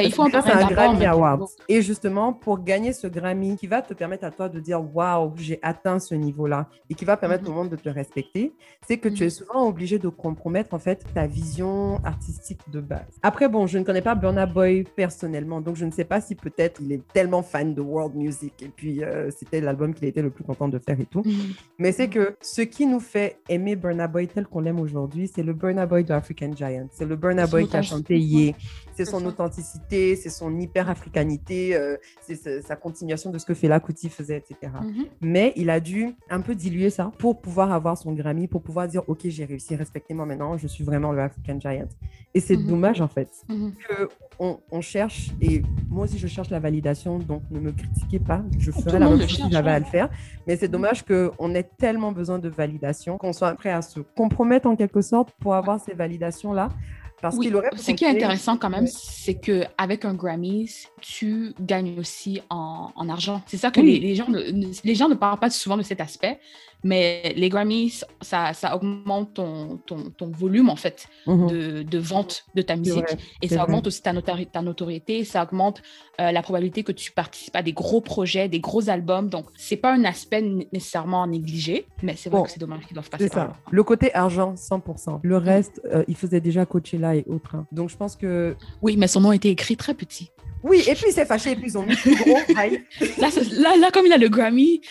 il 0.04 0.12
faut 0.14 0.28
d'abord, 0.30 0.70
Grammy 0.72 1.00
mais- 1.00 1.06
Award. 1.06 1.43
Et 1.68 1.82
justement, 1.82 2.34
pour 2.34 2.64
gagner 2.64 2.93
ce 2.93 3.08
Grammy 3.08 3.56
qui 3.58 3.68
va 3.68 3.82
te 3.82 3.93
permettre 3.93 4.26
à 4.26 4.32
toi 4.32 4.50
de 4.50 4.60
dire 4.60 4.82
waouh, 4.95 5.34
j'ai 5.38 5.60
atteint 5.62 6.00
ce 6.00 6.16
niveau-là 6.16 6.68
et 6.89 6.93
qui 6.95 7.06
va 7.06 7.18
permettre 7.18 7.43
Mhm. 7.43 7.50
au 7.50 7.54
monde 7.54 7.70
de 7.70 7.76
te 7.76 7.89
respecter, 7.89 8.54
c'est 8.88 8.97
que 8.97 9.10
tu 9.10 9.22
Mhm. 9.24 9.28
es 9.28 9.30
souvent 9.30 9.68
obligé 9.68 10.00
de 10.00 10.10
compromettre 10.10 10.74
en 10.74 10.80
fait 10.80 11.04
ta 11.14 11.28
vision 11.28 12.00
artistique 12.04 12.60
de 12.72 12.80
base. 12.82 13.20
Après, 13.24 13.47
bon, 13.50 13.68
je 13.68 13.78
ne 13.78 13.84
connais 13.84 14.02
pas 14.02 14.16
Burna 14.16 14.45
Boy 14.45 14.84
personnellement, 14.95 15.62
donc 15.62 15.76
je 15.76 15.86
ne 15.86 15.91
sais 15.91 16.04
pas 16.06 16.22
si 16.22 16.36
peut-être 16.36 16.82
il 16.82 16.91
est 16.91 17.02
tellement 17.14 17.41
fan 17.43 17.74
de 17.74 17.82
world 17.82 18.16
music 18.16 18.54
et 18.62 18.70
puis 18.70 19.04
euh, 19.04 19.30
c'était 19.32 19.62
l'album 19.62 19.93
qu'il 19.93 20.08
était 20.08 20.22
le 20.22 20.30
plus 20.30 20.43
content 20.43 20.68
de 20.68 20.80
faire 20.80 21.00
et 21.00 21.06
tout. 21.06 21.22
Mhm. 21.26 21.34
Mais 21.78 21.91
c'est 21.91 22.08
que 22.10 22.36
ce 22.41 22.62
qui 22.62 22.86
nous 22.86 23.00
fait 23.00 23.39
aimer 23.50 23.76
Burna 23.76 24.08
Boy 24.08 24.28
tel 24.28 24.45
qu'on 24.47 24.60
l'aime 24.62 24.80
aujourd'hui, 24.80 25.28
c'est 25.34 25.43
le 25.43 25.54
Burna 25.54 25.86
Boy 25.86 26.04
de 26.04 26.14
Giant. 26.55 26.87
C'est 26.91 27.05
le 27.05 27.15
Burna 27.15 27.45
Boy 27.47 27.67
qui 27.67 27.77
a 27.77 27.81
chanté 27.81 28.17
Yeah. 28.19 28.53
C'est 28.95 29.05
son 29.05 29.25
authenticité, 29.25 30.15
c'est 30.17 30.29
son 30.29 30.57
hyper-africanité, 30.59 31.75
euh, 31.75 31.95
c'est 32.21 32.61
sa- 32.61 32.75
continuation 32.75 33.29
de 33.31 33.37
ce 33.37 33.45
que 33.45 33.53
Fela 33.53 33.79
Kuti 33.79 34.09
faisait, 34.09 34.37
etc. 34.37 34.73
Mhm. 34.83 35.05
Mais 35.21 35.53
il 35.55 35.69
a 35.69 35.79
dû 35.79 36.15
un 36.29 36.41
peu 36.41 36.53
diluer 36.55 36.89
ça 36.89 37.11
pour 37.17 37.39
pouvoir 37.41 37.71
avoir 37.71 37.97
son 37.97 38.11
Grammy, 38.13 38.47
pour 38.47 38.61
pouvoir 38.61 38.87
dire 38.87 39.03
Ok, 39.07 39.21
j'ai 39.25 39.45
réussi, 39.45 39.75
respectez-moi 39.75 40.25
maintenant, 40.25 40.57
je 40.57 40.67
suis 40.67 40.83
vraiment 40.83 41.11
le 41.13 41.21
African 41.21 41.59
Giant. 41.59 41.87
Et 42.39 42.41
c'est 42.41 42.55
Mhm. 42.55 42.67
dommage 42.67 43.01
en 43.01 43.09
fait 43.09 43.29
Mhm. 43.49 43.73
que 43.85 44.07
on, 44.39 44.59
on 44.71 44.79
cherche, 44.79 45.31
et 45.41 45.61
moi 45.89 46.05
aussi 46.05 46.17
je 46.17 46.27
cherche 46.27 46.49
la 46.49 46.61
validation, 46.61 47.19
donc 47.19 47.41
ne 47.51 47.59
me 47.59 47.73
critiquez 47.73 48.19
pas, 48.19 48.41
je 48.57 48.71
ferai 48.71 48.97
la 48.97 49.09
même 49.09 49.19
chose 49.27 49.41
si 49.45 49.51
j'avais 49.51 49.71
à 49.71 49.79
le 49.79 49.83
faire. 49.83 50.07
Mais 50.47 50.55
c'est 50.55 50.69
dommage 50.69 51.03
qu'on 51.03 51.53
ait 51.53 51.69
tellement 51.77 52.13
besoin 52.13 52.39
de 52.39 52.47
validation 52.47 53.17
qu'on 53.17 53.33
soit 53.33 53.53
prêt 53.55 53.71
à 53.71 53.81
se 53.81 53.99
compromettre 53.99 54.69
en 54.69 54.77
quelque 54.77 55.01
sorte 55.01 55.31
pour 55.41 55.53
avoir 55.53 55.81
ces 55.81 55.93
validations-là. 55.93 56.69
Parce 57.21 57.35
Oui, 57.35 57.47
qu'il 57.47 57.55
aurait 57.57 57.71
ce 57.75 57.91
qui 57.91 58.05
est 58.05 58.07
intéressant 58.07 58.55
quand 58.55 58.69
même, 58.69 58.87
c'est 58.87 59.33
que 59.33 59.63
avec 59.77 60.05
un 60.05 60.13
Grammy, 60.13 60.71
tu 61.01 61.53
gagnes 61.59 61.99
aussi 61.99 62.41
en, 62.49 62.91
en 62.95 63.09
argent. 63.09 63.41
C'est 63.45 63.57
ça 63.57 63.71
que 63.71 63.81
Oui. 63.81 63.99
les, 63.99 64.07
les 64.07 64.15
gens 64.15 64.27
les 64.85 64.95
gens 64.95 65.09
ne 65.09 65.15
parlent 65.15 65.37
pas 65.37 65.49
souvent 65.49 65.75
de 65.75 65.81
cet 65.81 65.99
aspect, 65.99 66.39
mais 66.84 67.34
les 67.36 67.49
Grammys, 67.49 68.03
ça, 68.21 68.53
ça 68.53 68.75
augmente 68.75 69.34
ton, 69.34 69.77
ton, 69.86 70.09
ton 70.11 70.30
volume 70.32 70.69
en 70.69 70.75
fait 70.75 71.07
Mhm. 71.27 71.47
de, 71.47 71.84
de 71.84 71.97
vente 71.99 72.45
de 72.55 72.61
ta 72.61 72.75
musique 72.75 72.93
vrai, 73.03 73.17
et 73.41 73.47
ça 73.47 73.55
vrai. 73.55 73.63
augmente 73.65 73.88
aussi 73.88 74.01
ta, 74.01 74.13
notori- 74.13 74.49
ta 74.49 74.61
notoriété, 74.61 75.23
ça 75.25 75.43
augmente 75.43 75.82
euh, 76.21 76.32
la 76.32 76.41
probabilité 76.41 76.84
que 76.84 76.91
tu 76.91 77.11
participes 77.11 77.55
à 77.55 77.61
des 77.63 77.73
gros 77.73 78.01
projets, 78.01 78.47
des 78.49 78.59
gros 78.59 78.89
albums. 78.89 79.30
Donc 79.30 79.45
c'est 79.55 79.77
pas 79.77 79.93
un 79.93 80.03
aspect 80.05 80.41
nécessairement 80.73 81.25
négligé, 81.27 81.86
mais 82.01 82.15
c'est 82.15 82.30
vrai 82.30 82.39
Bon, 82.39 82.45
que 82.45 82.51
c'est 82.51 82.59
dommage 82.59 82.86
qu'ils 82.86 82.93
doivent 82.95 83.09
passer 83.09 83.25
C'est 83.25 83.34
par 83.34 83.43
ça. 83.43 83.47
là. 83.49 83.57
Le 83.71 83.84
côté 83.84 84.13
argent, 84.15 84.55
100%. 84.55 85.19
Le 85.23 85.38
reste, 85.38 85.82
euh, 85.93 86.03
il 86.07 86.15
faisait 86.15 86.41
déjà 86.41 86.65
Coachella 86.65 87.15
et 87.15 87.25
autres. 87.27 87.55
hein. 87.55 87.65
Donc 87.71 87.89
je 87.89 87.97
pense 87.97 88.15
que. 88.15 88.55
Oui, 88.82 88.95
mais 88.97 89.07
son 89.07 89.21
nom 89.21 89.30
a 89.32 89.36
été 89.36 89.49
écrit 89.49 89.75
très 89.77 89.93
petit. 89.93 90.30
Oui, 90.61 90.84
et 90.89 90.93
puis 90.93 91.05
il 91.07 91.13
s'est 91.13 91.25
fâché, 91.25 91.51
et 91.51 91.55
puis 91.55 91.67
ils 91.67 91.77
ont 91.77 91.86
mis 91.86 91.95
plus 91.95 92.15
gros. 92.17 92.38
Là, 93.17 93.30
là, 93.57 93.77
là, 93.77 93.91
comme 93.93 94.05
il 94.05 94.11
a 94.11 94.17
le 94.17 94.27
Grammy, 94.27 94.82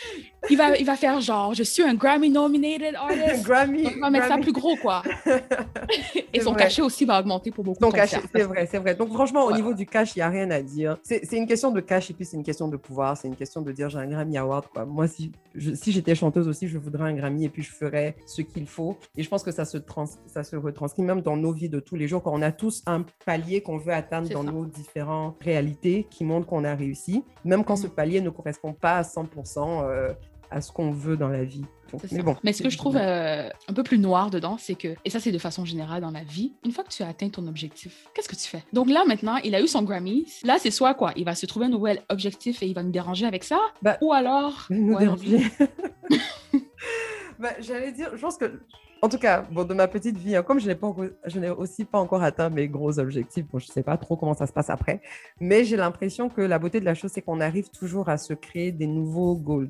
il 0.51 0.57
va, 0.57 0.77
il 0.77 0.87
va 0.87 0.97
faire 0.97 1.21
genre, 1.21 1.53
je 1.55 1.63
suis 1.63 1.83
un 1.83 1.95
Grammy 1.95 2.31
nominated 2.31 2.95
artist. 2.95 3.43
Grammy. 3.47 3.83
Donc, 3.85 3.93
il 3.97 4.01
va 4.01 4.11
mettre 4.11 4.25
ça 4.25 4.29
Grammy. 4.31 4.43
plus 4.45 4.53
gros, 4.53 4.77
quoi. 4.77 5.03
Et 6.33 6.41
son 6.41 6.53
vrai. 6.53 6.65
cachet 6.65 6.83
aussi 6.83 7.05
va 7.05 7.19
augmenter 7.21 7.51
pour 7.51 7.65
beaucoup 7.65 7.83
Son 7.83 7.91
concerts. 7.91 8.23
c'est 8.35 8.43
vrai, 8.43 8.67
c'est 8.71 8.79
vrai. 8.79 8.95
Donc 8.95 9.13
franchement, 9.13 9.45
au 9.45 9.49
Ouais. 9.49 9.57
niveau 9.57 9.75
du 9.75 9.87
cash, 9.87 10.15
il 10.15 10.19
n'y 10.21 10.23
a 10.23 10.29
rien 10.29 10.51
à 10.51 10.61
dire. 10.63 10.97
C'est 11.03 11.33
une 11.33 11.47
question 11.47 11.71
de 11.71 11.81
cash 11.81 12.11
et 12.11 12.15
puis 12.15 12.25
c'est 12.25 12.37
une 12.37 12.43
question 12.45 12.69
de 12.69 12.77
pouvoir. 12.77 13.17
C'est 13.17 13.29
une 13.29 13.37
question 13.37 13.63
de 13.63 13.73
dire 13.73 13.89
j'ai 13.89 13.99
un 13.99 14.07
Grammy 14.07 14.37
Award. 14.39 14.67
Quoi. 14.73 14.85
Moi, 14.85 15.07
si 15.09 15.33
j'étais 15.55 16.15
chanteuse 16.15 16.47
aussi, 16.49 16.69
je 16.69 16.79
voudrais 16.79 17.05
un 17.11 17.15
Grammy 17.15 17.45
et 17.45 17.49
puis 17.49 17.63
je 17.63 17.73
ferais 17.73 18.17
ce 18.27 18.43
qu'il 18.43 18.67
faut. 18.67 18.97
Et 19.17 19.23
je 19.23 19.29
pense 19.29 19.43
que 19.43 19.51
ça 19.53 19.65
se, 19.65 19.79
trans, 19.79 20.07
ça 20.27 20.45
se 20.45 20.57
retranscrit 20.57 21.03
même 21.03 21.21
dans 21.23 21.37
nos 21.37 21.53
vies 21.53 21.69
de 21.69 21.81
tous 21.81 21.97
les 21.97 22.07
jours. 22.09 22.23
Quand 22.23 22.33
on 22.35 22.43
a 22.43 22.53
tous 22.53 22.83
un 22.87 23.05
palier 23.25 23.61
qu'on 23.63 23.79
veut 23.79 23.93
atteindre 23.93 24.29
dans 24.29 24.45
ça. 24.45 24.51
nos 24.51 24.65
différentes 24.67 25.37
réalités 25.43 26.07
qui 26.11 26.25
montrent 26.25 26.47
qu'on 26.47 26.65
a 26.65 26.75
réussi, 26.75 27.25
même 27.45 27.65
quand 27.65 27.77
ce 27.77 27.87
Mhm. 27.87 27.93
palier 27.95 28.21
ne 28.21 28.31
correspond 28.31 28.73
pas 28.73 28.99
à 28.99 29.03
100% 29.03 29.83
euh, 29.83 30.13
à 30.51 30.61
ce 30.61 30.73
qu'on 30.73 30.91
veut 30.91 31.17
dans 31.17 31.29
la 31.29 31.45
vie. 31.45 31.65
Donc, 31.93 32.03
mais 32.13 32.23
bon. 32.23 32.37
Mais 32.45 32.53
ce 32.53 32.63
que 32.63 32.71
je 32.71 32.77
trouve 32.77 32.97
euh, 32.97 33.49
un 33.67 33.73
peu 33.73 33.83
plus 33.83 33.99
noir 33.99 34.31
dedans, 34.31 34.57
c'est 34.59 34.75
que, 34.75 34.95
et 35.05 35.11
ça 35.11 35.21
c'est 35.21 35.33
de 35.33 35.39
façon 35.39 35.65
générale 35.65 36.03
dans 36.03 36.11
la 36.11 36.23
vie, 36.23 36.53
une 36.65 36.73
fois 36.73 36.85
que 36.85 36.91
tu 36.91 37.03
as 37.03 37.09
atteint 37.09 37.31
ton 37.31 37.47
objectif, 37.47 38.09
qu'est-ce 38.15 38.29
que 38.29 38.37
tu 38.37 38.49
fais? 38.49 38.63
Donc 38.73 38.91
là 38.91 39.05
maintenant, 39.07 39.37
il 39.37 39.55
a 39.55 39.63
eu 39.63 39.67
son 39.67 39.83
Grammy. 39.83 40.27
Là 40.45 40.59
c'est 40.59 40.71
soit 40.71 40.95
quoi? 40.95 41.13
Il 41.17 41.25
va 41.25 41.35
se 41.35 41.47
trouver 41.47 41.67
un 41.67 41.71
nouvel 41.71 42.03
objectif 42.11 42.63
et 42.63 42.67
il 42.67 42.75
va 42.75 42.83
nous 42.83 42.91
déranger 42.91 43.27
avec 43.27 43.45
ça? 43.45 43.59
Bah, 43.83 43.97
ou 44.03 44.13
alors... 44.13 44.67
nous 44.71 44.95
Ouais, 44.95 45.01
déranger. 45.01 45.51
Bah, 47.39 47.51
J'allais 47.61 47.93
dire, 47.93 48.11
je 48.17 48.21
pense 48.21 48.37
que, 48.37 48.61
en 49.01 49.09
tout 49.09 49.19
cas, 49.19 49.45
bon, 49.53 49.65
de 49.65 49.75
ma 49.75 49.87
petite 49.87 50.17
vie, 50.19 50.35
hein, 50.35 50.43
comme 50.43 50.59
je 50.59 50.67
n'ai 50.67 50.75
pas 50.75 50.87
encore- 50.89 51.07
je 51.25 51.39
n'ai 51.39 51.51
aussi 51.51 51.85
pas 51.85 51.99
encore 51.99 52.23
atteint 52.23 52.51
mes 52.51 52.67
gros 52.69 52.99
objectifs, 52.99 53.47
bon, 53.47 53.59
je 53.59 53.67
ne 53.69 53.73
sais 53.73 53.83
pas 53.83 53.97
trop 53.97 54.17
comment 54.17 54.35
ça 54.35 54.47
se 54.47 54.53
passe 54.53 54.71
après, 54.71 55.01
mais 55.41 55.65
j'ai 55.65 55.77
l'impression 55.77 56.29
que 56.29 56.41
la 56.41 56.59
beauté 56.59 56.81
de 56.81 56.85
la 56.85 56.95
chose, 56.95 57.11
c'est 57.15 57.23
qu'on 57.23 57.41
arrive 57.41 57.71
toujours 57.71 58.09
à 58.09 58.19
se 58.19 58.33
créer 58.35 58.73
des 58.73 58.87
nouveaux 58.89 59.37
goals. 59.37 59.69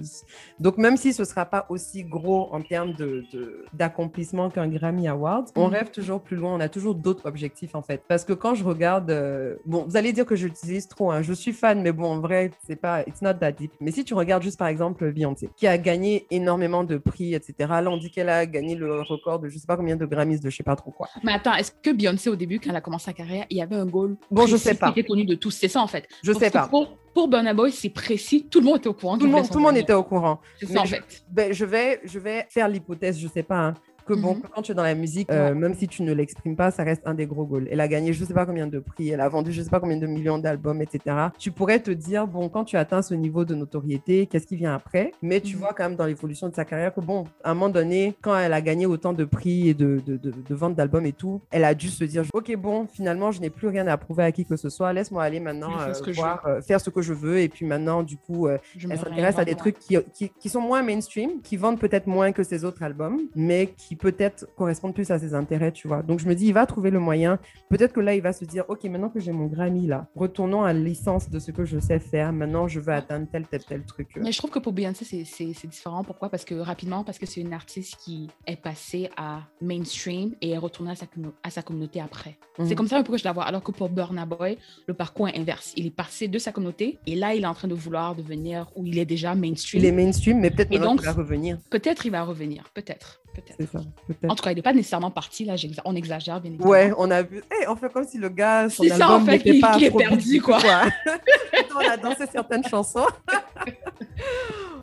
Donc, 0.61 0.79
même 0.79 0.97
si 0.97 1.13
ce 1.13 1.23
ne 1.23 1.27
sera 1.27 1.45
pas 1.45 1.67
aussi 1.69 2.05
gros 2.05 2.49
en 2.55 2.63
termes 2.63 2.95
de- 2.95 3.25
de- 3.33 3.65
d'accomplissement 3.75 4.51
qu'un 4.51 4.69
Grammy 4.69 5.09
Award, 5.09 5.49
on 5.57 5.67
Mhm. 5.67 5.73
rêve 5.75 5.91
toujours 5.91 6.21
plus 6.21 6.37
loin, 6.37 6.55
on 6.55 6.61
a 6.61 6.69
toujours 6.69 6.95
d'autres 6.95 7.27
objectifs, 7.27 7.75
en 7.75 7.83
fait. 7.83 8.03
Parce 8.09 8.25
que 8.25 8.33
quand 8.33 8.55
je 8.55 8.65
regarde, 8.65 9.11
euh, 9.11 9.57
bon, 9.67 9.85
vous 9.87 9.97
allez 9.97 10.13
dire 10.13 10.25
que 10.27 10.37
j'utilise 10.37 10.89
trop, 10.89 11.11
hein, 11.11 11.23
je 11.23 11.33
suis 11.33 11.53
fan, 11.53 11.83
mais 11.83 11.93
bon, 11.93 12.07
en 12.07 12.21
vrai, 12.21 12.51
c'est 12.67 12.77
pas, 12.77 13.03
it's 13.03 13.21
not 13.23 13.35
that 13.35 13.53
deep. 13.53 13.73
Mais 13.81 13.91
si 13.91 14.05
tu 14.05 14.15
regardes 14.15 14.43
juste, 14.43 14.59
par 14.59 14.69
exemple, 14.69 15.11
Beyoncé, 15.13 15.51
qui 15.57 15.67
a 15.67 15.77
gagné 15.77 16.27
énormément 16.31 16.85
de 16.85 16.97
prix, 16.97 17.35
etc., 17.35 17.55
là, 17.83 17.91
on 17.91 17.97
dit 17.99 18.11
qu'elle 18.11 18.29
a 18.31 18.47
gagné 18.47 18.75
le 18.75 19.03
record 19.19 19.39
de 19.41 19.49
je 19.49 19.59
sais 19.59 19.67
pas 19.67 19.77
combien 19.77 19.97
de 19.97 20.07
Grammys, 20.07 20.41
de 20.41 20.49
je 20.51 20.57
sais 20.57 20.63
pas 20.63 20.77
trop 20.77 20.91
quoi. 20.91 21.09
Mais 21.23 21.33
attends, 21.33 21.55
est-ce 21.55 21.71
que 21.73 21.91
Beyoncé, 21.91 22.31
au 22.31 22.37
début, 22.37 22.59
quand 22.61 22.71
elle 22.71 22.77
a 22.77 22.81
commencé 22.81 23.07
sa 23.07 23.13
carrière, 23.13 23.45
il 23.51 23.57
y 23.59 23.63
avait 23.63 23.77
un 23.77 23.87
goal 23.87 24.17
Bon, 24.31 24.47
je 24.47 24.57
sais 24.57 24.75
pas. 24.75 24.93
qui 24.93 25.01
était 25.01 25.09
connu 25.09 25.25
de 25.25 25.35
tous? 25.35 25.51
C'est 25.51 25.69
ça, 25.69 25.81
en 25.83 25.87
fait. 25.87 26.09
Je 26.23 26.33
Donc, 26.33 26.41
sais 26.43 26.51
pas. 26.51 26.69
Pour, 26.69 26.97
pour 27.15 27.29
Burna 27.29 27.53
Boy, 27.55 27.73
c'est 27.73 27.91
précis. 27.91 28.47
Tout 28.51 28.61
le 28.61 28.67
monde 28.67 28.79
était 28.79 28.89
au 28.89 28.95
courant. 28.95 29.19
Tout 29.19 29.27
le 29.27 29.33
monde, 29.33 29.49
tout 29.51 29.59
le 29.59 29.65
monde 29.65 29.77
était 29.77 29.93
au 29.93 30.05
courant. 30.05 30.41
C'est 30.61 30.67
ça, 30.67 30.73
mais 30.75 30.79
en 30.81 30.85
je- 30.85 30.95
fait. 30.97 31.23
Ben, 31.31 31.53
je, 31.53 31.65
vais, 31.65 32.01
je 32.05 32.19
vais 32.19 32.47
faire 32.49 32.69
l'hypothèse, 32.69 33.19
je 33.19 33.29
sais 33.29 33.43
pas, 33.43 33.59
hein, 33.59 33.75
que 34.09 34.15
bon, 34.15 34.35
Mhm. 34.35 34.43
quand 34.55 34.63
tu 34.63 34.73
es 34.73 34.75
dans 34.75 34.83
la 34.83 34.95
musique, 34.95 35.31
euh, 35.31 35.55
même 35.55 35.75
si 35.75 35.87
tu 35.87 36.03
ne 36.03 36.13
l'exprimes 36.13 36.57
pas, 36.57 36.71
ça 36.71 36.83
reste 36.83 37.03
un 37.05 37.15
des 37.15 37.27
gros 37.27 37.45
goals. 37.45 37.69
Elle 37.71 37.81
a 37.81 37.89
gagné 37.89 38.13
je 38.13 38.25
sais 38.25 38.35
pas 38.35 38.47
combien 38.47 38.67
de 38.67 38.79
prix, 38.79 39.11
elle 39.11 39.21
a 39.21 39.29
vendu 39.29 39.53
je 39.53 39.63
sais 39.63 39.71
pas 39.71 39.81
combien 39.81 39.97
de 39.99 40.07
millions 40.07 40.39
d'albums, 40.39 40.81
etc. 40.83 41.17
Tu 41.39 41.51
pourrais 41.53 41.81
te 41.81 41.91
dire, 41.91 42.27
bon, 42.27 42.49
quand 42.49 42.65
tu 42.65 42.77
atteins 42.77 43.03
ce 43.03 43.15
niveau 43.15 43.45
de 43.45 43.55
notoriété, 43.55 44.27
qu'est-ce 44.27 44.47
qui 44.47 44.57
vient 44.57 44.75
après? 44.75 45.13
Mais 45.23 45.41
tu 45.41 45.55
Mhm. 45.57 45.61
vois 45.61 45.73
quand 45.75 45.85
même 45.85 45.97
dans 45.97 46.07
l'évolution 46.07 46.49
de 46.49 46.55
sa 46.55 46.65
carrière 46.65 46.95
que, 46.95 47.01
bon, 47.01 47.25
à 47.45 47.51
un 47.51 47.55
moment 47.55 47.69
donné, 47.69 48.15
quand 48.23 48.37
elle 48.39 48.53
a 48.53 48.61
gagné 48.63 48.87
autant 48.87 49.13
de 49.13 49.25
prix 49.25 49.69
et 49.69 49.75
de, 49.75 50.01
de, 50.07 50.17
de, 50.17 50.33
de 50.49 50.55
ventes 50.55 50.75
d'albums 50.75 51.07
et 51.07 51.13
tout, 51.13 51.41
elle 51.51 51.65
a 51.65 51.75
dû 51.75 51.89
se 51.89 52.05
dire, 52.05 52.25
ok, 52.33 52.57
bon, 52.57 52.87
finalement, 52.87 53.31
je 53.31 53.41
n'ai 53.41 53.51
plus 53.51 53.69
rien 53.69 53.87
à 53.87 53.97
prouver 53.97 54.25
à 54.25 54.33
qui 54.33 54.45
que 54.47 54.57
ce 54.57 54.69
soit, 54.71 54.93
laisse-moi 54.93 55.23
aller 55.23 55.41
maintenant 55.41 55.79
euh, 55.81 55.93
ce 55.93 56.03
que 56.03 56.13
je 56.13 56.17
voir, 56.17 56.45
euh, 56.47 56.61
faire 56.63 56.81
ce 56.81 56.91
que 56.91 57.03
je 57.03 57.13
veux. 57.13 57.39
Et 57.41 57.49
puis 57.49 57.67
maintenant, 57.67 58.03
du 58.03 58.17
coup, 58.17 58.49
Je 58.77 58.89
elle 58.91 58.99
s'intéresse 58.99 59.39
à 59.39 59.45
des 59.45 59.55
trucs 59.55 59.79
qui, 59.79 59.97
qui, 60.15 60.31
qui 60.31 60.49
sont 60.49 60.61
moins 60.61 60.83
mainstream, 60.83 61.41
qui 61.43 61.57
vendent 61.57 61.79
peut-être 61.79 62.07
moins 62.07 62.33
que 62.33 62.43
ses 62.43 62.65
autres 62.65 62.83
albums, 62.83 63.21
mais 63.35 63.69
qui 63.77 63.97
peut-être 63.99 64.47
correspondent 64.57 64.95
plus 64.95 65.11
à 65.11 65.19
ses 65.19 65.35
intérêts, 65.35 65.73
tu 65.73 65.89
vois. 65.89 66.03
Donc 66.03 66.21
je 66.21 66.27
me 66.27 66.35
dis, 66.35 66.47
il 66.47 66.55
va 66.55 66.67
trouver 66.67 66.91
le 66.91 67.01
moyen. 67.01 67.39
Peut-être 67.69 67.93
que 67.93 68.01
là, 68.01 68.15
il 68.15 68.23
va 68.23 68.33
se 68.33 68.45
dire, 68.45 68.65
ok, 68.69 68.85
maintenant 68.85 69.09
que 69.09 69.21
j'ai 69.21 69.33
mon 69.33 69.47
Grammy 69.47 69.87
là, 69.87 70.07
retournons 70.15 70.63
à 70.63 70.73
l'essence 70.73 71.31
de 71.31 71.39
ce 71.39 71.51
que 71.51 71.65
je 71.65 71.79
sais 71.79 71.99
faire. 71.99 72.33
Maintenant, 72.33 72.69
je 72.69 72.81
veux 72.81 72.93
atteindre 72.93 73.27
tel, 73.31 73.47
tel, 73.47 73.65
tel 73.65 73.83
truc. 73.83 74.09
Mais 74.17 74.33
je 74.33 74.39
trouve 74.39 74.51
que 74.51 74.59
pour 74.59 74.73
Beyoncé, 74.73 75.05
c'est 75.05 75.67
différent. 75.67 76.05
Pourquoi? 76.05 76.29
Parce 76.29 76.45
que 76.45 76.55
rapidement, 76.55 77.05
parce 77.05 77.19
que 77.19 77.27
c'est 77.27 77.41
une 77.41 77.53
artiste 77.53 77.97
qui 77.97 78.29
est 78.47 78.61
passée 78.61 79.11
à 79.17 79.43
mainstream 79.61 80.35
et 80.41 80.51
est 80.51 80.59
retournée 80.59 80.93
à 80.93 80.95
sa, 80.95 81.07
à 81.43 81.51
sa 81.51 81.63
communauté 81.63 82.01
après. 82.01 82.39
C'est 82.57 82.65
mhm. 82.65 82.75
comme 82.75 82.89
ça 82.89 82.99
un 82.99 83.03
peu 83.03 83.13
que 83.13 83.19
je 83.19 83.25
la 83.25 83.33
vois. 83.33 83.45
Alors 83.45 83.63
que 83.63 83.73
pour 83.73 83.89
Burna 83.89 84.27
Boy, 84.27 84.59
le 84.87 84.95
parcours 84.95 85.29
est 85.29 85.39
inverse. 85.39 85.73
Il 85.77 85.87
est 85.87 85.91
passé 85.91 86.29
de 86.29 86.39
sa 86.39 86.53
communauté 86.53 86.99
et 87.07 87.15
là, 87.15 87.35
il 87.35 87.43
est 87.43 87.47
en 87.47 87.55
train 87.55 87.69
de 87.69 87.75
vouloir 87.75 88.15
devenir 88.15 88.71
où 88.77 88.87
il 88.87 88.99
est 88.99 89.07
déjà 89.07 89.35
mainstream. 89.35 89.83
Il 89.83 89.87
est 89.87 89.93
mainstream, 89.93 90.41
mais 90.41 90.51
peut-être 90.51 90.71
qu'il 90.71 90.81
va 90.81 91.13
revenir. 91.13 91.59
Peut-être 91.71 92.07
il 92.07 92.11
va 92.13 92.23
revenir, 92.23 92.71
peut-être. 92.75 93.21
Peut-être. 93.35 93.85
En 94.29 94.35
tout 94.35 94.43
cas, 94.43 94.53
il 94.53 94.57
n'est 94.57 94.63
pas 94.63 94.73
nécessairement 94.73 95.11
parti, 95.11 95.45
là, 95.45 95.55
on 95.85 95.95
exagère 95.95 96.41
bien 96.41 96.51
évidemment. 96.51 96.71
Ouais, 96.71 96.93
on 96.97 97.11
a 97.11 97.23
vu, 97.23 97.43
on 97.69 97.77
fait 97.77 97.93
comme 97.93 98.05
si 98.05 98.19
le 98.19 98.29
gars, 98.29 98.69
son 98.69 98.85
album 98.85 98.99
ça, 98.99 99.11
en 99.13 99.25
fait, 99.25 99.43
il, 99.45 99.61
pas 99.61 99.79
est 99.79 99.91
perdu, 99.91 100.41
quoi. 100.41 100.59
on 101.77 101.91
a 101.91 101.97
dansé 101.97 102.25
certaines 102.31 102.65
chansons. 102.65 103.07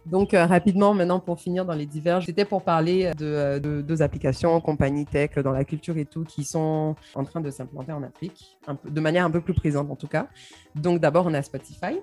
Donc, 0.05 0.33
euh, 0.33 0.45
rapidement, 0.45 0.93
maintenant, 0.93 1.19
pour 1.19 1.39
finir 1.39 1.65
dans 1.65 1.73
les 1.73 1.87
divers, 1.87 2.21
c'était 2.23 2.45
pour 2.45 2.61
parler 2.61 3.11
de, 3.17 3.25
euh, 3.25 3.59
de, 3.59 3.81
deux 3.81 4.03
applications, 4.03 4.61
compagnies 4.61 5.05
tech, 5.05 5.31
dans 5.39 5.51
la 5.51 5.65
culture 5.65 5.97
et 5.97 6.05
tout, 6.05 6.23
qui 6.23 6.43
sont 6.43 6.95
en 7.15 7.23
train 7.23 7.41
de 7.41 7.49
s'implanter 7.49 7.91
en 7.91 8.03
Afrique, 8.03 8.57
un 8.67 8.75
peu, 8.75 8.89
de 8.89 9.01
manière 9.01 9.25
un 9.25 9.31
peu 9.31 9.41
plus 9.41 9.55
présente 9.55 9.89
en 9.89 9.95
tout 9.95 10.07
cas. 10.07 10.27
Donc, 10.75 10.99
d'abord, 10.99 11.25
on 11.25 11.33
a 11.33 11.41
Spotify. 11.41 11.99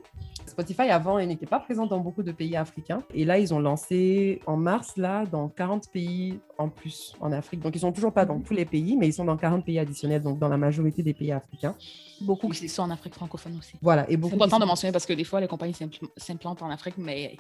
Spotify, 0.47 0.91
avant, 0.91 1.19
il 1.21 1.29
n'était 1.29 1.47
pas 1.47 1.61
présent 1.61 1.87
dans 1.87 2.01
beaucoup 2.01 2.25
de 2.25 2.33
pays 2.33 2.57
africains. 2.57 3.05
Et 3.15 3.25
là, 3.25 3.39
ils 3.39 3.55
ont 3.55 3.61
lancé 3.61 4.41
en 4.47 4.57
mars, 4.57 4.97
là, 4.97 5.25
dans 5.25 5.49
40 5.49 5.89
pays 5.93 6.41
en 6.59 6.69
plus 6.69 6.91
en 7.21 7.33
Afrique. 7.33 7.61
Donc, 7.61 7.75
ils 7.75 7.81
sont 7.81 7.93
toujours 7.93 8.13
pas 8.13 8.25
dans 8.25 8.41
tous 8.41 8.55
les 8.55 8.65
pays, 8.65 8.97
mais 8.97 9.09
ils 9.09 9.13
sont 9.13 9.25
dans 9.25 9.37
40 9.37 9.65
pays 9.65 9.79
additionnels, 9.79 10.23
donc 10.23 10.39
dans 10.39 10.49
la 10.49 10.57
majorité 10.57 11.03
des 11.03 11.15
pays 11.15 11.33
africains. 11.33 11.75
Beaucoup 12.21 12.49
qui 12.49 12.69
sont 12.69 12.83
en 12.83 12.91
Afrique 12.91 13.15
francophone 13.15 13.57
aussi. 13.59 13.75
Voilà. 13.81 14.09
Et 14.11 14.17
beaucoup. 14.17 14.31
C'est 14.31 14.37
important 14.37 14.59
de 14.59 14.65
mentionner 14.65 14.93
parce 14.93 15.07
que 15.07 15.13
des 15.13 15.25
fois, 15.25 15.41
les 15.41 15.49
compagnies 15.49 15.77
s'implantent 16.17 16.63
en 16.63 16.71
Afrique, 16.71 16.99
mais 16.99 17.37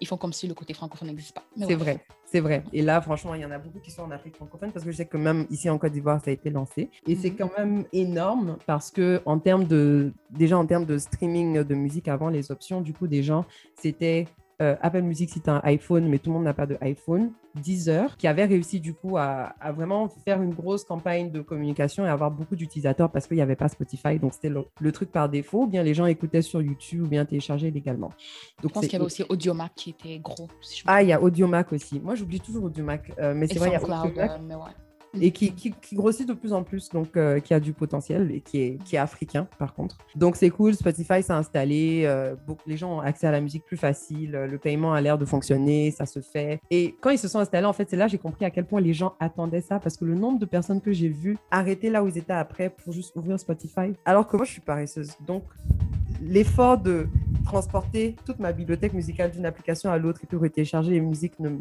ils 0.00 0.06
font 0.06 0.16
comme 0.16 0.32
si 0.32 0.46
le 0.46 0.54
côté 0.54 0.74
francophone 0.74 1.08
n'existe 1.08 1.34
pas. 1.34 1.44
C'est 1.56 1.74
vrai, 1.74 2.00
c'est 2.24 2.40
vrai. 2.40 2.64
Et 2.72 2.82
là, 2.82 3.00
franchement, 3.00 3.34
il 3.34 3.42
y 3.42 3.44
en 3.44 3.50
a 3.50 3.58
beaucoup 3.58 3.78
qui 3.78 3.90
sont 3.90 4.02
en 4.02 4.10
Afrique 4.10 4.36
francophone 4.36 4.72
parce 4.72 4.84
que 4.84 4.90
je 4.90 4.96
sais 4.96 5.06
que 5.06 5.16
même 5.16 5.46
ici 5.50 5.70
en 5.70 5.78
Côte 5.78 5.92
d'Ivoire, 5.92 6.20
ça 6.22 6.30
a 6.30 6.34
été 6.34 6.50
lancé. 6.50 6.90
Et 7.06 7.16
c'est 7.16 7.30
mhm. 7.30 7.36
quand 7.36 7.50
même 7.58 7.84
énorme 7.92 8.56
parce 8.66 8.90
que 8.90 9.22
en 9.24 9.38
termes 9.38 9.64
de, 9.64 10.12
déjà 10.30 10.58
en 10.58 10.66
termes 10.66 10.84
de 10.84 10.98
streaming 10.98 11.62
de 11.62 11.74
musique 11.74 12.08
avant, 12.08 12.28
les 12.28 12.50
options 12.50 12.80
du 12.80 12.92
coup 12.92 13.06
des 13.06 13.22
gens, 13.22 13.44
c'était 13.80 14.26
euh, 14.62 14.76
Apple 14.80 15.02
Music 15.02 15.30
si 15.30 15.40
tu 15.40 15.50
as 15.50 15.54
un 15.54 15.60
iPhone, 15.64 16.08
mais 16.08 16.18
tout 16.18 16.30
le 16.30 16.34
monde 16.34 16.44
n'a 16.44 16.54
pas 16.54 16.66
de 16.66 16.76
iPhone, 16.80 17.32
Deezer, 17.54 18.16
qui 18.16 18.26
avait 18.26 18.44
réussi 18.44 18.80
du 18.80 18.94
coup 18.94 19.16
à, 19.16 19.54
vraiment 19.76 20.08
faire 20.08 20.42
une 20.42 20.52
grosse 20.52 20.84
campagne 20.84 21.30
de 21.30 21.40
communication 21.40 22.04
et 22.04 22.08
avoir 22.08 22.30
beaucoup 22.30 22.56
d'utilisateurs 22.56 23.10
parce 23.10 23.26
qu'il 23.26 23.36
n'y 23.36 23.42
avait 23.42 23.56
pas 23.56 23.68
Spotify, 23.68 24.18
donc 24.18 24.34
c'était 24.34 24.50
le, 24.50 24.92
truc 24.92 25.10
par 25.10 25.28
défaut, 25.28 25.62
ou 25.62 25.66
bien 25.66 25.82
les 25.82 25.94
gens 25.94 26.06
écoutaient 26.06 26.42
sur 26.42 26.62
YouTube 26.62 27.04
ou 27.04 27.08
bien 27.08 27.24
téléchargeaient 27.24 27.70
légalement. 27.70 28.08
Donc, 28.08 28.16
Je 28.62 28.68
pense 28.68 28.84
qu'il 28.84 28.92
y 28.92 28.96
avait 28.96 29.04
aussi 29.04 29.24
Audiomack 29.28 29.72
qui 29.74 29.90
était 29.90 30.18
gros. 30.18 30.48
ah, 30.86 31.02
il 31.02 31.08
y 31.08 31.12
a 31.12 31.20
Audiomack 31.20 31.72
aussi. 31.72 32.00
Moi, 32.00 32.14
j'oublie 32.14 32.40
toujours 32.40 32.64
Audiomack, 32.64 33.12
euh, 33.18 33.34
mais 33.34 33.46
c'est 33.46 33.58
vrai, 33.58 33.70
il 33.70 33.72
y 33.72 33.76
a 33.76 33.82
Audiomack. 33.82 34.30
Euh, 34.30 34.56
ouais 34.56 34.83
et 35.20 35.30
qui, 35.30 35.74
grossit 35.92 36.26
de 36.26 36.34
plus 36.34 36.52
en 36.52 36.62
plus, 36.62 36.88
donc 36.88 37.16
euh, 37.16 37.40
qui 37.40 37.54
a 37.54 37.60
du 37.60 37.72
potentiel 37.72 38.30
et 38.32 38.40
qui 38.40 38.60
est, 38.60 38.84
qui 38.84 38.96
est 38.96 38.98
africain 38.98 39.46
par 39.58 39.74
contre. 39.74 39.98
Donc 40.16 40.36
c'est 40.36 40.50
cool, 40.50 40.74
Spotify 40.74 41.22
s'est 41.22 41.32
installé, 41.32 42.02
euh, 42.04 42.34
beaucoup, 42.46 42.62
les 42.66 42.76
gens 42.76 42.96
ont 42.96 43.00
accès 43.00 43.26
à 43.26 43.30
la 43.30 43.40
musique 43.40 43.64
plus 43.64 43.76
facile, 43.76 44.32
le 44.32 44.58
paiement 44.58 44.92
a 44.92 45.00
l'air 45.00 45.18
de 45.18 45.24
fonctionner, 45.24 45.90
ça 45.90 46.06
se 46.06 46.20
fait. 46.20 46.60
Et 46.70 46.94
quand 47.00 47.10
ils 47.10 47.18
se 47.18 47.28
sont 47.28 47.38
installés, 47.38 47.66
en 47.66 47.72
fait, 47.72 47.88
c'est 47.88 47.96
là 47.96 48.08
j'ai 48.08 48.18
compris 48.18 48.44
à 48.44 48.50
quel 48.50 48.66
point 48.66 48.80
les 48.80 48.94
gens 48.94 49.14
attendaient 49.20 49.60
ça 49.60 49.78
parce 49.78 49.96
que 49.96 50.04
le 50.04 50.14
nombre 50.14 50.38
de 50.38 50.46
personnes 50.46 50.80
que 50.80 50.92
j'ai 50.92 51.08
vues 51.08 51.36
arrêter 51.50 51.90
là 51.90 52.02
où 52.02 52.08
ils 52.08 52.18
étaient 52.18 52.32
après 52.32 52.70
pour 52.70 52.92
juste 52.92 53.14
ouvrir 53.16 53.38
Spotify, 53.38 53.92
alors 54.04 54.26
que 54.26 54.36
moi 54.36 54.44
je 54.44 54.52
suis 54.52 54.60
paresseuse. 54.60 55.12
Donc 55.26 55.44
l'effort 56.22 56.78
de 56.78 57.06
transporter 57.44 58.16
toute 58.24 58.38
ma 58.38 58.52
bibliothèque 58.52 58.94
musicale 58.94 59.30
d'une 59.30 59.46
application 59.46 59.90
à 59.90 59.98
l'autre 59.98 60.20
et 60.24 60.26
puis 60.26 60.50
télécharger 60.50 60.92
les 60.92 61.00
musiques 61.00 61.38
ne 61.40 61.48
me 61.48 61.58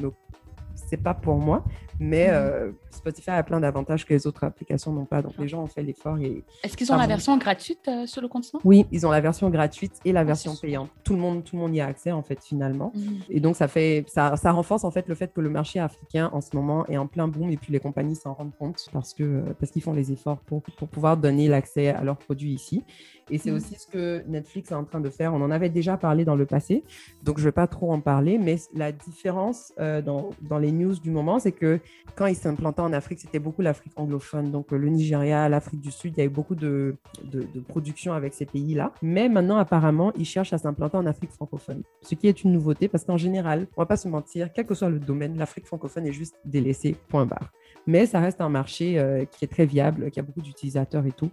c'est 0.76 0.98
pas 0.98 1.14
pour 1.14 1.38
moi, 1.38 1.64
mais 2.00 2.28
mhm. 2.28 2.34
euh, 2.34 2.72
Spotify 2.92 3.32
a 3.32 3.44
plein 3.44 3.60
d'avantages 3.60 4.06
que 4.06 4.14
les 4.14 4.28
autres 4.28 4.44
applications 4.44 4.92
n'ont 4.92 5.06
pas. 5.06 5.22
Donc 5.22 5.34
les 5.38 5.48
gens 5.48 5.64
ont 5.64 5.68
fait 5.68 5.84
l'effort. 5.84 6.18
Et... 6.20 6.44
Est-ce 6.64 6.76
qu'ils 6.78 6.92
ont 6.92 6.98
la 6.98 7.08
version 7.08 7.38
gratuite 7.38 7.88
euh, 7.88 8.06
sur 8.06 8.22
le 8.22 8.28
continent? 8.28 8.60
Oui, 8.64 8.86
ils 8.92 9.06
ont 9.06 9.12
la 9.12 9.22
version 9.22 9.50
gratuite 9.50 9.94
et 10.06 10.12
la 10.12 10.22
ah, 10.22 10.24
version 10.24 10.56
payante. 10.56 10.90
Tout 11.04 11.14
le 11.14 11.20
monde, 11.20 11.44
tout 11.44 11.56
le 11.56 11.62
monde 11.62 11.76
y 11.76 11.82
a 11.82 11.86
accès 11.86 12.12
en 12.12 12.24
fait 12.24 12.42
finalement. 12.44 12.92
Mhm. 12.96 13.20
Et 13.30 13.40
donc 13.40 13.56
ça 13.56 13.68
fait, 13.68 14.06
ça, 14.08 14.36
ça, 14.36 14.52
renforce 14.52 14.84
en 14.84 14.92
fait 14.92 15.08
le 15.08 15.16
fait 15.16 15.34
que 15.34 15.42
le 15.42 15.50
marché 15.50 15.80
africain 15.80 16.30
en 16.34 16.42
ce 16.42 16.56
moment 16.56 16.86
est 16.88 16.98
en 16.98 17.08
plein 17.08 17.28
boom 17.28 17.50
et 17.50 17.58
puis 17.58 17.72
les 17.72 17.80
compagnies 17.80 18.16
s'en 18.16 18.34
rendent 18.34 18.56
compte 18.58 18.88
parce 18.92 19.14
que 19.14 19.44
parce 19.60 19.72
qu'ils 19.72 19.84
font 19.84 19.94
les 19.94 20.12
efforts 20.12 20.40
pour 20.40 20.62
pour 20.78 20.88
pouvoir 20.88 21.18
donner 21.18 21.48
l'accès 21.48 21.90
à 21.90 22.04
leurs 22.04 22.18
produits 22.18 22.54
ici. 22.54 22.84
Et 23.30 23.38
c'est 23.38 23.52
mm. 23.52 23.56
aussi 23.56 23.76
ce 23.76 23.88
que 23.88 24.24
Netflix 24.28 24.72
est 24.72 24.76
en 24.76 24.84
train 24.84 25.00
de 25.00 25.10
faire. 25.10 25.34
On 25.34 25.42
en 25.42 25.52
avait 25.52 25.70
déjà 25.70 25.98
parlé 25.98 26.26
dans 26.26 26.36
le 26.36 26.46
passé, 26.46 26.84
donc 27.24 27.38
je 27.38 27.44
ne 27.44 27.48
vais 27.48 27.54
pas 27.54 27.68
trop 27.68 27.92
en 27.92 28.02
parler, 28.02 28.38
mais 28.38 28.58
la 28.74 28.92
différence 28.92 29.74
euh, 29.80 30.02
dans, 30.02 30.32
dans, 30.42 30.60
les 30.64 30.72
news 30.72 30.96
du 30.96 31.12
moment, 31.12 31.40
c'est 31.40 31.52
que 31.52 31.80
quand 32.16 32.26
ils 32.26 32.36
s'implantaient 32.36 32.82
en 32.82 32.94
Afrique, 32.94 33.20
c'était 33.20 33.40
beaucoup 33.40 33.62
l'Afrique 33.62 33.94
anglophone, 33.96 34.52
donc 34.52 34.72
le 34.72 34.88
Nigeria, 34.88 35.50
l'Afrique 35.50 35.82
du 35.82 35.92
Sud, 35.92 36.14
il 36.16 36.20
y 36.20 36.24
a 36.24 36.26
eu 36.26 36.30
beaucoup 36.30 36.56
de, 36.56 36.96
de, 37.24 37.60
production 37.68 38.14
avec 38.14 38.34
ces 38.34 38.46
pays-là. 38.46 38.94
Mais 39.02 39.30
maintenant, 39.30 39.58
apparemment, 39.58 40.12
ils 40.18 40.26
cherchent 40.26 40.54
à 40.54 40.58
s'implanter 40.58 40.98
en 40.98 41.06
Afrique 41.06 41.32
francophone, 41.32 41.84
ce 42.02 42.16
qui 42.16 42.28
est 42.28 42.44
une 42.44 42.54
nouveauté 42.54 42.88
parce 42.88 43.04
qu'en 43.04 43.18
général, 43.18 43.68
on 43.78 43.82
va 43.82 43.86
pas 43.86 43.98
se 43.98 44.08
mentir, 44.08 44.52
quel 44.54 44.66
que 44.66 44.76
soit 44.76 44.90
le 44.90 45.00
domaine, 45.00 45.38
l'Afrique 45.38 45.66
francophone 45.66 46.06
est 46.06 46.14
juste 46.14 46.36
délaissée, 46.46 46.96
point 47.10 47.26
barre. 47.26 47.52
Mais 47.86 48.06
ça 48.06 48.20
reste 48.20 48.42
un 48.42 48.50
marché 48.50 48.98
euh, 49.00 49.26
qui 49.26 49.46
est 49.46 49.48
très 49.48 49.66
viable, 49.66 50.10
qui 50.12 50.20
a 50.20 50.24
beaucoup 50.24 50.42
d'utilisateurs 50.42 51.06
et 51.06 51.12
tout. 51.12 51.32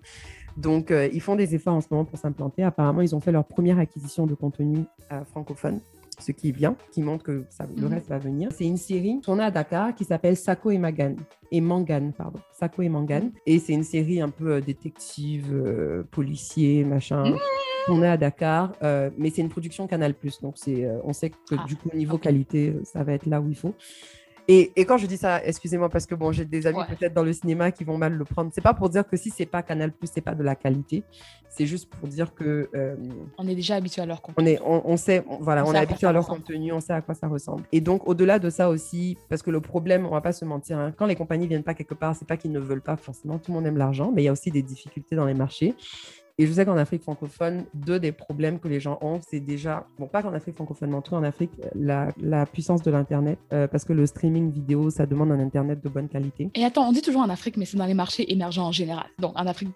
Donc, 0.57 0.91
euh, 0.91 1.09
ils 1.12 1.20
font 1.20 1.37
des 1.37 1.55
efforts 1.55 1.74
en 1.74 1.81
ce 1.81 1.87
moment 1.91 2.05
pour 2.05 2.18
s'implanter. 2.18 2.62
Apparemment, 2.62 3.03
ils 3.03 3.14
ont 3.14 3.20
fait 3.20 3.33
leur 3.33 3.45
première 3.45 3.78
acquisition 3.78 4.26
de 4.26 4.35
contenu 4.35 4.85
euh, 5.12 5.24
francophone 5.24 5.81
ce 6.21 6.33
qui 6.33 6.53
vient, 6.53 6.77
qui 6.93 7.03
montre 7.03 7.25
que 7.25 7.45
ça, 7.51 7.66
le 7.77 7.83
mhm. 7.83 7.95
reste 7.95 8.09
va 8.09 8.18
venir. 8.18 8.51
C'est 8.53 8.64
une 8.66 8.77
série 8.77 9.21
tournée 9.21 9.45
à 9.45 9.51
Dakar 9.51 9.95
qui 9.95 10.05
s'appelle 10.05 10.37
Sako 10.37 10.71
et 10.71 10.79
Magan. 10.79 11.16
Et 11.53 11.61
Mangan, 11.61 12.12
pardon. 12.16 12.39
Sako 12.53 12.83
et 12.83 12.89
Mangan. 12.89 13.25
Mhm. 13.25 13.33
Et 13.47 13.59
c'est 13.59 13.73
une 13.73 13.85
série 13.85 14.21
un 14.21 14.31
peu 14.31 14.53
euh, 14.53 14.61
détective, 14.61 16.05
policier, 16.11 16.85
machin. 16.85 17.25
Mhm. 17.25 17.39
tournée 17.87 18.09
à 18.09 18.16
Dakar, 18.16 18.73
mais 19.18 19.31
c'est 19.31 19.41
une 19.41 19.49
production 19.49 19.87
Canal+. 19.87 20.14
Donc, 20.43 20.55
c'est, 20.57 20.87
on 21.03 21.12
sait 21.12 21.31
que 21.31 21.37
ah, 21.53 21.64
du 21.66 21.77
coup, 21.77 21.89
niveau 21.95 22.18
qualité, 22.18 22.77
ça 22.85 23.03
va 23.03 23.14
être 23.14 23.27
là 23.27 23.41
où 23.41 23.49
il 23.49 23.57
faut. 23.57 23.75
Et, 24.53 24.84
quand 24.84 24.98
je 24.98 25.07
dis 25.07 25.16
ça, 25.16 25.40
excusez-moi, 25.44 25.88
parce 25.88 26.07
que 26.07 26.16
bon, 26.16 26.32
j'ai 26.32 26.44
des 26.44 26.66
amis 26.66 26.80
peut-être 26.88 27.14
dans 27.14 27.22
le 27.22 27.32
cinéma 27.32 27.70
qui 27.70 27.84
vont 27.84 27.96
mal 27.96 28.14
le 28.14 28.24
prendre. 28.24 28.51
C'est 28.53 28.61
pas 28.61 28.74
pour 28.74 28.88
dire 28.88 29.07
que 29.07 29.16
si 29.16 29.30
c'est 29.30 29.46
pas 29.46 29.62
Canal 29.62 29.92
Plus, 29.92 30.11
c'est 30.12 30.20
pas 30.20 30.34
de 30.34 30.42
la 30.42 30.57
qualité. 30.57 31.05
C'est 31.48 31.66
juste 31.66 31.88
pour 31.88 32.09
dire 32.09 32.34
que. 32.34 32.68
Euh, 32.74 32.96
on 33.38 33.46
est 33.46 33.55
déjà 33.55 33.76
habitué 33.76 34.03
à 34.03 34.07
leur 34.07 34.20
contenu. 34.20 34.42
On, 34.42 34.46
est, 34.46 34.61
on, 34.64 34.96
sait, 34.96 35.24
voilà, 35.40 35.64
on, 35.64 35.72
est 35.72 35.78
habitué 35.78 36.09
à 36.09 36.12
leur 36.12 36.26
contenu, 36.26 36.72
on 36.72 36.80
sait 36.80 36.92
à 36.92 37.01
quoi 37.01 37.14
ça 37.14 37.28
ressemble. 37.28 37.62
Et 37.70 37.80
donc, 37.80 38.09
au-delà 38.09 38.40
de 38.40 38.51
ça 38.51 38.70
aussi, 38.70 39.16
parce 39.28 39.42
que 39.42 39.51
le 39.51 39.61
problème, 39.61 40.05
on 40.05 40.11
va 40.11 40.20
pas 40.20 40.32
se 40.32 40.44
mentir, 40.44 40.78
hein, 40.78 40.92
quand 40.96 41.07
les 41.07 41.16
compagnies 41.16 41.46
viennent 41.46 41.62
pas 41.62 41.74
quelque 41.74 41.94
part, 41.94 42.16
c'est 42.16 42.26
pas 42.26 42.36
qu'ils 42.36 42.53
ne 42.53 42.61
veulent 42.61 42.82
pas 42.82 42.96
forcément. 42.96 43.38
Tout 43.38 43.53
le 43.53 43.57
monde 43.57 43.66
aime 43.66 43.78
l'argent, 43.78 44.11
mais 44.12 44.22
il 44.22 44.24
y 44.24 44.28
a 44.28 44.32
aussi 44.32 44.51
des 44.51 44.62
difficultés 44.62 45.14
dans 45.14 45.26
les 45.26 45.34
marchés. 45.34 45.76
Et 46.41 46.47
je 46.47 46.53
sais 46.55 46.64
qu'en 46.64 46.78
Afrique 46.78 47.03
francophone, 47.03 47.66
deux 47.74 48.01
des 48.01 48.12
problèmes 48.12 48.59
que 48.59 48.66
les 48.66 48.80
gens 48.80 48.99
ont, 49.03 49.20
c'est 49.28 49.41
déjà, 49.41 49.86
bon, 49.99 50.07
pas 50.07 50.22
qu'en 50.22 50.32
Afrique 50.32 50.55
francophone, 50.55 50.88
mais 50.88 50.97
en 50.97 51.03
tout 51.03 51.12
en 51.12 51.22
Afrique, 51.22 51.51
la, 51.74 52.12
la 52.18 52.47
puissance 52.47 52.80
de 52.80 52.91
l'Internet, 52.91 53.38
euh, 53.53 53.68
parce 53.68 53.84
que 53.84 53.93
le 53.93 54.07
streaming 54.07 54.51
vidéo, 54.51 54.88
ça 54.88 55.05
demande 55.05 55.32
un 55.32 55.38
Internet 55.38 55.84
de 55.84 55.88
bonne 55.91 56.09
qualité. 56.09 56.49
Et 56.55 56.64
attends, 56.64 56.88
on 56.88 56.93
dit 56.93 57.03
toujours 57.03 57.20
en 57.20 57.28
Afrique, 57.28 57.59
mais 57.59 57.66
c'est 57.66 57.76
dans 57.76 57.84
les 57.84 57.93
marchés 57.93 58.32
émergents 58.32 58.68
en 58.68 58.72
général. 58.72 59.05
Donc, 59.18 59.38
en, 59.38 59.47
Afrique 59.47 59.68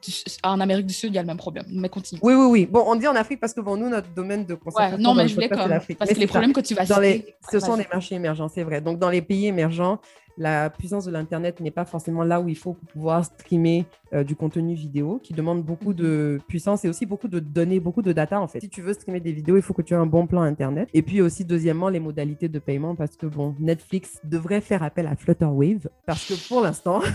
en 0.42 0.58
Amérique 0.58 0.86
du 0.86 0.94
Sud, 0.94 1.10
il 1.12 1.16
y 1.16 1.18
a 1.18 1.20
le 1.20 1.26
même 1.26 1.36
problème. 1.36 1.66
Mais 1.68 1.90
continue. 1.90 2.18
Oui, 2.24 2.32
oui, 2.32 2.46
oui. 2.46 2.64
Bon, 2.64 2.82
on 2.86 2.96
dit 2.96 3.08
en 3.08 3.14
Afrique 3.14 3.40
parce 3.40 3.52
que, 3.52 3.60
bon, 3.60 3.76
nous, 3.76 3.90
notre 3.90 4.14
domaine 4.14 4.46
de 4.46 4.54
concentration. 4.54 4.96
Ouais, 4.96 5.02
non, 5.02 5.12
mais 5.12 5.28
je 5.28 5.34
voulais 5.34 5.50
comme. 5.50 5.68
Parce 5.68 6.14
que 6.14 6.18
les 6.18 6.26
problèmes 6.26 6.54
que 6.54 6.62
tu 6.62 6.72
vas 6.72 6.86
dans 6.86 6.98
les, 6.98 7.26
Ce 7.50 7.60
sont 7.60 7.76
des 7.76 7.86
marchés 7.92 8.14
émergents, 8.14 8.48
c'est 8.48 8.62
vrai. 8.62 8.80
Donc, 8.80 8.98
dans 8.98 9.10
les 9.10 9.20
pays 9.20 9.48
émergents, 9.48 10.00
la 10.36 10.70
puissance 10.70 11.04
de 11.04 11.10
l'Internet 11.10 11.60
n'est 11.60 11.70
pas 11.70 11.84
forcément 11.84 12.24
là 12.24 12.40
où 12.40 12.48
il 12.48 12.56
faut 12.56 12.74
pour 12.74 12.88
pouvoir 12.88 13.24
streamer 13.24 13.86
euh, 14.12 14.24
du 14.24 14.36
contenu 14.36 14.74
vidéo, 14.74 15.20
qui 15.22 15.32
demande 15.32 15.62
beaucoup 15.62 15.94
de 15.94 16.38
puissance 16.48 16.84
et 16.84 16.88
aussi 16.88 17.06
beaucoup 17.06 17.28
de 17.28 17.38
données, 17.38 17.80
beaucoup 17.80 18.02
de 18.02 18.12
data 18.12 18.40
en 18.40 18.48
fait. 18.48 18.60
Si 18.60 18.68
tu 18.68 18.82
veux 18.82 18.92
streamer 18.92 19.20
des 19.20 19.32
vidéos, 19.32 19.56
il 19.56 19.62
faut 19.62 19.74
que 19.74 19.82
tu 19.82 19.94
aies 19.94 19.98
un 19.98 20.06
bon 20.06 20.26
plan 20.26 20.42
Internet. 20.42 20.88
Et 20.94 21.02
puis 21.02 21.20
aussi, 21.20 21.44
deuxièmement, 21.44 21.88
les 21.88 22.00
modalités 22.00 22.48
de 22.48 22.58
paiement, 22.58 22.94
parce 22.94 23.16
que 23.16 23.26
bon, 23.26 23.54
Netflix 23.58 24.20
devrait 24.24 24.60
faire 24.60 24.82
appel 24.82 25.06
à 25.06 25.16
Flutterwave, 25.16 25.88
parce 26.06 26.28
que 26.28 26.48
pour 26.48 26.60
l'instant... 26.60 27.00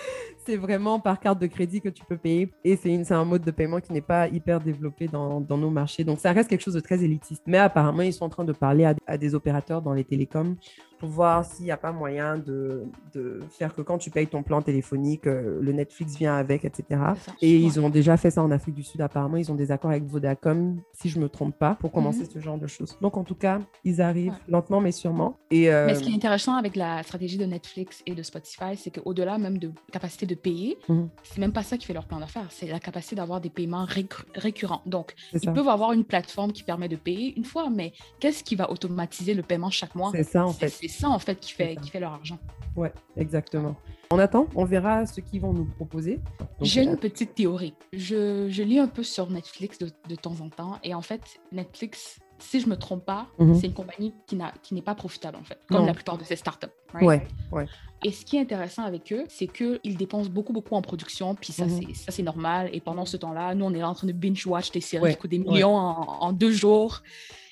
c'est 0.46 0.56
vraiment 0.56 1.00
par 1.00 1.20
carte 1.20 1.38
de 1.38 1.46
crédit 1.46 1.80
que 1.80 1.88
tu 1.88 2.04
peux 2.04 2.16
payer. 2.16 2.50
Et 2.64 2.76
c'est 2.76 3.12
un 3.12 3.24
mode 3.24 3.42
de 3.42 3.50
paiement 3.50 3.80
qui 3.80 3.92
n'est 3.92 4.00
pas 4.00 4.28
hyper 4.28 4.60
développé 4.60 5.06
dans, 5.06 5.40
dans, 5.40 5.58
nos 5.58 5.70
marchés. 5.70 6.04
Donc, 6.04 6.18
ça 6.18 6.32
reste 6.32 6.48
quelque 6.48 6.62
chose 6.62 6.74
de 6.74 6.80
très 6.80 7.02
élitiste. 7.04 7.42
Mais 7.46 7.58
apparemment, 7.58 8.02
ils 8.02 8.12
sont 8.12 8.24
en 8.24 8.30
train 8.30 8.44
de 8.44 8.52
parler 8.52 8.84
à, 8.84 8.94
à 9.06 9.16
des 9.16 9.34
opérateurs 9.34 9.82
dans 9.82 9.92
les 9.92 10.04
télécoms 10.04 10.56
pour 11.00 11.08
voir 11.08 11.44
s'il 11.46 11.64
n'y 11.64 11.70
a 11.70 11.78
pas 11.78 11.92
moyen 11.92 12.36
de, 12.36 12.84
de, 13.14 13.40
faire 13.48 13.74
que 13.74 13.80
quand 13.80 13.96
tu 13.96 14.10
payes 14.10 14.26
ton 14.26 14.42
plan 14.42 14.60
téléphonique, 14.60 15.26
euh, 15.26 15.58
le 15.60 15.72
Netflix 15.72 16.16
vient 16.16 16.36
avec, 16.36 16.66
etc. 16.66 17.00
Et 17.40 17.56
ils 17.56 17.80
ont 17.80 17.88
déjà 17.88 18.18
fait 18.18 18.30
ça 18.30 18.42
en 18.42 18.50
Afrique 18.50 18.74
du 18.74 18.82
Sud. 18.82 19.00
Apparemment, 19.00 19.38
ils 19.38 19.50
ont 19.50 19.54
des 19.54 19.72
accords 19.72 19.90
avec 19.90 20.04
Vodacom, 20.04 20.78
si 20.92 21.08
je 21.08 21.18
ne 21.18 21.24
me 21.24 21.28
trompe 21.30 21.58
pas, 21.58 21.74
pour 21.74 21.90
commencer 21.90 22.20
mhm. 22.20 22.30
ce 22.34 22.38
genre 22.38 22.58
de 22.58 22.66
choses. 22.66 22.98
Donc, 23.00 23.16
en 23.16 23.24
tout 23.24 23.34
cas, 23.34 23.60
ils 23.82 24.02
arrivent 24.02 24.36
lentement 24.46 24.80
mais 24.80 24.92
sûrement. 24.92 25.38
Et, 25.50 25.72
euh, 25.72 25.86
Mais 25.86 25.94
ce 25.94 26.02
qui 26.02 26.12
est 26.12 26.14
intéressant 26.14 26.54
avec 26.54 26.76
la 26.76 27.02
stratégie 27.02 27.38
de 27.38 27.46
Netflix 27.46 28.02
et 28.04 28.14
de 28.14 28.22
Spotify, 28.22 28.76
c'est 28.76 28.90
qu'au-delà 28.90 29.38
même 29.38 29.56
de 29.56 29.72
capacité 29.90 30.26
de 30.26 30.34
payer, 30.34 30.78
mhm. 30.88 31.08
c'est 31.22 31.38
même 31.38 31.52
pas 31.52 31.62
ça 31.62 31.78
qui 31.78 31.86
fait 31.86 31.94
leur 31.94 32.06
plan 32.06 32.20
d'affaires, 32.20 32.46
c'est 32.50 32.66
la 32.66 32.80
capacité 32.80 33.16
d'avoir 33.16 33.40
des 33.40 33.50
paiements 33.50 33.86
récurrents. 34.34 34.82
Donc, 34.86 35.14
ils 35.32 35.52
peuvent 35.52 35.68
avoir 35.68 35.92
une 35.92 36.04
plateforme 36.04 36.52
qui 36.52 36.62
permet 36.62 36.88
de 36.88 36.96
payer 36.96 37.34
une 37.36 37.44
fois, 37.44 37.70
mais 37.70 37.92
qu'est-ce 38.18 38.44
qui 38.44 38.54
va 38.56 38.70
automatiser 38.70 39.34
le 39.34 39.42
paiement 39.42 39.70
chaque 39.70 39.94
mois? 39.94 40.10
C'est 40.12 40.24
ça, 40.24 40.44
en 40.44 40.52
fait 40.52 40.70
ça, 41.00 41.08
en 41.08 41.18
fait, 41.18 41.40
qui 41.40 41.52
fait, 41.52 41.76
qui 41.76 41.90
fait 41.90 42.00
leur 42.00 42.12
argent. 42.12 42.38
Ouais, 42.76 42.92
exactement. 43.16 43.76
On 44.10 44.18
attend, 44.18 44.48
on 44.54 44.64
verra 44.64 45.06
ce 45.06 45.20
qu'ils 45.20 45.40
vont 45.40 45.52
nous 45.52 45.64
proposer. 45.64 46.20
J'ai 46.60 46.82
une 46.82 46.96
petite 46.96 47.34
théorie. 47.34 47.74
Je, 47.92 48.48
je, 48.50 48.62
lis 48.62 48.78
un 48.78 48.88
peu 48.88 49.02
sur 49.02 49.30
Netflix 49.30 49.78
de, 49.78 49.90
de, 50.08 50.14
temps 50.14 50.40
en 50.40 50.50
temps 50.50 50.78
et 50.82 50.94
en 50.94 51.02
fait, 51.02 51.40
Netflix, 51.52 52.18
si 52.40 52.60
je 52.60 52.68
me 52.68 52.76
trompe 52.76 53.04
pas, 53.04 53.28
mhm. 53.38 53.54
c'est 53.54 53.66
une 53.66 53.74
compagnie 53.74 54.12
qui 54.26 54.74
n'est 54.74 54.82
pas 54.82 54.94
profitable 54.94 55.36
en 55.36 55.44
fait, 55.44 55.58
comme 55.68 55.86
la 55.86 55.94
plupart 55.94 56.18
de 56.18 56.24
ces 56.24 56.36
startups. 56.36 56.66
Right? 56.92 57.06
Ouais, 57.06 57.28
ouais. 57.52 57.66
Et 58.02 58.12
ce 58.12 58.24
qui 58.24 58.36
est 58.36 58.40
intéressant 58.40 58.82
avec 58.84 59.12
eux, 59.12 59.24
c'est 59.28 59.46
qu'ils 59.46 59.96
dépensent 59.96 60.30
beaucoup, 60.30 60.52
beaucoup 60.52 60.74
en 60.74 60.82
production, 60.82 61.34
puis 61.34 61.52
ça, 61.52 61.66
mhm. 61.66 61.94
ça 61.94 62.12
c'est 62.12 62.22
normal. 62.22 62.70
Et 62.72 62.80
pendant 62.80 63.04
ce 63.04 63.16
temps-là, 63.16 63.54
nous, 63.54 63.64
on 63.64 63.74
est 63.74 63.82
en 63.82 63.94
train 63.94 64.06
de 64.06 64.12
binge-watch 64.12 64.70
des 64.70 64.80
séries 64.80 65.12
qui 65.12 65.18
coûtent 65.18 65.30
des 65.30 65.38
millions 65.38 65.76
en, 65.76 66.22
en, 66.22 66.32
deux 66.32 66.52
jours 66.52 67.02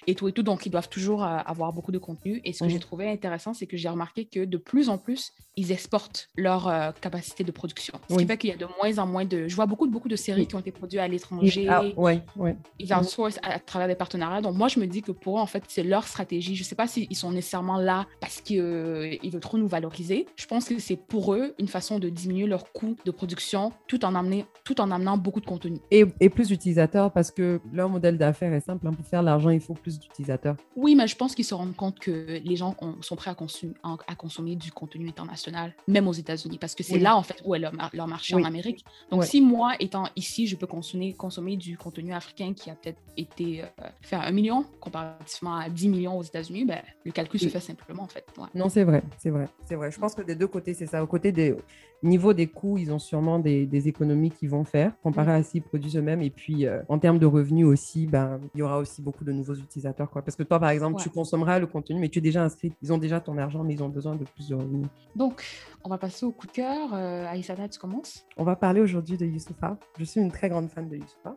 et 0.07 0.15
tout 0.15 0.27
et 0.27 0.33
tout. 0.33 0.43
Donc, 0.43 0.65
ils 0.65 0.71
doivent 0.71 0.89
toujours 0.89 1.23
euh, 1.23 1.39
avoir 1.45 1.75
beaucoup 1.75 1.93
de 1.93 1.99
contenu. 1.99 2.41
Et 2.45 2.55
ce 2.55 2.65
que 2.65 2.71
j'ai 2.71 2.77
mhm. 2.77 2.81
trouvé 2.81 3.11
intéressant, 3.11 3.53
c'est 3.53 3.67
que 3.67 3.77
j'ai 3.77 3.91
remarqué 3.91 4.25
que 4.25 4.45
de 4.45 4.57
plus 4.57 4.89
en 4.89 4.97
plus, 4.97 5.33
ils 5.59 5.73
exportent 5.73 6.31
leur 6.37 6.69
euh, 6.69 6.93
capacité 7.01 7.43
de 7.43 7.51
production. 7.51 7.99
Ce 8.09 8.17
qui 8.17 8.27
fait 8.27 8.37
qu'il 8.37 8.51
y 8.51 8.53
a 8.53 8.57
de 8.57 8.67
moins 8.81 8.99
en 8.99 9.07
moins 9.07 9.25
de. 9.25 9.49
Je 9.49 9.57
vois 9.57 9.67
beaucoup, 9.67 9.89
beaucoup 9.89 10.09
de 10.09 10.15
séries 10.15 10.47
qui 10.47 10.55
ont 10.55 10.61
été 10.61 10.71
produites 10.71 11.01
à 11.01 11.09
l'étranger. 11.09 11.67
Ah, 11.69 11.83
ouais, 11.97 12.23
ouais. 12.37 12.57
Ils 12.79 12.95
outsourcent 12.95 13.41
à, 13.43 13.59
travers 13.59 13.89
des 13.89 13.97
partenariats. 13.97 14.41
Donc, 14.41 14.55
moi, 14.55 14.69
je 14.69 14.79
me 14.79 14.87
dis 14.87 15.03
que 15.03 15.11
pour 15.11 15.39
eux, 15.39 15.41
en 15.41 15.47
fait, 15.47 15.65
c'est 15.67 15.83
leur 15.83 16.07
stratégie. 16.07 16.55
Je 16.55 16.63
ne 16.63 16.65
sais 16.65 16.77
pas 16.77 16.87
s'ils 16.87 17.15
sont 17.17 17.33
nécessairement 17.33 17.77
là 17.77 18.07
parce 18.21 18.41
qu'ils 18.41 18.61
euh, 18.61 19.17
veulent 19.25 19.41
trop 19.41 19.59
nous 19.59 19.67
valoriser. 19.67 20.27
Je 20.37 20.47
pense 20.47 20.67
que 20.69 20.79
c'est 20.79 20.97
pour 20.97 21.35
eux 21.35 21.55
une 21.59 21.69
façon 21.69 21.99
de 21.99 22.09
diminuer 22.09 22.47
leur 22.47 22.73
coût 22.73 22.97
de 23.05 23.11
production 23.11 23.73
tout 23.89 24.05
en, 24.05 24.15
amener, 24.15 24.47
tout 24.63 24.81
en 24.81 24.93
amenant 24.93 25.19
beaucoup 25.19 25.41
de 25.41 25.47
contenu. 25.47 25.79
Et, 25.91 26.05
et 26.21 26.31
plus 26.31 26.49
d'utilisateurs 26.49 27.13
parce 27.13 27.33
que 27.33 27.61
leur 27.73 27.89
modèle 27.89 28.17
d'affaires 28.17 28.53
est 28.53 28.61
simple. 28.61 28.87
Hein. 28.87 28.93
Pour 28.93 29.07
faire 29.07 29.23
l'argent, 29.23 29.51
il 29.51 29.61
faut 29.61 29.75
plus 29.75 29.99
d'utilisateurs. 29.99 30.55
Oui, 30.77 30.95
mais 30.95 31.09
je 31.09 31.17
pense 31.17 31.35
qu'ils 31.35 31.45
se 31.45 31.55
rendent 31.55 31.75
compte 31.75 31.99
que 31.99 32.41
les 32.45 32.57
gens 32.57 32.77
sont 33.01 33.17
prêts 33.17 33.33
à, 33.33 33.35
consommer, 33.35 33.75
à 33.83 34.15
consommer 34.15 34.55
du 34.55 34.71
contenu 34.71 35.09
international, 35.09 35.48
même 35.87 36.09
aux 36.09 36.13
États-Unis, 36.13 36.59
parce 36.59 36.75
que 36.75 36.83
c'est 36.83 36.99
là, 36.99 37.17
en 37.17 37.23
fait, 37.23 37.41
où 37.45 37.55
est 37.55 37.59
leur, 37.59 37.73
marché 38.07 38.35
en 38.35 38.45
Amérique. 38.45 38.85
Donc, 39.11 39.25
si 39.25 39.41
moi, 39.41 39.75
étant 39.81 40.09
ici, 40.17 40.47
je 40.47 40.57
peux 40.57 40.67
consommer, 40.67 41.13
consommer 41.15 41.57
du 41.57 41.77
contenu 41.77 42.13
africain 42.13 42.53
qui 42.55 42.71
a 42.71 42.75
peut-être 42.75 43.01
été 43.17 43.63
euh, 43.63 43.67
fait 44.01 44.17
à 44.17 44.23
1 44.23 44.31
million, 44.33 44.65
comparativement 44.81 45.57
à 45.57 45.69
10 45.69 45.89
millions 45.89 46.19
aux 46.19 46.23
États-Unis, 46.23 46.65
ben, 46.65 46.81
le 47.05 47.13
calcul 47.13 47.41
se 47.41 47.49
fait 47.49 47.61
simplement, 47.61 48.05
en 48.05 48.09
fait. 48.09 48.25
Non, 48.55 48.69
c'est 48.69 48.85
vrai, 48.85 49.03
c'est 49.19 49.31
vrai, 49.31 49.49
c'est 49.65 49.75
vrai. 49.75 49.91
Je 49.91 49.99
pense 49.99 50.15
que 50.15 50.23
des 50.23 50.35
deux 50.35 50.49
côtés, 50.49 50.75
c'est 50.75 50.87
ça. 50.87 51.03
Au 51.03 51.07
côté 51.07 51.33
des 51.33 51.55
niveau 52.03 52.33
des 52.33 52.47
coûts, 52.47 52.79
ils 52.79 52.93
ont 52.93 52.99
sûrement 52.99 53.39
des, 53.39 53.89
économies 53.89 54.31
qu'ils 54.31 54.51
vont 54.51 54.65
faire 54.65 54.93
comparé 55.03 55.33
à 55.33 55.43
s'ils 55.43 55.63
produisent 55.63 55.97
eux-mêmes. 55.97 56.23
Et 56.23 56.31
puis, 56.31 56.67
euh, 56.67 56.83
en 56.89 56.99
termes 56.99 57.19
de 57.19 57.27
revenus 57.27 57.67
aussi, 57.67 58.07
ben, 58.07 58.41
il 58.55 58.59
y 58.59 58.63
aura 58.63 58.79
aussi 58.79 59.03
beaucoup 59.03 59.25
de 59.25 59.33
nouveaux 59.33 59.55
utilisateurs. 59.55 60.11
Quoi. 60.11 60.23
Parce 60.23 60.37
que 60.37 60.43
toi, 60.43 60.59
par 60.59 60.71
exemple, 60.71 61.01
tu 61.01 61.11
consommeras 61.11 61.59
le 61.59 61.67
contenu, 61.67 61.99
mais 61.99 62.09
tu 62.09 62.19
es 62.19 62.23
déjà 62.23 62.43
inscrit. 62.43 62.73
Ils 62.83 62.93
ont 62.93 62.99
déjà 62.99 63.21
ton 63.21 63.39
argent, 63.39 63.65
mais 63.65 63.75
ils 63.75 63.83
ont 63.83 63.89
besoin 63.89 64.17
de 64.17 64.25
plus 64.25 64.49
de 64.49 64.55
revenus. 64.55 64.87
Donc, 65.17 65.43
on 65.85 65.89
va 65.89 65.99
passer 65.99 66.27
au 66.27 66.33
coup 66.33 66.47
de 66.47 66.53
cœur. 66.53 66.91
Euh, 66.95 67.27
Aïssana, 67.27 67.69
tu 67.69 67.79
commences 67.79 68.27
On 68.37 68.45
va 68.45 68.57
parler 68.57 68.81
aujourd'hui 68.81 69.17
de 69.17 69.27
Youssoufa. 69.27 69.79
Je 69.99 70.05
suis 70.05 70.21
une 70.21 70.33
très 70.33 70.49
grande 70.49 70.69
fan 70.71 70.89
de 70.89 70.97
Youssoufa. 70.97 71.35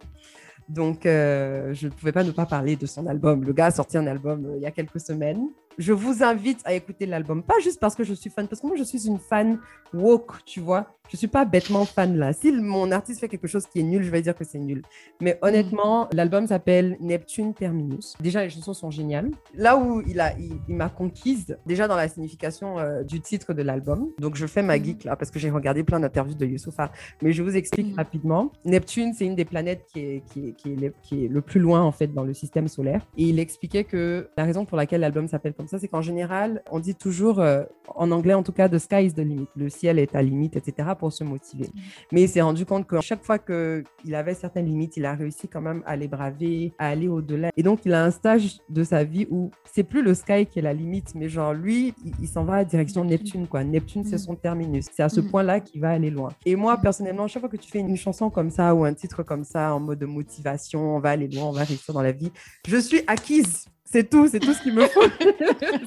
Donc, 0.70 1.05
euh, 1.05 1.74
je 1.74 1.88
ne 1.88 1.91
pouvais 1.91 2.12
pas 2.12 2.24
ne 2.24 2.32
pas 2.32 2.45
parler 2.45 2.76
de 2.76 2.86
son 2.86 3.05
album. 3.07 3.43
Le 3.43 3.53
gars 3.53 3.68
a 3.68 3.72
sorti 3.72 3.97
un 3.97 4.07
album 4.07 4.45
euh, 4.45 4.57
il 4.57 4.62
y 4.62 4.66
a 4.66 4.72
quelques 4.72 4.99
semaines. 4.99 5.49
Je 5.78 5.94
vous 5.94 6.24
invite 6.24 6.62
à 6.66 6.74
écouter 6.74 7.06
l'album, 7.06 7.44
pas 7.44 7.60
juste 7.62 7.80
parce 7.80 7.96
que 7.96 8.04
je 8.04 8.14
suis 8.14 8.30
fan, 8.30 8.48
parce 8.48 8.62
que 8.62 8.68
moi, 8.68 8.76
je 8.76 8.84
suis 8.84 9.08
une 9.08 9.20
fan 9.20 9.60
woke, 9.94 10.44
tu 10.46 10.60
vois. 10.60 10.88
Je 11.10 11.18
suis 11.18 11.28
pas 11.28 11.44
bêtement 11.44 11.84
fan 11.84 12.16
là. 12.18 12.32
Si 12.32 12.54
mon 12.54 12.90
artiste 12.90 13.20
fait 13.20 13.28
quelque 13.28 13.48
chose 13.48 13.66
qui 13.68 13.82
est 13.82 13.84
nul, 13.84 14.02
je 14.02 14.10
vais 14.10 14.22
dire 14.22 14.34
que 14.34 14.46
c'est 14.46 14.60
nul. 14.60 14.82
Mais 15.20 15.38
honnêtement, 15.42 16.08
l'album 16.14 16.48
s'appelle 16.48 16.96
Neptune 17.02 17.54
Terminus. 17.54 18.16
Déjà, 18.22 18.44
les 18.44 18.50
chansons 18.50 18.74
sont 18.74 18.92
géniales. 18.92 19.30
Là 19.54 19.76
où 19.76 20.02
il 20.08 20.22
a, 20.22 20.32
il, 20.40 20.74
m'a 20.74 20.88
conquise, 20.88 21.58
déjà 21.66 21.90
dans 21.90 21.98
la 21.98 22.08
signification 22.08 22.80
euh, 22.80 23.04
du 23.04 23.20
titre 23.20 23.54
de 23.54 23.62
l'album. 23.62 24.10
Donc, 24.20 24.38
je 24.38 24.48
fais 24.48 24.64
ma 24.64 24.78
mhm. 24.78 24.86
geek 24.86 25.04
là 25.04 25.18
parce 25.18 25.32
que 25.32 25.40
j'ai 25.40 25.50
regardé 25.50 25.84
plein 25.84 26.00
d'interviews 26.00 26.36
de 26.36 26.46
Youssoufa. 26.46 26.94
Mais 27.22 27.34
je 27.34 27.44
vous 27.44 27.58
explique 27.58 27.88
mhm. 27.88 27.98
rapidement. 27.98 28.54
Neptune, 28.64 29.14
c'est 29.14 29.26
une 29.26 29.36
des 29.36 29.46
planètes 29.46 29.86
qui 29.92 30.00
est, 30.00 30.24
qui, 30.32 30.48
est, 30.48 30.54
qui, 30.54 30.72
est 30.72 30.94
qui 31.04 31.26
est 31.26 31.28
le 31.28 31.42
plus 31.42 31.60
loin 31.60 31.82
en 31.82 31.92
fait 31.92 32.08
dans 32.08 32.24
le 32.24 32.34
système 32.34 32.70
solaire. 32.70 33.06
Et 33.18 33.26
il 33.26 33.40
expliquait 33.40 33.84
que 33.84 34.30
la 34.38 34.46
raison 34.46 34.64
pour 34.64 34.78
laquelle 34.78 35.02
l'album 35.02 35.28
s'appelle 35.28 35.54
comme 35.62 35.68
ça, 35.68 35.78
c'est 35.78 35.88
qu'en 35.88 36.01
général, 36.01 36.64
on 36.72 36.80
dit 36.80 36.95
toujours, 36.95 37.39
euh, 37.39 37.62
en 37.95 38.09
anglais 38.09 38.34
en 38.34 38.41
tout 38.41 38.51
cas, 38.51 38.68
the 38.68 38.80
sky 38.80 39.05
is 39.05 39.14
the 39.14 39.20
limit. 39.20 39.47
Le 39.55 39.70
ciel 39.70 39.99
est 39.99 40.16
à 40.16 40.22
limite, 40.24 40.55
etc 40.55 40.89
pour 40.97 41.14
se 41.14 41.24
motiver. 41.24 41.70
Mais 42.12 42.24
il 42.24 42.30
s'est 42.30 42.41
rendu 42.41 42.66
compte 42.66 42.88
que 42.88 42.99
chaque 42.99 43.24
fois 43.24 43.38
qu'il 43.38 44.16
avait 44.16 44.34
certaines 44.34 44.66
limites, 44.66 44.97
il 44.97 45.05
a 45.05 45.14
réussi 45.14 45.47
quand 45.47 45.62
même 45.62 45.84
à 45.86 45.95
les 45.95 46.07
braver, 46.07 46.74
à 46.80 46.88
aller 46.88 47.07
au-delà. 47.07 47.51
Et 47.55 47.62
donc, 47.62 47.82
il 47.86 47.93
a 47.93 48.03
un 48.03 48.09
stage 48.09 48.57
de 48.70 48.84
sa 48.84 49.03
vie 49.03 49.28
où 49.30 49.51
c'est 49.72 49.84
plus 49.84 50.01
le 50.01 50.16
sky 50.16 50.47
qui 50.47 50.57
est 50.57 50.64
la 50.64 50.74
limite, 50.74 51.14
mais 51.14 51.30
genre, 51.30 51.53
lui, 51.53 51.93
il, 52.20 52.28
s'en 52.28 52.43
va 52.43 52.55
à 52.55 52.66
direction 52.66 53.05
Neptune, 53.05 53.45
quoi. 53.45 53.64
Neptune, 53.64 54.03
c'est 54.03 54.16
mm. 54.16 54.26
son 54.26 54.36
terminus. 54.36 54.86
C'est 54.91 55.03
à 55.03 55.09
ce 55.09 55.22
mm. 55.22 55.30
point-là 55.30 55.59
qu'il 55.59 55.80
va 55.80 55.91
aller 55.91 56.09
loin. 56.09 56.30
Et 56.43 56.55
moi, 56.55 56.76
mm. 56.76 56.82
personnellement, 56.82 57.28
chaque 57.28 57.41
fois 57.41 57.49
que 57.49 57.57
tu 57.57 57.70
fais 57.70 57.82
une 57.82 57.95
chanson 57.95 58.32
comme 58.32 58.49
ça 58.49 58.74
ou 58.74 58.84
un 58.84 58.95
titre 58.95 59.22
comme 59.22 59.43
ça 59.43 59.76
en 59.76 59.80
mode 59.80 59.99
de 59.99 60.07
motivation, 60.07 60.95
on 60.95 60.99
va 60.99 61.12
aller 61.12 61.28
loin, 61.28 61.43
on 61.43 61.51
va 61.51 61.64
réussir 61.64 61.93
dans 61.93 62.01
la 62.01 62.12
vie, 62.12 62.32
je 62.68 62.78
suis 62.78 63.01
acquise 63.05 63.66
c'est 63.92 64.10
tout, 64.10 64.26
c'est 64.30 64.39
tout 64.39 64.54
ce 64.54 64.62
qu'il 64.62 64.74
me 64.74 64.88
faut. 64.88 65.02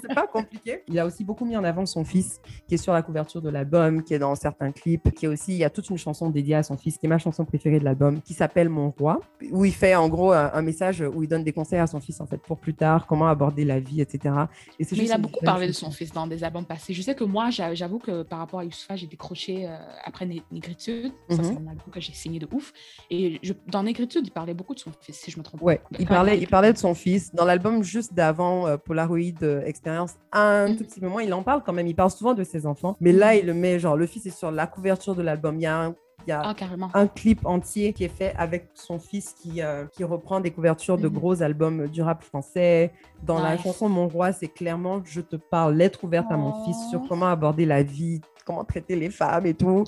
c'est 0.02 0.14
pas 0.14 0.26
compliqué. 0.26 0.82
Il 0.88 0.98
a 0.98 1.07
aussi 1.07 1.24
beaucoup 1.24 1.46
mis 1.46 1.57
en 1.57 1.64
avant 1.64 1.86
son 1.86 2.05
fils, 2.05 2.38
qui 2.68 2.74
est 2.74 2.78
sur 2.78 2.92
la 2.92 3.00
couverture 3.00 3.40
de 3.40 3.48
l'album, 3.48 4.02
qui 4.02 4.12
est 4.12 4.18
dans 4.18 4.34
certains 4.34 4.72
clips, 4.72 5.11
qui 5.14 5.24
est 5.24 5.28
aussi, 5.28 5.52
il 5.52 5.59
y 5.59 5.64
a 5.64 5.70
toute 5.70 5.88
une 5.88 5.96
chanson 5.96 6.28
dédiée 6.28 6.57
à 6.57 6.62
son 6.62 6.76
fils, 6.76 6.98
qui 6.98 7.07
est 7.07 7.09
ma 7.09 7.16
chanson 7.16 7.46
préférée 7.46 7.78
de 7.78 7.84
l'album, 7.84 8.20
qui 8.20 8.34
s'appelle 8.34 8.68
Mon 8.68 8.90
Roi, 8.90 9.20
où 9.50 9.64
il 9.64 9.72
fait 9.72 9.94
en 9.94 10.09
gros 10.11 10.32
un, 10.32 10.62
message 10.62 11.00
où 11.00 11.22
il 11.22 11.28
donne 11.28 11.44
des 11.44 11.52
conseils 11.52 11.78
à 11.78 11.86
son 11.86 11.98
fils, 11.98 12.20
en 12.20 12.26
fait, 12.26 12.36
pour 12.36 12.59
plus 12.59 12.74
tard, 12.74 13.07
comment 13.07 13.26
aborder 13.26 13.64
la 13.64 13.80
vie, 13.80 14.02
etc. 14.02 14.34
Et 14.78 14.86
Mais 14.92 14.98
il 14.98 15.12
a 15.12 15.18
beaucoup 15.18 15.42
parlé 15.42 15.66
de 15.66 15.72
son 15.72 15.90
fils 15.90 16.12
dans 16.12 16.26
des 16.26 16.44
albums 16.44 16.66
passés. 16.66 16.92
Je 16.92 17.00
sais 17.00 17.14
que 17.14 17.24
moi, 17.24 17.48
j'avoue 17.48 17.98
que 17.98 18.22
par 18.22 18.38
rapport 18.38 18.61
à 18.61 18.64
Youssoufa, 18.64 18.96
j'ai 18.96 19.07
décroché 19.07 19.66
euh, 19.66 19.76
après 20.05 20.26
Négritude. 20.26 21.12
Ça, 21.30 21.36
c'est 21.36 21.52
mhm. 21.52 21.68
un 21.68 21.70
album 21.70 21.86
que 21.90 22.00
j'ai 22.00 22.12
signé 22.12 22.38
de 22.38 22.48
ouf. 22.52 22.74
Et 23.11 23.38
je, 23.42 23.55
dans 23.68 23.82
Négritude, 23.82 24.26
il 24.26 24.30
parlait 24.30 24.55
beaucoup 24.55 24.74
de 24.74 24.80
son 24.80 24.90
fils, 25.00 25.16
si 25.16 25.30
je 25.30 25.38
me 25.38 25.42
trompe 25.42 25.61
pas. 25.61 25.66
Ouais, 25.66 25.80
il 25.98 26.07
parlait, 26.07 26.38
il 26.38 26.48
parlait 26.48 26.72
de 26.72 26.78
son 26.78 26.94
fils. 26.94 27.34
Dans 27.34 27.46
l'album, 27.46 27.82
juste 27.95 28.12
d'avant 28.12 28.66
euh, 28.66 28.76
Polaroid 28.76 29.42
euh, 29.42 29.64
Experience, 29.64 30.14
un 30.32 30.68
mm. 30.68 30.76
tout 30.76 30.84
petit 30.84 31.01
moment, 31.01 31.20
il 31.20 31.32
en 31.32 31.42
parle 31.42 31.62
quand 31.64 31.72
même. 31.72 31.86
Il 31.86 31.95
parle 31.95 32.11
souvent 32.11 32.34
de 32.34 32.42
ses 32.42 32.66
enfants. 32.66 32.97
Mais 33.01 33.12
là, 33.12 33.36
il 33.36 33.47
le 33.47 33.55
met, 33.55 33.78
genre, 33.78 33.97
le 33.97 34.07
fils 34.07 34.26
est 34.26 34.36
sur 34.36 34.51
la 34.51 34.66
couverture 34.66 35.14
de 35.14 35.22
l'album. 35.22 35.57
Il 35.57 35.62
y 35.62 35.66
a 35.66 35.80
un 35.80 35.95
il 36.26 36.30
y 36.30 36.32
a 36.32 36.55
un 36.95 37.07
clip 37.07 37.45
entier 37.45 37.92
qui 37.92 38.05
est 38.05 38.09
fait 38.09 38.34
avec 38.38 38.70
son 38.72 38.99
fils 38.99 39.34
qui, 39.34 39.61
euh, 39.61 39.84
qui 39.92 40.05
reprend 40.05 40.40
des 40.40 40.53
couvertures 40.53 40.97
de 40.97 41.07
mm-hmm. 41.07 41.12
gros 41.12 41.42
albums 41.42 41.86
du 41.88 42.01
rap 42.01 42.22
français. 42.22 42.92
Dans 43.24 43.42
la 43.42 43.59
chanson 43.59 43.90
Mon 43.90 44.09
roi, 44.09 44.32
c'est 44.32 44.49
clairement 44.49 45.03
je 45.05 45.20
te 45.20 45.36
parle, 45.36 45.74
lettre 45.74 46.03
ouverte 46.05 46.30
à 46.30 46.38
mon 46.38 46.64
fils 46.64 46.76
sur 46.88 47.03
oh. 47.03 47.07
comment 47.11 47.26
aborder 47.26 47.66
la 47.66 47.82
vie, 47.82 48.22
comment 48.47 48.64
traiter 48.64 48.97
les 48.97 49.11
femmes 49.11 49.45
et 49.45 49.53
tout. 49.53 49.84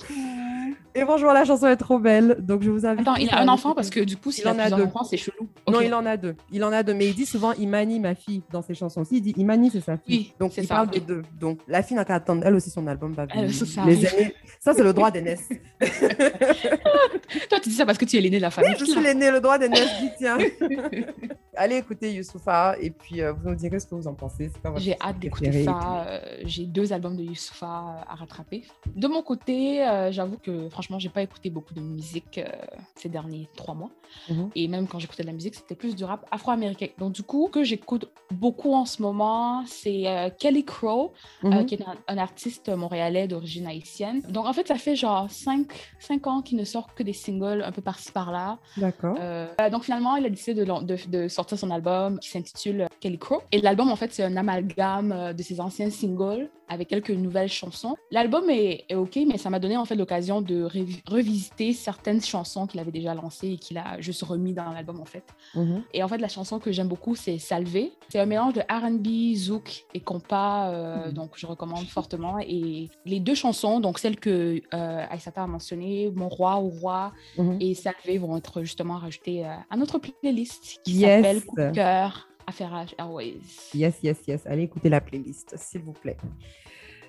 Et 0.97 1.01
franchement, 1.01 1.31
la 1.31 1.45
chanson 1.45 1.67
est 1.67 1.77
trop 1.77 1.99
belle. 1.99 2.37
Donc, 2.39 2.63
je 2.63 2.71
vous 2.71 2.83
invite. 2.83 3.07
Attends, 3.07 3.17
il 3.17 3.29
a 3.29 3.39
un 3.41 3.47
enfant 3.47 3.75
parce 3.75 3.91
que 3.91 3.99
du 3.99 4.17
coup, 4.17 4.31
s'il 4.31 4.47
en 4.47 4.57
a 4.57 4.71
deux 4.71 4.81
enfants, 4.83 5.03
c'est 5.03 5.15
chelou. 5.17 5.47
Non, 5.69 5.79
il 5.79 5.93
en 5.93 6.03
a 6.07 6.17
deux. 6.17 6.35
Il 6.51 6.63
en 6.63 6.71
a 6.71 6.81
deux. 6.81 6.95
Mais 6.95 7.07
il 7.07 7.13
dit 7.13 7.27
souvent 7.27 7.53
Imani, 7.53 7.99
ma 7.99 8.15
fille, 8.15 8.41
dans 8.51 8.63
ses 8.63 8.73
chansons 8.73 9.01
aussi. 9.01 9.17
Il 9.17 9.21
dit 9.21 9.35
Imani, 9.37 9.69
c'est 9.69 9.81
sa 9.81 9.97
fille. 9.97 10.33
donc, 10.39 10.57
il 10.57 10.65
ça, 10.65 10.73
parle 10.73 10.89
des 10.89 10.99
deux. 10.99 11.21
Donc, 11.39 11.59
la 11.67 11.83
fille 11.83 11.95
n'a 11.95 12.03
qu'à 12.03 12.15
attendre. 12.15 12.41
Elle 12.43 12.55
aussi, 12.55 12.71
son 12.71 12.87
album 12.87 13.13
va 13.13 13.27
venir. 13.27 13.53
Ça, 13.53 13.85
Les 13.85 13.95
ça 14.59 14.73
c'est 14.73 14.83
le 14.83 14.93
droit 14.93 15.11
d'aînesse. 15.11 15.47
Toi, 15.79 17.59
tu 17.61 17.69
dis 17.69 17.75
ça 17.75 17.85
parce 17.85 17.99
que 17.99 18.05
tu 18.05 18.17
es 18.17 18.21
l'aîné 18.21 18.37
de 18.37 18.41
la 18.41 18.49
famille. 18.49 18.75
je 18.79 18.85
suis 18.85 18.99
l'aîné, 19.01 19.29
le 19.29 19.39
droit 19.39 19.59
d'aînesse. 19.59 19.91
tiens. 20.17 20.39
allez 21.57 21.77
écouter 21.77 22.13
Youssoufa 22.13 22.75
et 22.79 22.91
puis 22.91 23.21
euh, 23.21 23.33
vous 23.33 23.49
nous 23.49 23.55
direz 23.55 23.79
ce 23.79 23.87
que 23.87 23.95
vous 23.95 24.07
en 24.07 24.13
pensez. 24.13 24.51
J'ai 24.77 24.95
hâte 25.01 25.19
d'écouter 25.19 25.63
ça. 25.63 26.05
Euh, 26.07 26.19
J'ai 26.45 26.65
deux 26.65 26.93
albums 26.93 27.17
de 27.17 27.23
Youssoufa 27.23 28.05
à 28.07 28.15
rattraper. 28.15 28.63
De 28.95 29.07
mon 29.07 29.21
côté, 29.21 29.85
euh, 29.85 30.11
j'avoue 30.11 30.37
que 30.37 30.69
franchement, 30.69 30.86
j'ai 30.99 31.09
pas 31.09 31.21
écouté 31.21 31.49
beaucoup 31.49 31.73
de 31.73 31.81
musique 31.81 32.37
euh, 32.37 32.45
ces 32.95 33.09
derniers 33.09 33.49
trois 33.55 33.75
mois. 33.75 33.89
Mhm. 34.29 34.49
Et 34.55 34.67
même 34.67 34.87
quand 34.87 34.99
j'écoutais 34.99 35.23
de 35.23 35.27
la 35.27 35.33
musique, 35.33 35.55
c'était 35.55 35.75
plus 35.75 35.95
du 35.95 36.03
rap 36.05 36.25
afro-américain. 36.31 36.87
Donc 36.97 37.11
du 37.13 37.23
coup, 37.23 37.49
que 37.51 37.63
j'écoute 37.63 38.09
beaucoup 38.31 38.73
en 38.73 38.85
ce 38.85 39.01
moment, 39.01 39.63
c'est 39.65 40.07
euh, 40.07 40.29
Kelly 40.29 40.63
Crow, 40.63 41.13
euh, 41.43 41.49
Mhm. 41.49 41.65
qui 41.65 41.75
est 41.75 41.81
un, 41.83 41.95
un 42.07 42.17
artiste 42.17 42.69
montréalais 42.69 43.27
d'origine 43.27 43.67
haïtienne. 43.67 44.21
Donc 44.29 44.45
en 44.45 44.53
fait, 44.53 44.67
ça 44.67 44.75
fait 44.75 44.95
genre 44.95 45.29
cinq, 45.29 45.67
cinq 45.99 46.25
ans 46.27 46.41
qu'il 46.41 46.57
ne 46.57 46.63
sort 46.63 46.93
que 46.95 47.03
des 47.03 47.13
singles 47.13 47.63
un 47.65 47.71
peu 47.71 47.81
par-ci 47.81 48.11
par-là. 48.11 48.57
D'accord. 48.77 49.17
Euh, 49.19 49.47
donc 49.71 49.83
finalement, 49.83 50.15
il 50.15 50.25
a 50.25 50.29
décidé 50.29 50.63
de, 50.63 50.83
de- 50.83 51.09
de 51.09 51.27
sortir 51.27 51.57
son 51.59 51.69
album 51.71 52.19
qui 52.19 52.29
s'intitule 52.29 52.87
Kelly 53.01 53.17
Crow. 53.19 53.41
Et 53.51 53.59
l'album, 53.61 53.91
en 53.91 53.95
fait, 53.95 54.13
c'est 54.13 54.23
un 54.23 54.37
amalgame 54.37 55.33
de 55.33 55.43
ses 55.43 55.59
anciens 55.59 55.89
singles 55.89 56.49
avec 56.69 56.87
quelques 56.87 57.11
nouvelles 57.11 57.49
chansons. 57.49 57.95
L'album 58.11 58.49
est, 58.49 58.85
est 58.89 58.95
OK, 58.95 59.17
mais 59.27 59.37
ça 59.37 59.49
m'a 59.49 59.59
donné 59.59 59.77
en 59.77 59.85
fait 59.85 59.95
l'occasion 59.95 60.41
de 60.41 60.65
revi- 60.67 61.01
revisiter 61.07 61.73
certaines 61.73 62.21
chansons 62.21 62.67
qu'il 62.67 62.79
avait 62.79 62.91
déjà 62.91 63.13
lancées 63.13 63.49
et 63.53 63.57
qu'il 63.57 63.77
a 63.77 63.99
juste 64.01 64.23
remis 64.23 64.53
dans 64.53 64.71
l'album 64.71 64.99
en 64.99 65.05
fait. 65.05 65.23
Mhm. 65.55 65.83
Et 65.93 66.03
en 66.03 66.07
fait, 66.07 66.17
la 66.17 66.27
chanson 66.27 66.59
que 66.59 66.71
j'aime 66.71 66.87
beaucoup, 66.87 67.15
c'est 67.15 67.37
Salvé. 67.37 67.91
C'est 68.09 68.19
un 68.19 68.25
mélange 68.25 68.53
de 68.53 68.61
R&B, 68.61 69.35
zouk 69.35 69.85
et 69.93 69.99
compas, 69.99 70.69
euh, 70.71 71.07
Mhm. 71.07 71.13
donc 71.13 71.31
je 71.35 71.45
recommande 71.47 71.85
fortement. 71.87 72.37
Et 72.39 72.89
les 73.05 73.19
deux 73.19 73.35
chansons, 73.35 73.79
donc 73.79 73.99
celle 73.99 74.17
que 74.19 74.61
euh, 74.73 75.05
Aïssata 75.09 75.43
a 75.43 75.47
mentionnée, 75.47 76.11
Mon 76.15 76.29
roi 76.29 76.59
ou 76.59 76.69
roi 76.69 77.11
Mhm. 77.37 77.57
et 77.61 77.73
Salvé, 77.73 78.17
vont 78.17 78.37
être 78.37 78.61
justement 78.61 78.97
rajoutées 78.97 79.45
euh, 79.45 79.53
à 79.69 79.77
notre 79.77 79.99
playlist 79.99 80.79
qui 80.83 80.93
Yes. 80.93 81.23
s'appelle 81.23 81.45
Coup 81.45 81.55
de 81.57 81.71
cœur, 81.71 82.27
Affairage 82.47 82.95
Airways. 82.97 83.69
Yes, 83.73 83.99
yes, 84.01 84.19
yes. 84.25 84.47
Allez 84.47 84.63
écouter 84.63 84.89
la 84.89 85.01
playlist, 85.01 85.55
s'il 85.57 85.81
vous 85.81 85.93
plaît. 85.93 86.17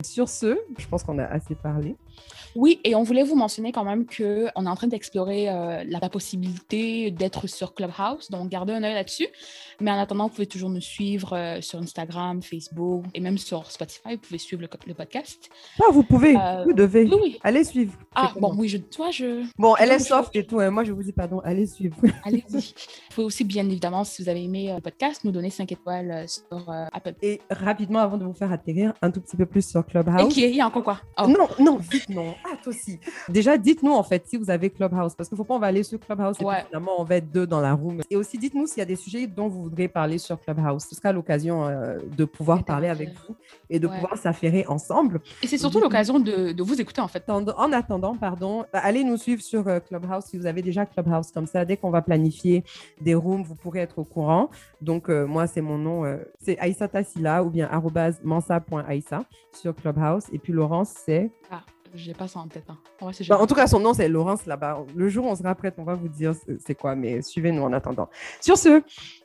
Sur 0.03 0.29
ce, 0.29 0.59
je 0.79 0.87
pense 0.87 1.03
qu'on 1.03 1.19
a 1.19 1.25
assez 1.25 1.55
parlé. 1.55 1.97
Oui, 2.57 2.81
et 2.83 2.95
on 2.95 3.03
voulait 3.03 3.23
vous 3.23 3.37
mentionner 3.37 3.71
quand 3.73 3.85
même 3.85 4.05
qu'on 4.07 4.65
est 4.65 4.69
en 4.69 4.75
train 4.75 4.87
d'explorer 4.89 5.49
euh, 5.49 5.85
la, 5.87 5.99
la 6.01 6.09
possibilité 6.09 7.11
d'être 7.11 7.47
sur 7.47 7.75
Clubhouse, 7.75 8.31
donc 8.31 8.49
gardez 8.49 8.73
un 8.73 8.83
œil 8.83 8.95
là-dessus. 8.95 9.29
Mais 9.81 9.91
en 9.93 9.99
attendant, 9.99 10.25
vous 10.25 10.31
pouvez 10.35 10.47
toujours 10.47 10.71
nous 10.71 10.81
suivre 10.81 11.35
euh, 11.37 11.61
sur 11.61 11.79
Instagram, 11.79 12.43
Facebook 12.43 13.05
et 13.15 13.21
même 13.21 13.39
sur 13.39 13.71
Spotify. 13.71 14.13
Vous 14.15 14.19
pouvez 14.19 14.39
suivre 14.39 14.63
le, 14.63 14.95
podcast. 14.95 15.51
Ah, 15.81 15.93
vous 15.93 16.03
pouvez, 16.03 16.37
Euh, 16.37 16.65
vous 16.65 16.73
devez. 16.73 17.05
Oui, 17.05 17.19
oui. 17.23 17.39
Allez 17.45 17.63
suivre. 17.65 17.93
Ah, 18.15 18.33
bon, 18.41 18.55
oui, 18.57 18.69
je, 18.69 18.79
toi, 18.79 19.11
je. 19.13 19.45
Bon, 19.57 19.77
elle 19.77 19.93
est 19.93 19.99
soft 20.01 20.35
et 20.35 20.45
tout. 20.45 20.59
hein. 20.59 20.71
Moi, 20.71 20.83
je 20.85 20.93
vous 20.93 21.03
dis 21.03 21.13
pardon. 21.13 21.39
Allez 21.41 21.67
suivre. 21.67 21.97
Allez-y. 22.25 22.57
Vous 22.57 23.15
pouvez 23.15 23.25
aussi, 23.27 23.45
bien 23.45 23.65
évidemment, 23.69 24.03
si 24.03 24.23
vous 24.23 24.29
avez 24.29 24.43
aimé 24.43 24.73
le 24.75 24.81
podcast, 24.81 25.23
nous 25.23 25.31
donner 25.31 25.51
5 25.51 25.71
étoiles 25.71 26.27
sur 26.29 26.69
Apple. 26.93 27.15
Et 27.23 27.41
rapidement, 27.51 28.01
avant 28.01 28.17
de 28.17 28.25
vous 28.25 28.33
faire 28.35 28.51
atterrir, 28.51 28.95
un 29.03 29.11
tout 29.13 29.21
petit 29.21 29.37
peu 29.37 29.47
plus 29.47 29.69
sur 29.69 29.85
Clubhouse. 29.89 30.39
est, 30.39 30.51
il 30.51 30.57
y 30.57 30.61
a 30.61 30.67
encore 30.67 30.85
quoi? 30.85 30.99
Oh. 31.21 31.27
Non, 31.27 31.49
non, 31.59 31.77
vite 31.79 32.09
non. 32.09 32.35
Ah, 32.45 32.57
toi 32.63 32.73
aussi. 32.73 32.99
Déjà, 33.29 33.57
dites-nous 33.59 33.93
en 33.93 34.03
fait 34.03 34.27
si 34.27 34.37
vous 34.37 34.51
avez 34.51 34.71
Clubhouse, 34.71 35.15
parce 35.15 35.29
qu'il 35.29 35.37
faut 35.37 35.45
pas 35.45 35.55
on 35.55 35.59
va 35.59 35.67
aller 35.69 35.83
sur 35.83 35.99
Clubhouse 35.99 36.37
et 36.41 36.45
Ouais. 36.45 36.55
puis 36.59 36.67
finalement 36.69 36.93
on 36.99 37.05
va 37.05 37.17
être 37.17 37.31
deux 37.33 37.47
dans 37.47 37.61
la 37.61 37.73
room. 37.75 38.01
Et 38.11 38.17
aussi, 38.17 38.39
dites-nous 38.39 38.67
s'il 38.67 38.79
y 38.79 38.83
a 38.83 38.85
des 38.87 38.97
sujets 38.97 39.27
dont 39.27 39.49
vous 39.49 39.63
voudrez 39.65 39.89
parler 39.89 40.19
sur 40.19 40.41
Clubhouse. 40.41 40.85
Ce 40.89 40.95
sera 40.95 41.13
l'occasion 41.13 41.67
euh, 41.67 41.99
de 42.17 42.25
pouvoir 42.25 42.65
parler 42.65 42.89
avec 42.89 43.11
vous 43.27 43.35
et 43.71 43.79
de 43.81 43.87
Ouais. 43.89 43.95
pouvoir 43.95 44.17
s'affairer 44.19 44.65
ensemble. 44.69 45.21
Et 45.43 45.47
c'est 45.47 45.59
surtout 45.59 45.81
l'occasion 45.81 46.19
de, 46.21 46.53
de 46.53 46.63
vous 46.63 46.81
écouter, 46.81 47.01
en 47.01 47.09
fait. 47.09 47.29
En, 47.31 47.45
en 47.47 47.73
attendant, 47.73 48.15
pardon, 48.15 48.65
bah, 48.73 48.81
allez 48.83 49.03
nous 49.05 49.17
suivre 49.17 49.43
sur 49.43 49.67
euh, 49.67 49.81
Clubhouse 49.81 50.25
si 50.27 50.37
vous 50.39 50.47
avez 50.47 50.63
déjà 50.63 50.85
Clubhouse. 50.87 51.31
Comme 51.33 51.47
ça, 51.47 51.65
dès 51.65 51.77
qu'on 51.77 51.91
va 51.91 52.03
planifier 52.03 52.65
des 53.01 53.15
rooms, 53.15 53.43
vous 53.43 53.55
pourrez 53.55 53.81
être 53.81 53.99
au 53.99 54.05
courant. 54.05 54.51
Donc, 54.81 55.09
euh, 55.09 55.27
moi, 55.27 55.47
c'est 55.47 55.61
mon 55.63 55.79
nom, 55.79 56.19
c'est 56.41 56.59
Aïssa 56.59 56.87
Tassila 56.89 57.43
ou 57.43 57.51
bien 57.51 57.69
mansa.aïssa 58.25 59.25
sur 59.53 59.75
Clubhouse. 59.81 60.25
Et 60.33 60.39
puis, 60.39 60.53
Laurence, 60.53 60.95
c'est. 61.05 61.31
Ah, 61.51 61.63
j'ai 61.95 62.13
pas 62.15 62.29
ça 62.29 62.41
en 62.41 62.49
tête. 62.49 62.65
Hein. 62.69 62.79
Ouais, 63.01 63.13
Bah, 63.29 63.39
en 63.41 63.47
tout 63.47 63.55
cas, 63.55 63.67
son 63.67 63.81
nom, 63.81 63.95
c'est 63.95 64.09
Laurence 64.09 64.45
là-bas. 64.47 64.85
Le 64.95 65.09
jour 65.09 65.25
où 65.27 65.29
on 65.29 65.35
sera 65.35 65.55
prête, 65.55 65.75
on 65.79 65.85
va 65.85 65.95
vous 65.95 66.09
dire 66.09 66.35
c'est- 66.35 66.59
c'est 66.61 66.75
quoi, 66.75 66.95
mais 66.95 67.23
suivez-nous 67.23 67.63
en 67.63 67.73
attendant. 67.73 68.09
Sur 68.41 68.59
ce, 68.59 68.83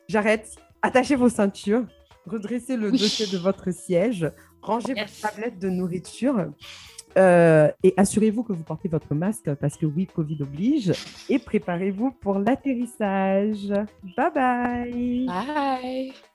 j'arrête. 0.08 0.48
Attachez 0.80 1.14
vos 1.16 1.28
ceintures, 1.28 1.82
redressez 2.26 2.76
le 2.76 2.90
Oui. 2.90 2.98
dossier 2.98 3.26
de 3.26 3.38
votre 3.38 3.70
siège, 3.70 4.30
rangez 4.62 4.94
Yes. 4.94 5.20
votre 5.20 5.34
tablette 5.34 5.58
de 5.58 5.68
nourriture. 5.68 6.46
euh, 7.16 7.70
et 7.84 7.94
assurez-vous 7.96 8.42
que 8.42 8.52
vous 8.52 8.64
portez 8.64 8.88
votre 8.88 9.14
masque 9.14 9.54
parce 9.60 9.76
que 9.76 9.86
oui, 9.86 10.06
Covid 10.12 10.38
oblige. 10.42 10.92
Et 11.28 11.38
préparez-vous 11.38 12.10
pour 12.10 12.40
l'atterrissage. 12.40 13.68
Bye 14.16 14.32
bye. 14.34 15.26
Bye. 15.26 16.12